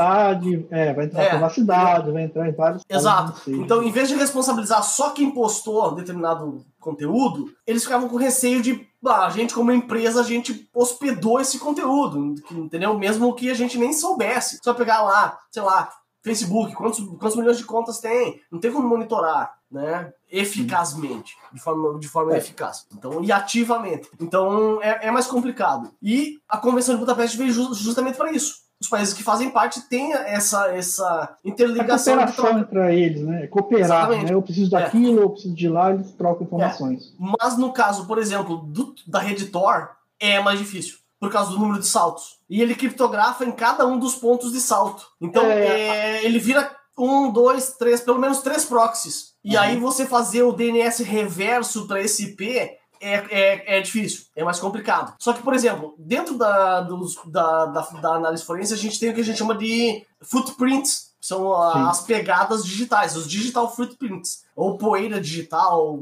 É, 0.71 0.95
vai 0.95 1.05
entrar 1.07 1.23
é, 1.23 1.29
privacidade, 1.31 2.11
vai 2.13 2.23
entrar 2.23 2.49
em 2.49 2.53
vários. 2.53 2.83
Exato. 2.89 3.43
Então, 3.49 3.83
em 3.83 3.91
vez 3.91 4.09
de 4.09 4.15
responsabilizar 4.15 4.83
só 4.83 5.11
quem 5.11 5.31
postou 5.31 5.95
determinado 5.95 6.65
conteúdo, 6.81 7.53
eles 7.67 7.83
ficavam 7.83 8.09
com 8.09 8.17
receio 8.17 8.63
de, 8.63 8.88
ah, 9.07 9.27
a 9.27 9.31
gente 9.31 9.55
como 9.55 9.73
empresa, 9.73 10.21
a 10.21 10.25
gente 10.25 10.69
hospedou 10.75 11.41
esse 11.41 11.59
conteúdo, 11.59 12.35
entendeu? 12.51 12.99
Mesmo 12.99 13.35
que 13.35 13.51
a 13.51 13.55
gente 13.55 13.79
nem 13.79 13.93
soubesse. 13.93 14.59
Só 14.63 14.75
pegar 14.75 15.03
lá, 15.03 15.39
sei 15.51 15.63
lá, 15.63 15.91
Facebook, 16.23 16.75
quantos, 16.75 17.01
quantos 17.19 17.37
milhões 17.37 17.59
de 17.59 17.65
contas 17.65 18.01
tem? 18.01 18.41
Não 18.51 18.59
tem 18.59 18.73
como 18.73 18.89
monitorar, 18.89 19.57
né? 19.71 20.13
Eficazmente, 20.31 21.37
de 21.53 21.61
forma, 21.61 21.99
de 21.99 22.09
forma 22.09 22.35
é. 22.35 22.39
eficaz. 22.39 22.87
Então, 22.93 23.23
e 23.23 23.33
ativamente. 23.33 24.11
Então, 24.21 24.83
é, 24.83 25.07
é 25.07 25.11
mais 25.11 25.27
complicado. 25.27 25.91
E 26.03 26.39
a 26.49 26.59
Convenção 26.59 26.95
de 26.95 27.01
Budapeste 27.01 27.37
veio 27.37 27.53
ju 27.53 27.73
justamente 27.75 28.17
para 28.17 28.33
isso. 28.33 28.68
Os 28.81 28.89
países 28.89 29.13
que 29.13 29.25
fazem 29.25 29.51
parte 29.51 29.81
têm 29.89 30.13
essa, 30.13 30.69
essa 30.69 31.37
interligação. 31.45 32.15
A 32.15 32.27
cooperação 32.27 32.61
entre 32.61 33.01
eles, 33.01 33.23
né? 33.23 33.45
É 33.45 33.47
cooperar, 33.49 34.11
né? 34.11 34.27
Eu 34.31 34.41
preciso 34.41 34.77
é. 34.77 34.81
daquilo, 34.81 35.21
é. 35.21 35.23
eu 35.25 35.31
preciso 35.31 35.55
de 35.55 35.69
lá, 35.69 35.93
eles 35.93 36.13
trocam 36.13 36.47
informações. 36.47 37.09
É. 37.09 37.33
Mas 37.41 37.59
no 37.59 37.73
caso, 37.73 38.07
por 38.07 38.19
exemplo, 38.19 38.59
do, 38.59 38.95
da 39.07 39.19
rede 39.19 39.47
Tor, 39.47 39.91
é 40.21 40.41
mais 40.41 40.59
difícil 40.59 40.99
por 41.21 41.31
causa 41.31 41.51
do 41.51 41.59
número 41.59 41.81
de 41.81 41.87
saltos. 41.87 42.39
E 42.49 42.63
ele 42.63 42.75
criptografa 42.75 43.45
em 43.45 43.53
cada 43.53 43.87
um 43.87 43.99
dos 43.99 44.15
pontos 44.15 44.53
de 44.53 44.61
salto. 44.61 45.05
Então 45.21 45.45
é... 45.45 46.21
É, 46.21 46.25
ele 46.25 46.39
vira 46.39 46.71
um, 46.97 47.31
dois, 47.31 47.73
três, 47.73 48.01
pelo 48.01 48.19
menos 48.19 48.41
três 48.41 48.65
proxies. 48.65 49.33
E 49.45 49.57
uhum. 49.57 49.63
aí 49.63 49.79
você 49.79 50.07
fazer 50.07 50.43
o 50.43 50.53
DNS 50.53 51.03
reverso 51.03 51.87
para 51.87 52.01
esse 52.01 52.25
IP 52.25 52.78
é, 53.01 53.15
é, 53.31 53.79
é 53.79 53.81
difícil, 53.81 54.25
é 54.35 54.45
mais 54.45 54.59
complicado. 54.59 55.15
Só 55.19 55.33
que, 55.33 55.43
por 55.43 55.55
exemplo, 55.55 55.95
dentro 55.99 56.37
da, 56.37 56.81
dos, 56.81 57.17
da, 57.27 57.67
da, 57.67 57.81
da 57.81 58.15
análise 58.15 58.45
forense, 58.45 58.75
a 58.75 58.77
gente 58.77 58.99
tem 58.99 59.11
o 59.11 59.15
que 59.15 59.21
a 59.21 59.25
gente 59.25 59.39
chama 59.39 59.57
de 59.57 60.05
footprints, 60.23 61.09
são 61.21 61.53
as 61.53 62.03
pegadas 62.03 62.65
digitais, 62.65 63.17
os 63.17 63.29
digital 63.29 63.75
footprints, 63.75 64.45
ou 64.55 64.79
poeira 64.79 65.21
digital, 65.21 65.99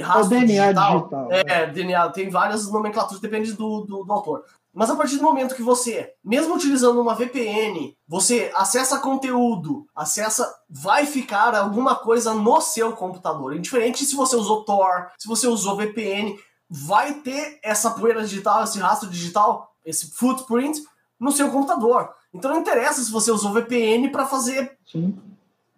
rastro 0.00 0.30
DNA 0.30 0.72
digital. 0.72 0.98
digital 0.98 1.32
é, 1.32 1.42
é, 1.46 1.66
DNA, 1.66 2.08
tem 2.10 2.30
várias 2.30 2.70
nomenclaturas, 2.70 3.20
depende 3.20 3.52
do, 3.52 3.80
do, 3.80 4.04
do, 4.04 4.12
autor. 4.12 4.44
Mas 4.74 4.90
a 4.90 4.96
partir 4.96 5.16
do 5.16 5.22
momento 5.22 5.54
que 5.54 5.62
você, 5.62 6.12
mesmo 6.22 6.56
utilizando 6.56 7.00
uma 7.00 7.14
VPN, 7.14 7.96
você 8.08 8.50
acessa 8.56 8.98
conteúdo, 8.98 9.86
acessa, 9.94 10.52
vai 10.68 11.06
ficar 11.06 11.54
alguma 11.54 11.94
coisa 11.94 12.34
no 12.34 12.60
seu 12.60 12.92
computador. 12.92 13.54
Indiferente 13.54 14.04
se 14.04 14.16
você 14.16 14.34
usou 14.34 14.64
Tor, 14.64 15.12
se 15.16 15.28
você 15.28 15.46
usou 15.46 15.76
VPN, 15.76 16.36
vai 16.68 17.14
ter 17.14 17.60
essa 17.62 17.90
poeira 17.92 18.22
digital, 18.22 18.64
esse 18.64 18.80
rastro 18.80 19.08
digital, 19.08 19.72
esse 19.84 20.10
footprint 20.10 20.82
no 21.20 21.30
seu 21.30 21.50
computador. 21.52 22.12
Então 22.32 22.50
não 22.50 22.60
interessa 22.60 23.00
se 23.00 23.12
você 23.12 23.30
usou 23.30 23.52
VPN 23.52 24.08
para 24.10 24.26
fazer, 24.26 24.76
Sim. 24.90 25.16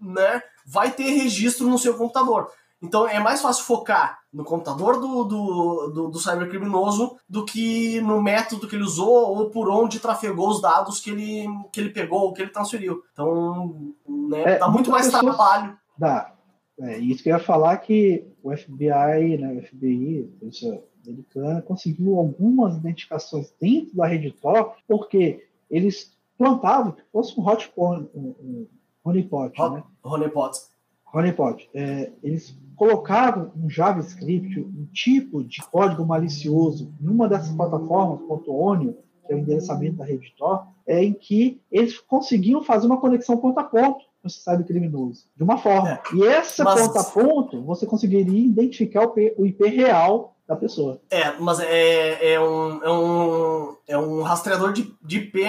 né? 0.01 0.43
Vai 0.67 0.91
ter 0.91 1.11
registro 1.11 1.69
no 1.69 1.79
seu 1.79 1.95
computador. 1.95 2.51
Então 2.83 3.09
é 3.09 3.19
mais 3.19 3.41
fácil 3.41 3.65
focar 3.65 4.19
no 4.33 4.45
computador 4.45 5.01
do, 5.01 5.25
do, 5.25 5.91
do, 5.95 6.09
do 6.09 6.19
cybercriminoso 6.19 7.17
do 7.29 7.45
que 7.45 8.01
no 8.03 8.23
método 8.23 8.69
que 8.69 8.77
ele 8.77 8.85
usou 8.85 9.37
ou 9.37 9.51
por 9.51 9.71
onde 9.71 9.99
trafegou 9.99 10.51
os 10.51 10.61
dados 10.61 11.01
que 11.01 11.11
ele, 11.11 11.47
que 11.73 11.81
ele 11.81 11.91
pegou 11.91 12.21
ou 12.21 12.33
que 12.35 12.43
ele 12.43 12.51
transferiu. 12.51 13.03
Então, 13.13 13.95
né, 14.07 14.43
é, 14.43 14.59
dá 14.59 14.69
muito 14.69 14.91
mais 14.91 15.09
trabalho. 15.09 15.77
Dá. 15.99 16.35
É, 16.79 16.99
isso 16.99 17.23
que 17.23 17.31
eu 17.31 17.37
ia 17.37 17.43
falar 17.43 17.79
que 17.79 18.27
o 18.43 18.55
FBI, 18.55 19.39
né, 19.39 19.55
o 19.55 19.67
FBI, 19.67 20.31
a 20.37 20.39
polícia 20.39 20.83
americana, 21.07 21.63
conseguiu 21.63 22.19
algumas 22.19 22.77
identificações 22.77 23.51
dentro 23.59 23.97
da 23.97 24.07
rede 24.07 24.33
Tor, 24.33 24.75
porque 24.87 25.49
eles 25.71 26.15
plantavam 26.37 26.93
que 26.93 27.03
fosse 27.11 27.39
um 27.41 27.47
hot 27.47 27.73
um, 27.79 28.09
um 28.15 28.69
honeypot, 29.03 29.59
Hot, 29.59 29.75
né? 29.75 29.85
Honeypot. 30.05 30.59
Honeypot. 31.15 31.71
É, 31.73 32.13
eles 32.23 32.55
colocaram 32.77 33.51
um 33.57 33.69
JavaScript, 33.69 34.61
um 34.61 34.87
tipo 34.93 35.43
de 35.43 35.63
código 35.71 36.05
malicioso, 36.05 36.93
em 37.01 37.09
uma 37.09 37.29
dessas 37.29 37.51
plataformas, 37.51 38.21
.onio, 38.47 38.97
que 39.27 39.33
é 39.33 39.37
o 39.37 39.39
endereçamento 39.39 39.97
da 39.97 40.05
rede 40.05 40.33
Tor, 40.37 40.67
é 40.87 41.03
em 41.03 41.13
que 41.13 41.61
eles 41.73 41.99
conseguiam 41.99 42.63
fazer 42.63 42.87
uma 42.87 43.01
conexão 43.01 43.39
ponto 43.39 43.59
a 43.59 43.65
ponto 43.65 44.05
com 44.23 44.29
esse 44.29 44.41
cybercriminoso, 44.41 45.25
de 45.37 45.43
uma 45.43 45.59
forma. 45.59 45.91
É, 45.91 46.01
e 46.15 46.25
essa 46.25 46.63
mas... 46.63 46.81
ponto 46.81 46.99
a 46.99 47.05
ponto, 47.05 47.63
você 47.65 47.87
conseguiria 47.87 48.47
identificar 48.47 49.07
o 49.07 49.19
IP, 49.19 49.35
o 49.39 49.47
IP 49.47 49.67
real 49.69 50.37
da 50.47 50.55
pessoa. 50.55 51.01
É, 51.11 51.33
mas 51.41 51.59
é, 51.59 52.35
é, 52.35 52.41
um, 52.41 52.85
é, 52.85 52.91
um, 52.91 53.77
é 53.89 53.99
um 53.99 54.23
rastreador 54.23 54.73
de, 54.73 54.95
de 55.03 55.19
IP 55.19 55.43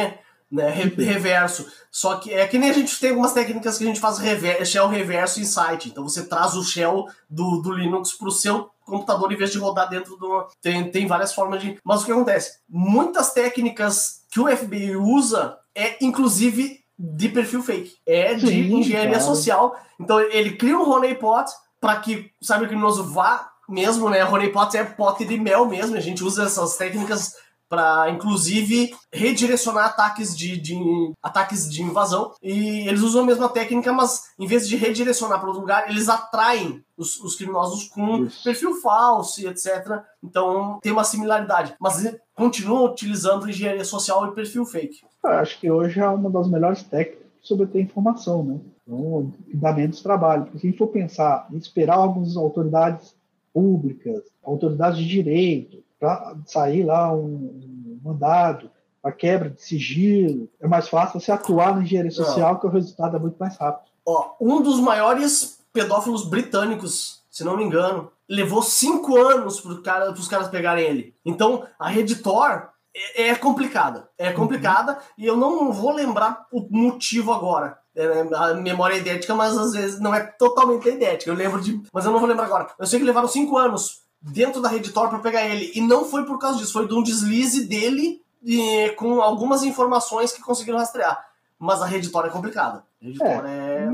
né, 0.52 0.70
reverso. 0.70 1.68
Só 1.92 2.16
que 2.18 2.34
é 2.34 2.48
que 2.48 2.58
nem 2.58 2.70
a 2.70 2.74
gente 2.74 3.00
tem 3.00 3.10
algumas 3.10 3.34
técnicas 3.34 3.78
que 3.78 3.84
a 3.84 3.88
gente 3.88 4.00
faz 4.00 4.18
rever, 4.18 4.66
shell 4.66 4.88
reverso 4.88 5.40
em 5.40 5.46
site. 5.46 5.90
Então 5.90 6.04
você 6.04 6.26
traz 6.26 6.54
o 6.56 6.64
shell 6.64 7.06
do, 7.30 7.62
do 7.62 7.72
Linux 7.72 8.14
para 8.14 8.28
o 8.28 8.32
seu 8.32 8.70
computador 8.86 9.32
em 9.32 9.38
vez 9.38 9.52
de 9.52 9.58
rodar 9.58 9.90
dentro 9.90 10.16
do. 10.16 10.48
Tem, 10.62 10.90
tem 10.90 11.06
várias 11.06 11.34
formas 11.34 11.62
de. 11.62 11.78
Mas 11.84 12.02
o 12.02 12.06
que 12.06 12.12
acontece? 12.12 12.60
Muitas 12.70 13.34
técnicas 13.34 14.24
que 14.32 14.40
o 14.40 14.48
FBI 14.48 14.96
usa 14.96 15.58
é 15.76 16.04
inclusive 16.04 16.84
de 16.98 17.30
perfil 17.30 17.62
fake. 17.62 17.96
É 18.06 18.34
de 18.34 18.48
Sim, 18.48 18.80
engenharia 18.80 19.20
claro. 19.20 19.26
social. 19.26 19.80
Então 20.00 20.20
ele 20.20 20.56
cria 20.56 20.78
um 20.78 20.90
honeypot 20.90 21.52
para 21.80 21.98
que 21.98 22.32
sabe, 22.42 22.66
o 22.66 22.68
criminoso 22.68 23.04
vá 23.04 23.52
mesmo, 23.68 24.10
né? 24.10 24.24
Honeypot 24.24 24.76
é 24.78 24.84
pote 24.84 25.26
de 25.26 25.38
mel 25.38 25.66
mesmo. 25.66 25.96
A 25.96 26.00
gente 26.00 26.24
usa 26.24 26.46
essas 26.46 26.78
técnicas 26.78 27.36
para 27.70 28.10
inclusive 28.10 28.94
redirecionar 29.12 29.86
ataques 29.86 30.36
de, 30.36 30.58
de, 30.58 31.14
ataques 31.22 31.70
de 31.70 31.82
invasão. 31.82 32.34
E 32.42 32.88
eles 32.88 33.02
usam 33.02 33.22
a 33.24 33.26
mesma 33.26 33.50
técnica, 33.50 33.92
mas 33.92 34.24
em 34.40 34.48
vez 34.48 34.68
de 34.68 34.76
redirecionar 34.76 35.40
para 35.40 35.48
outro 35.48 35.62
lugar, 35.62 35.90
eles 35.90 36.10
atraem 36.10 36.84
os, 36.98 37.20
os 37.20 37.36
criminosos 37.36 37.88
com 37.90 38.26
Isso. 38.26 38.44
perfil 38.44 38.76
falso 38.82 39.42
e 39.42 39.48
etc. 39.48 40.02
Então 40.24 40.80
tem 40.82 40.92
uma 40.92 41.04
similaridade, 41.04 41.76
mas 41.80 42.16
continuam 42.36 42.86
utilizando 42.86 43.50
engenharia 43.50 43.86
social 43.86 44.28
e 44.28 44.36
perfil 44.36 44.66
fake. 44.66 45.02
Eu 45.24 45.32
acho 45.32 45.60
que 45.60 45.70
hoje 45.70 46.00
é 46.00 46.08
uma 46.08 46.30
das 46.30 46.48
melhores 46.48 46.84
técnicas 46.84 47.28
sobre 47.42 47.66
ter 47.68 47.82
informação, 47.82 48.44
né? 48.44 48.60
Então, 48.84 49.32
dá 49.54 49.74
menos 49.74 50.02
trabalho. 50.02 50.44
Porque 50.44 50.60
se 50.60 50.68
a 50.68 50.70
gente 50.70 50.78
for 50.78 50.88
pensar 50.88 51.48
em 51.52 51.58
esperar 51.58 51.98
algumas 51.98 52.36
autoridades 52.36 53.16
públicas, 53.54 54.24
autoridades 54.44 55.00
de 55.00 55.08
direito, 55.08 55.84
para 56.00 56.36
sair 56.46 56.84
lá 56.84 57.14
um, 57.14 58.00
mandado, 58.04 58.70
a 59.04 59.12
quebra 59.12 59.50
de 59.50 59.62
sigilo. 59.62 60.50
É 60.60 60.68
mais 60.68 60.88
fácil 60.88 61.20
você 61.20 61.32
atuar 61.32 61.76
na 61.76 61.82
engenharia 61.82 62.12
social, 62.12 62.54
não. 62.54 62.60
que 62.60 62.68
o 62.68 62.70
resultado 62.70 63.16
é 63.16 63.20
muito 63.20 63.38
mais 63.38 63.58
rápido. 63.58 63.90
Ó, 64.06 64.36
um 64.40 64.62
dos 64.62 64.80
maiores 64.80 65.60
pedófilos 65.74 66.26
britânicos, 66.26 67.24
se 67.30 67.44
não 67.44 67.58
me 67.58 67.64
engano, 67.64 68.12
levou 68.28 68.62
cinco 68.62 69.18
anos 69.18 69.60
para 69.62 69.82
cara, 69.82 70.12
os 70.12 70.28
caras 70.28 70.48
pegarem 70.48 70.86
ele. 70.86 71.16
Então, 71.26 71.66
a 71.80 71.88
rede 71.90 72.16
Tor 72.18 72.70
é, 72.96 73.30
é 73.30 73.36
complicada. 73.36 74.10
É 74.18 74.32
complicada 74.32 74.94
uhum. 74.94 75.00
e 75.18 75.26
eu 75.26 75.38
não 75.38 75.72
vou 75.72 75.92
lembrar 75.92 76.46
o 76.52 76.68
motivo 76.70 77.32
agora. 77.32 77.78
É, 77.96 78.24
né, 78.24 78.30
a 78.36 78.54
memória 78.54 78.96
é 78.96 79.00
idética, 79.00 79.34
mas 79.34 79.58
às 79.58 79.74
vezes 79.74 80.00
não 80.00 80.14
é 80.14 80.22
totalmente 80.22 80.88
idética. 80.88 81.32
Eu 81.32 81.36
lembro 81.36 81.62
de. 81.62 81.82
Mas 81.92 82.06
eu 82.06 82.12
não 82.12 82.20
vou 82.20 82.30
lembrar 82.30 82.46
agora. 82.46 82.68
Eu 82.78 82.86
sei 82.86 83.00
que 83.00 83.06
levaram 83.06 83.28
cinco 83.28 83.58
anos 83.58 84.07
dentro 84.22 84.62
da 84.62 84.70
rede 84.70 84.92
Tor 84.92 85.10
para 85.10 85.20
pegar 85.20 85.46
ele. 85.46 85.72
E 85.76 85.82
não 85.82 86.06
foi 86.06 86.26
por 86.26 86.40
causa 86.40 86.58
disso, 86.58 86.74
foi 86.74 86.88
de 86.88 86.94
um 86.94 87.04
deslize 87.04 87.66
dele 87.66 88.22
e, 88.44 88.90
com 88.98 89.22
algumas 89.22 89.64
informações 89.64 90.32
que 90.32 90.42
conseguiram 90.42 90.80
rastrear. 90.80 91.26
Mas 91.60 91.82
a 91.82 91.86
rede 91.86 92.10
Tor 92.10 92.26
é 92.26 92.30
complicada. 92.30 92.84
É. 93.02 93.86
É. 93.86 93.90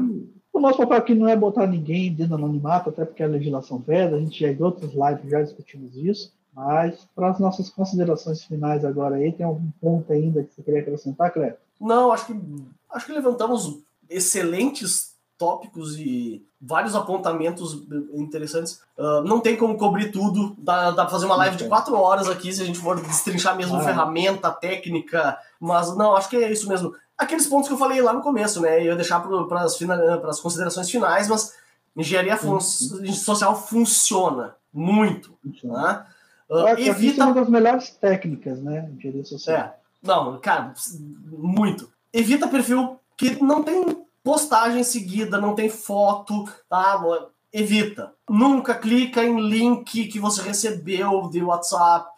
O 0.52 0.60
nosso 0.60 0.78
papel 0.78 0.98
aqui 0.98 1.16
não 1.16 1.28
é 1.28 1.36
botar 1.36 1.66
ninguém 1.66 2.14
dentro 2.14 2.38
do 2.38 2.44
anonimato, 2.44 2.90
até 2.90 3.04
porque 3.04 3.24
a 3.24 3.28
legislação 3.28 3.80
veda, 3.80 4.16
a 4.16 4.20
gente 4.20 4.40
já 4.40 4.50
em 4.50 4.62
outras 4.62 4.92
lives 4.92 5.30
já 5.30 5.42
discutimos 5.42 5.96
isso. 5.96 6.32
Mas 6.54 7.08
para 7.16 7.32
as 7.32 7.40
nossas 7.40 7.70
considerações 7.70 8.44
finais 8.44 8.86
agora 8.86 9.16
aí, 9.16 9.32
tem 9.32 9.46
algum 9.46 9.72
ponto 9.82 10.14
ainda 10.14 10.44
que 10.44 10.54
você 10.54 10.62
queria 10.62 10.82
acrescentar, 10.82 11.34
Cleber? 11.34 11.58
Não, 11.82 12.12
acho 12.12 12.28
que 12.28 12.40
acho 12.92 13.06
que 13.08 13.12
levantamos 13.12 13.80
excelentes 14.08 15.16
tópicos 15.38 15.98
e 15.98 16.46
vários 16.66 16.96
apontamentos 16.96 17.84
interessantes. 18.14 18.82
Uh, 18.98 19.22
não 19.24 19.42
tem 19.42 19.58
como 19.58 19.78
cobrir 19.78 20.12
tudo. 20.12 20.56
Dá, 20.58 20.92
dá 20.92 21.04
pra 21.04 21.12
fazer 21.12 21.26
uma 21.26 21.36
live 21.36 21.58
de 21.58 21.68
quatro 21.68 21.96
horas 21.96 22.30
aqui 22.30 22.54
se 22.54 22.62
a 22.62 22.66
gente 22.66 22.80
for 22.80 23.00
destrinchar 23.02 23.56
mesmo 23.56 23.76
ah, 23.76 23.82
ferramenta, 23.82 24.50
técnica. 24.50 25.38
Mas 25.60 25.96
não, 25.98 26.16
acho 26.16 26.30
que 26.30 26.38
é 26.38 26.52
isso 26.52 26.70
mesmo. 26.70 26.96
Aqueles 27.18 27.46
pontos 27.48 27.68
que 27.68 27.74
eu 27.74 27.78
falei 27.78 28.02
lá 28.02 28.14
no 28.14 28.22
começo, 28.22 28.62
né? 28.62 28.80
Eu 28.80 28.86
ia 28.86 28.96
deixar 28.96 29.20
para 29.20 30.30
as 30.30 30.40
considerações 30.40 30.90
finais, 30.90 31.28
mas 31.28 31.54
engenharia 31.96 32.38
fun 32.38 32.60
social 32.60 33.56
funciona 33.56 34.56
muito. 34.74 35.38
Né? 35.64 36.06
Uh, 36.50 36.68
evita... 36.80 37.24
É 37.24 37.26
uma 37.26 37.34
das 37.34 37.50
melhores 37.50 37.90
técnicas, 37.90 38.62
né? 38.62 38.90
Engenharia 38.96 39.26
social. 39.26 39.58
É. 39.58 39.74
Não, 40.02 40.40
cara, 40.40 40.74
muito. 41.30 41.92
Evita 42.12 42.48
perfil 42.48 43.00
que 43.18 43.42
não 43.44 43.64
tem 43.64 44.04
postagem 44.24 44.84
seguida, 44.84 45.40
não 45.40 45.54
tem 45.54 45.70
foto, 45.70 46.46
tá? 46.70 47.02
Evita. 47.52 48.14
Nunca 48.28 48.74
clica 48.74 49.24
em 49.24 49.40
link 49.40 50.08
que 50.08 50.20
você 50.20 50.42
recebeu 50.42 51.30
de 51.30 51.44
WhatsApp 51.44 52.16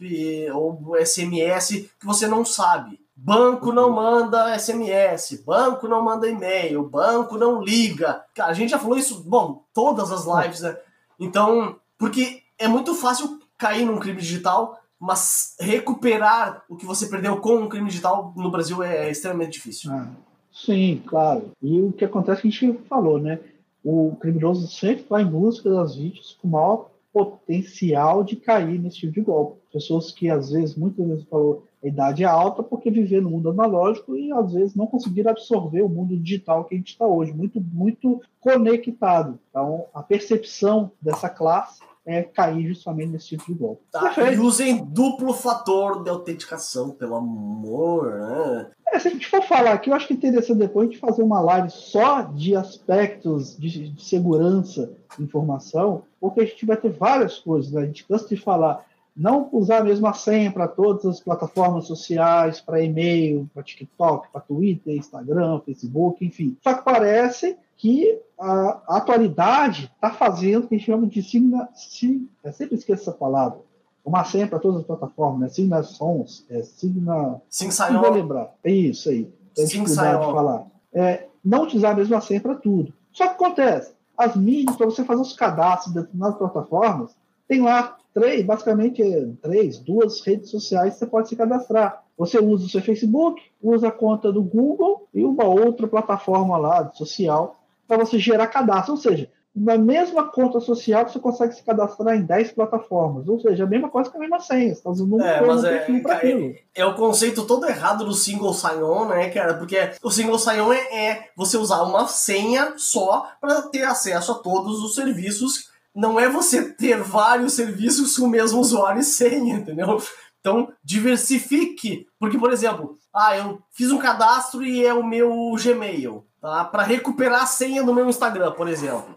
ou 0.53 0.95
SMS 0.97 1.89
que 1.99 2.05
você 2.05 2.27
não 2.27 2.45
sabe. 2.45 3.03
Banco 3.17 3.71
não 3.71 3.91
manda 3.91 4.57
SMS, 4.57 5.41
banco 5.45 5.87
não 5.87 6.03
manda 6.03 6.29
e-mail, 6.29 6.83
banco 6.83 7.37
não 7.37 7.61
liga. 7.61 8.23
Cara, 8.33 8.51
a 8.51 8.53
gente 8.53 8.69
já 8.69 8.79
falou 8.79 8.97
isso, 8.97 9.23
bom, 9.23 9.63
todas 9.73 10.11
as 10.11 10.25
lives, 10.25 10.61
né? 10.61 10.77
Então, 11.19 11.77
porque 11.97 12.43
é 12.59 12.67
muito 12.67 12.93
fácil 12.93 13.39
cair 13.57 13.85
num 13.85 13.99
crime 13.99 14.19
digital, 14.19 14.77
mas 14.99 15.55
recuperar 15.59 16.63
o 16.69 16.75
que 16.75 16.85
você 16.85 17.07
perdeu 17.07 17.37
com 17.37 17.55
um 17.55 17.69
crime 17.69 17.89
digital 17.89 18.33
no 18.35 18.51
Brasil 18.51 18.83
é 18.83 19.09
extremamente 19.09 19.53
difícil. 19.53 19.91
Ah. 19.91 20.07
Sim, 20.55 21.03
claro. 21.05 21.51
E 21.61 21.81
o 21.81 21.91
que 21.91 22.05
acontece 22.05 22.41
que 22.41 22.47
a 22.47 22.51
gente 22.51 22.79
falou, 22.87 23.19
né? 23.19 23.39
O 23.83 24.15
criminoso 24.15 24.67
sempre 24.67 25.05
vai 25.07 25.21
em 25.21 25.29
busca 25.29 25.69
das 25.69 25.97
vítimas 25.97 26.37
com 26.41 26.47
maior 26.47 26.89
potencial 27.11 28.23
de 28.23 28.37
cair 28.37 28.79
nesse 28.79 28.99
tipo 28.99 29.13
de 29.13 29.21
golpe. 29.21 29.61
Pessoas 29.71 30.11
que 30.11 30.29
às 30.29 30.51
vezes, 30.51 30.75
muitas 30.75 31.05
vezes 31.05 31.25
falou, 31.25 31.65
a 31.83 31.87
idade 31.87 32.23
é 32.23 32.25
alta 32.25 32.63
porque 32.63 32.89
viver 32.89 33.21
no 33.21 33.29
mundo 33.29 33.49
analógico 33.49 34.15
e 34.15 34.31
às 34.31 34.53
vezes 34.53 34.75
não 34.75 34.87
conseguir 34.87 35.27
absorver 35.27 35.81
o 35.81 35.89
mundo 35.89 36.17
digital 36.17 36.63
que 36.63 36.73
a 36.73 36.77
gente 36.77 36.89
está 36.89 37.05
hoje, 37.05 37.33
muito, 37.33 37.59
muito 37.59 38.21
conectado. 38.39 39.37
Então, 39.49 39.85
a 39.93 40.01
percepção 40.01 40.89
dessa 41.01 41.29
classe 41.29 41.81
é, 42.05 42.21
cair 42.21 42.67
justamente 42.67 43.11
nesse 43.11 43.29
tipo 43.29 43.45
de 43.45 43.53
golpe. 43.53 43.81
Tá, 43.91 44.13
e 44.31 44.37
usem 44.37 44.83
duplo 44.85 45.33
fator 45.33 46.03
de 46.03 46.09
autenticação, 46.09 46.91
pelo 46.91 47.15
amor. 47.15 48.19
Né? 48.19 48.67
É, 48.93 48.99
se 48.99 49.07
a 49.07 49.11
gente 49.11 49.27
for 49.27 49.41
falar 49.41 49.73
aqui, 49.73 49.89
eu 49.89 49.95
acho 49.95 50.07
que 50.07 50.13
é 50.13 50.15
interessante 50.15 50.59
depois 50.59 50.87
a 50.87 50.91
gente 50.91 51.01
fazer 51.01 51.23
uma 51.23 51.41
live 51.41 51.69
só 51.71 52.21
de 52.21 52.55
aspectos 52.55 53.57
de, 53.57 53.89
de 53.89 54.03
segurança 54.03 54.91
de 55.17 55.23
informação, 55.23 56.03
porque 56.19 56.41
a 56.41 56.45
gente 56.45 56.65
vai 56.65 56.77
ter 56.77 56.91
várias 56.91 57.39
coisas. 57.39 57.71
Né? 57.71 57.81
A 57.81 57.85
gente 57.85 58.05
cansa 58.05 58.27
de 58.27 58.37
falar 58.37 58.85
não 59.15 59.47
usar 59.53 59.77
a 59.77 59.83
mesma 59.83 60.13
senha 60.13 60.51
para 60.51 60.67
todas 60.67 61.05
as 61.05 61.21
plataformas 61.21 61.87
sociais, 61.87 62.59
para 62.59 62.83
e-mail, 62.83 63.49
para 63.53 63.63
TikTok, 63.63 64.27
para 64.29 64.41
Twitter, 64.41 64.97
Instagram, 64.97 65.61
Facebook, 65.61 66.25
enfim. 66.25 66.57
Só 66.61 66.73
que 66.73 66.83
parece 66.83 67.57
que 67.77 68.19
a, 68.39 68.97
atualidade 68.97 69.91
está 69.95 70.11
fazendo 70.11 70.65
o 70.65 70.67
que 70.67 70.75
a 70.75 70.77
gente 70.77 70.87
chama 70.87 71.07
de 71.07 71.21
signa, 71.21 71.69
sig, 71.73 72.27
eu 72.43 72.53
sempre 72.53 72.75
esqueço 72.75 73.03
essa 73.03 73.11
palavra, 73.11 73.59
uma 74.03 74.23
senha 74.23 74.47
para 74.47 74.59
todas 74.59 74.81
as 74.81 74.85
plataformas, 74.85 75.39
né? 75.39 75.49
Signa 75.49 75.83
Sons, 75.83 76.45
é 76.49 76.61
Signa... 76.61 77.41
Sim, 77.49 77.69
Não 77.91 78.01
vou 78.01 78.11
lembrar. 78.11 78.53
É 78.63 78.71
isso 78.71 79.09
aí. 79.09 79.31
Tem 79.55 79.65
dificuldade 79.65 80.25
de 80.25 80.31
falar. 80.31 80.67
É, 80.93 81.27
não 81.43 81.63
utilizar 81.63 81.93
a 81.93 81.95
mesma 81.95 82.21
senha 82.21 82.39
para 82.39 82.55
tudo. 82.55 82.93
Só 83.11 83.27
que 83.27 83.33
acontece, 83.33 83.93
as 84.17 84.35
mídias, 84.35 84.75
para 84.75 84.85
você 84.85 85.03
fazer 85.03 85.21
os 85.21 85.33
cadastros 85.33 85.93
de 85.93 86.01
determinadas 86.01 86.37
plataformas, 86.37 87.15
tem 87.47 87.61
lá 87.61 87.97
três, 88.13 88.45
basicamente 88.45 89.03
três, 89.41 89.79
duas 89.79 90.21
redes 90.21 90.49
sociais 90.49 90.93
que 90.93 90.99
você 90.99 91.05
pode 91.07 91.29
se 91.29 91.35
cadastrar. 91.35 92.03
Você 92.17 92.39
usa 92.39 92.65
o 92.65 92.69
seu 92.69 92.81
Facebook, 92.81 93.41
usa 93.61 93.89
a 93.89 93.91
conta 93.91 94.31
do 94.31 94.41
Google 94.41 95.07
e 95.13 95.23
uma 95.25 95.45
outra 95.45 95.87
plataforma 95.87 96.57
lá 96.57 96.91
social 96.93 97.57
para 97.87 97.97
você 97.97 98.19
gerar 98.19 98.47
cadastro. 98.47 98.93
Ou 98.93 98.99
seja, 98.99 99.29
na 99.55 99.77
mesma 99.77 100.29
conta 100.29 100.59
social 100.59 101.07
você 101.07 101.17
consegue 101.17 101.55
se 101.55 101.63
cadastrar 101.63 102.15
em 102.17 102.23
10 102.23 102.51
plataformas. 102.51 103.29
Ou 103.29 103.39
seja, 103.39 103.63
a 103.63 103.67
mesma 103.67 103.89
coisa 103.89 104.11
que 104.11 104.17
a 104.17 104.19
mesma 104.19 104.39
senha. 104.41 104.67
Você 104.67 104.79
está 104.79 104.89
usando 104.89 105.15
um 105.15 105.21
é, 105.21 105.41
mas 105.41 105.63
é, 105.63 105.87
é, 105.87 106.63
é, 106.75 106.85
o 106.85 106.95
conceito 106.95 107.47
todo 107.47 107.65
errado 107.65 108.03
do 108.03 108.13
single 108.13 108.53
sign-on, 108.53 109.07
né, 109.07 109.29
cara? 109.29 109.53
Porque 109.53 109.77
o 110.03 110.11
single 110.11 110.37
sign-on 110.37 110.73
é, 110.73 111.07
é 111.07 111.29
você 111.37 111.55
usar 111.55 111.83
uma 111.83 112.05
senha 112.07 112.73
só 112.75 113.29
para 113.39 113.61
ter 113.61 113.83
acesso 113.83 114.33
a 114.33 114.35
todos 114.35 114.83
os 114.83 114.93
serviços. 114.93 115.69
Não 115.95 116.19
é 116.19 116.27
você 116.27 116.73
ter 116.73 117.01
vários 117.01 117.53
serviços 117.53 118.17
com 118.17 118.25
o 118.25 118.29
mesmo 118.29 118.59
usuário 118.59 118.99
e 118.99 119.05
senha, 119.05 119.55
entendeu? 119.55 120.01
Então, 120.41 120.67
diversifique. 120.83 122.05
Porque, 122.19 122.37
por 122.37 122.51
exemplo, 122.51 122.97
ah, 123.13 123.37
eu 123.37 123.59
fiz 123.71 123.89
um 123.89 123.97
cadastro 123.97 124.61
e 124.63 124.85
é 124.85 124.93
o 124.93 125.01
meu 125.01 125.55
Gmail 125.57 126.25
tá? 126.45 126.65
para 126.65 126.83
recuperar 126.83 127.43
a 127.43 127.47
senha 127.47 127.83
do 127.83 127.93
meu 127.93 128.07
Instagram, 128.07 128.51
por 128.51 128.67
exemplo. 128.67 129.15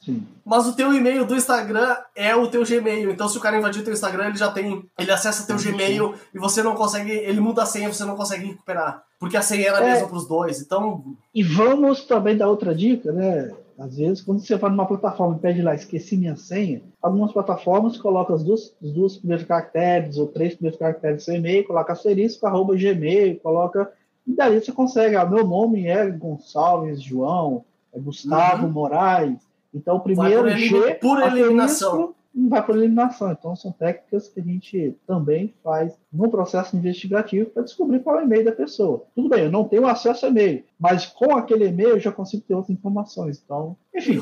Sim. 0.00 0.26
Mas 0.44 0.66
o 0.66 0.74
teu 0.74 0.94
e-mail 0.94 1.26
do 1.26 1.36
Instagram 1.36 1.94
é 2.16 2.34
o 2.34 2.48
teu 2.48 2.64
Gmail. 2.64 3.10
Então, 3.10 3.28
se 3.28 3.36
o 3.36 3.40
cara 3.40 3.58
invadir 3.58 3.82
o 3.82 3.84
teu 3.84 3.92
Instagram, 3.92 4.28
ele 4.28 4.38
já 4.38 4.50
tem. 4.50 4.82
Ele 4.98 5.12
acessa 5.12 5.46
teu 5.46 5.58
sim, 5.58 5.72
Gmail 5.72 6.14
e 6.34 6.38
você 6.38 6.62
não 6.62 6.74
consegue. 6.74 7.10
Ele 7.10 7.38
muda 7.38 7.64
a 7.64 7.66
senha, 7.66 7.92
você 7.92 8.04
não 8.04 8.16
consegue 8.16 8.46
recuperar. 8.46 9.04
Porque 9.18 9.36
a 9.36 9.42
senha 9.42 9.68
era 9.68 9.78
a 9.78 9.82
é, 9.82 9.92
mesma 9.92 10.08
para 10.08 10.16
os 10.16 10.26
dois. 10.26 10.60
Então. 10.62 11.04
E 11.34 11.42
vamos 11.42 12.06
também 12.06 12.34
dar 12.34 12.48
outra 12.48 12.74
dica, 12.74 13.12
né? 13.12 13.50
Às 13.78 13.96
vezes, 13.96 14.22
quando 14.22 14.40
você 14.40 14.56
vai 14.56 14.70
numa 14.70 14.86
plataforma 14.86 15.36
e 15.36 15.40
pede 15.40 15.62
lá, 15.62 15.74
esqueci 15.74 16.16
minha 16.16 16.36
senha, 16.36 16.82
algumas 17.00 17.32
plataformas 17.32 17.96
colocam 17.96 18.36
os 18.36 18.44
dois, 18.44 18.74
os 18.80 18.92
dois 18.92 19.16
primeiros 19.16 19.46
caracteres 19.46 20.18
ou 20.18 20.26
três 20.26 20.54
primeiros 20.54 20.78
caracteres 20.78 21.16
do 21.18 21.22
seu 21.22 21.34
e-mail, 21.34 21.66
coloca 21.66 21.92
asterisco, 21.92 22.46
arroba 22.46 22.74
gmail, 22.74 23.40
coloca 23.40 23.90
e 24.30 24.36
daí 24.36 24.60
você 24.60 24.70
consegue, 24.70 25.16
ah, 25.16 25.26
meu 25.26 25.44
nome 25.44 25.88
é 25.88 26.08
Gonçalves 26.08 27.02
João, 27.02 27.64
é 27.92 27.98
Gustavo 27.98 28.66
uhum. 28.66 28.72
Moraes. 28.72 29.40
Então, 29.74 29.96
o 29.96 30.00
primeiro 30.00 30.44
vai 30.44 30.52
por, 30.52 30.60
G, 30.60 30.94
por 30.94 31.22
eliminação. 31.22 32.14
Vai 32.32 32.64
por 32.64 32.76
eliminação. 32.76 33.32
Então, 33.32 33.56
são 33.56 33.72
técnicas 33.72 34.28
que 34.28 34.38
a 34.38 34.42
gente 34.42 34.96
também 35.04 35.52
faz 35.64 35.98
no 36.12 36.30
processo 36.30 36.76
investigativo 36.76 37.50
para 37.50 37.64
descobrir 37.64 37.98
qual 37.98 38.18
é 38.18 38.22
o 38.22 38.24
e-mail 38.24 38.44
da 38.44 38.52
pessoa. 38.52 39.02
Tudo 39.16 39.28
bem, 39.28 39.46
eu 39.46 39.50
não 39.50 39.64
tenho 39.64 39.84
acesso 39.84 40.26
ao 40.26 40.30
e-mail, 40.30 40.62
mas 40.78 41.06
com 41.06 41.36
aquele 41.36 41.66
e-mail 41.66 41.90
eu 41.90 42.00
já 42.00 42.12
consigo 42.12 42.44
ter 42.46 42.54
outras 42.54 42.76
informações. 42.76 43.42
Então, 43.44 43.76
enfim. 43.92 44.20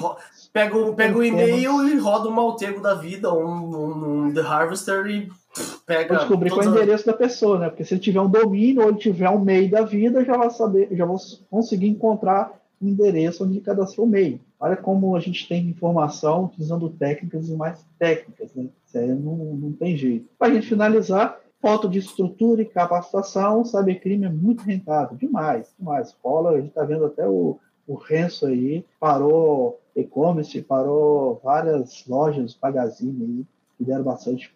Pega, 0.55 0.93
pega 0.95 1.19
o 1.19 1.23
e-mail 1.23 1.87
e 1.87 1.99
roda 1.99 2.31
um 2.31 2.33
Maltego 2.33 2.81
da 2.81 2.95
vida, 2.95 3.31
um, 3.31 3.47
um, 3.47 4.25
um 4.25 4.33
The 4.33 4.41
Harvester 4.41 5.07
e 5.07 5.31
pega. 5.87 6.09
Vou 6.09 6.19
descobrir 6.19 6.51
qual 6.51 6.63
é 6.63 6.67
o 6.67 6.71
endereço 6.71 7.07
da 7.07 7.13
pessoa, 7.13 7.59
né? 7.59 7.69
Porque 7.69 7.85
se 7.85 7.95
ele 7.95 8.01
tiver 8.01 8.21
um 8.21 8.31
domínio 8.31 8.83
ou 8.83 8.89
ele 8.89 8.99
tiver 8.99 9.31
um 9.31 9.41
MEI 9.41 9.69
da 9.69 9.83
vida, 9.83 10.25
já 10.25 10.37
vou 10.37 10.51
saber, 10.51 10.89
já 10.93 11.05
vou 11.05 11.17
conseguir 11.51 11.89
encontrar 11.89 12.53
o 12.81 12.87
endereço 12.87 13.45
onde 13.45 13.61
cadastrou 13.61 14.07
o 14.07 14.11
MEI. 14.11 14.41
Olha 14.61 14.77
como 14.77 15.15
a 15.15 15.21
gente 15.21 15.49
tem 15.49 15.69
informação 15.69 16.47
utilizando 16.47 16.89
técnicas 16.91 17.49
e 17.49 17.55
mais 17.55 17.85
técnicas, 17.99 18.55
né? 18.55 18.67
Isso 18.87 18.99
aí 18.99 19.09
não, 19.09 19.37
não 19.37 19.73
tem 19.73 19.97
jeito. 19.97 20.29
Para 20.39 20.49
a 20.49 20.55
gente 20.55 20.67
finalizar, 20.67 21.39
foto 21.61 21.89
de 21.89 21.99
estrutura 21.99 22.63
e 22.63 22.67
capacitação, 22.67 23.65
cybercrime 23.65 24.27
é 24.27 24.31
muito 24.31 24.63
rentável, 24.63 25.17
demais, 25.17 25.73
demais. 25.79 26.15
Rola, 26.25 26.51
a 26.53 26.57
gente 26.57 26.69
está 26.69 26.85
vendo 26.85 27.05
até 27.05 27.27
o, 27.27 27.59
o 27.87 27.95
Renzo 27.95 28.47
aí, 28.47 28.85
parou 28.99 29.81
e-commerce, 29.95 30.61
parou 30.63 31.41
várias 31.43 32.05
lojas, 32.07 32.57
magazine 32.61 33.25
aí, 33.25 33.47
que 33.77 33.85
deram 33.85 34.05
bastante 34.05 34.53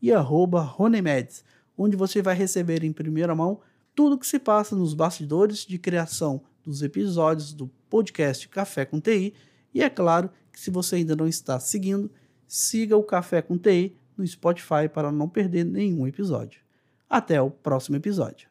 e 0.00 0.12
arroba 0.12 0.60
Ronemedes, 0.60 1.44
onde 1.76 1.96
você 1.96 2.22
vai 2.22 2.34
receber 2.34 2.84
em 2.84 2.92
primeira 2.92 3.34
mão 3.34 3.60
tudo 3.94 4.14
o 4.14 4.18
que 4.18 4.26
se 4.26 4.38
passa 4.38 4.76
nos 4.76 4.94
bastidores 4.94 5.64
de 5.64 5.78
criação 5.78 6.42
dos 6.64 6.82
episódios 6.82 7.52
do 7.52 7.68
podcast 7.88 8.48
Café 8.48 8.84
com 8.84 9.00
TI. 9.00 9.34
E 9.72 9.82
é 9.82 9.88
claro 9.88 10.30
que 10.52 10.60
se 10.60 10.70
você 10.70 10.96
ainda 10.96 11.16
não 11.16 11.26
está 11.26 11.58
seguindo, 11.60 12.10
siga 12.46 12.96
o 12.96 13.02
Café 13.02 13.40
com 13.40 13.56
TI 13.56 13.96
no 14.16 14.26
Spotify 14.26 14.88
para 14.92 15.12
não 15.12 15.28
perder 15.28 15.64
nenhum 15.64 16.06
episódio. 16.06 16.60
Até 17.08 17.40
o 17.40 17.50
próximo 17.50 17.96
episódio. 17.96 18.48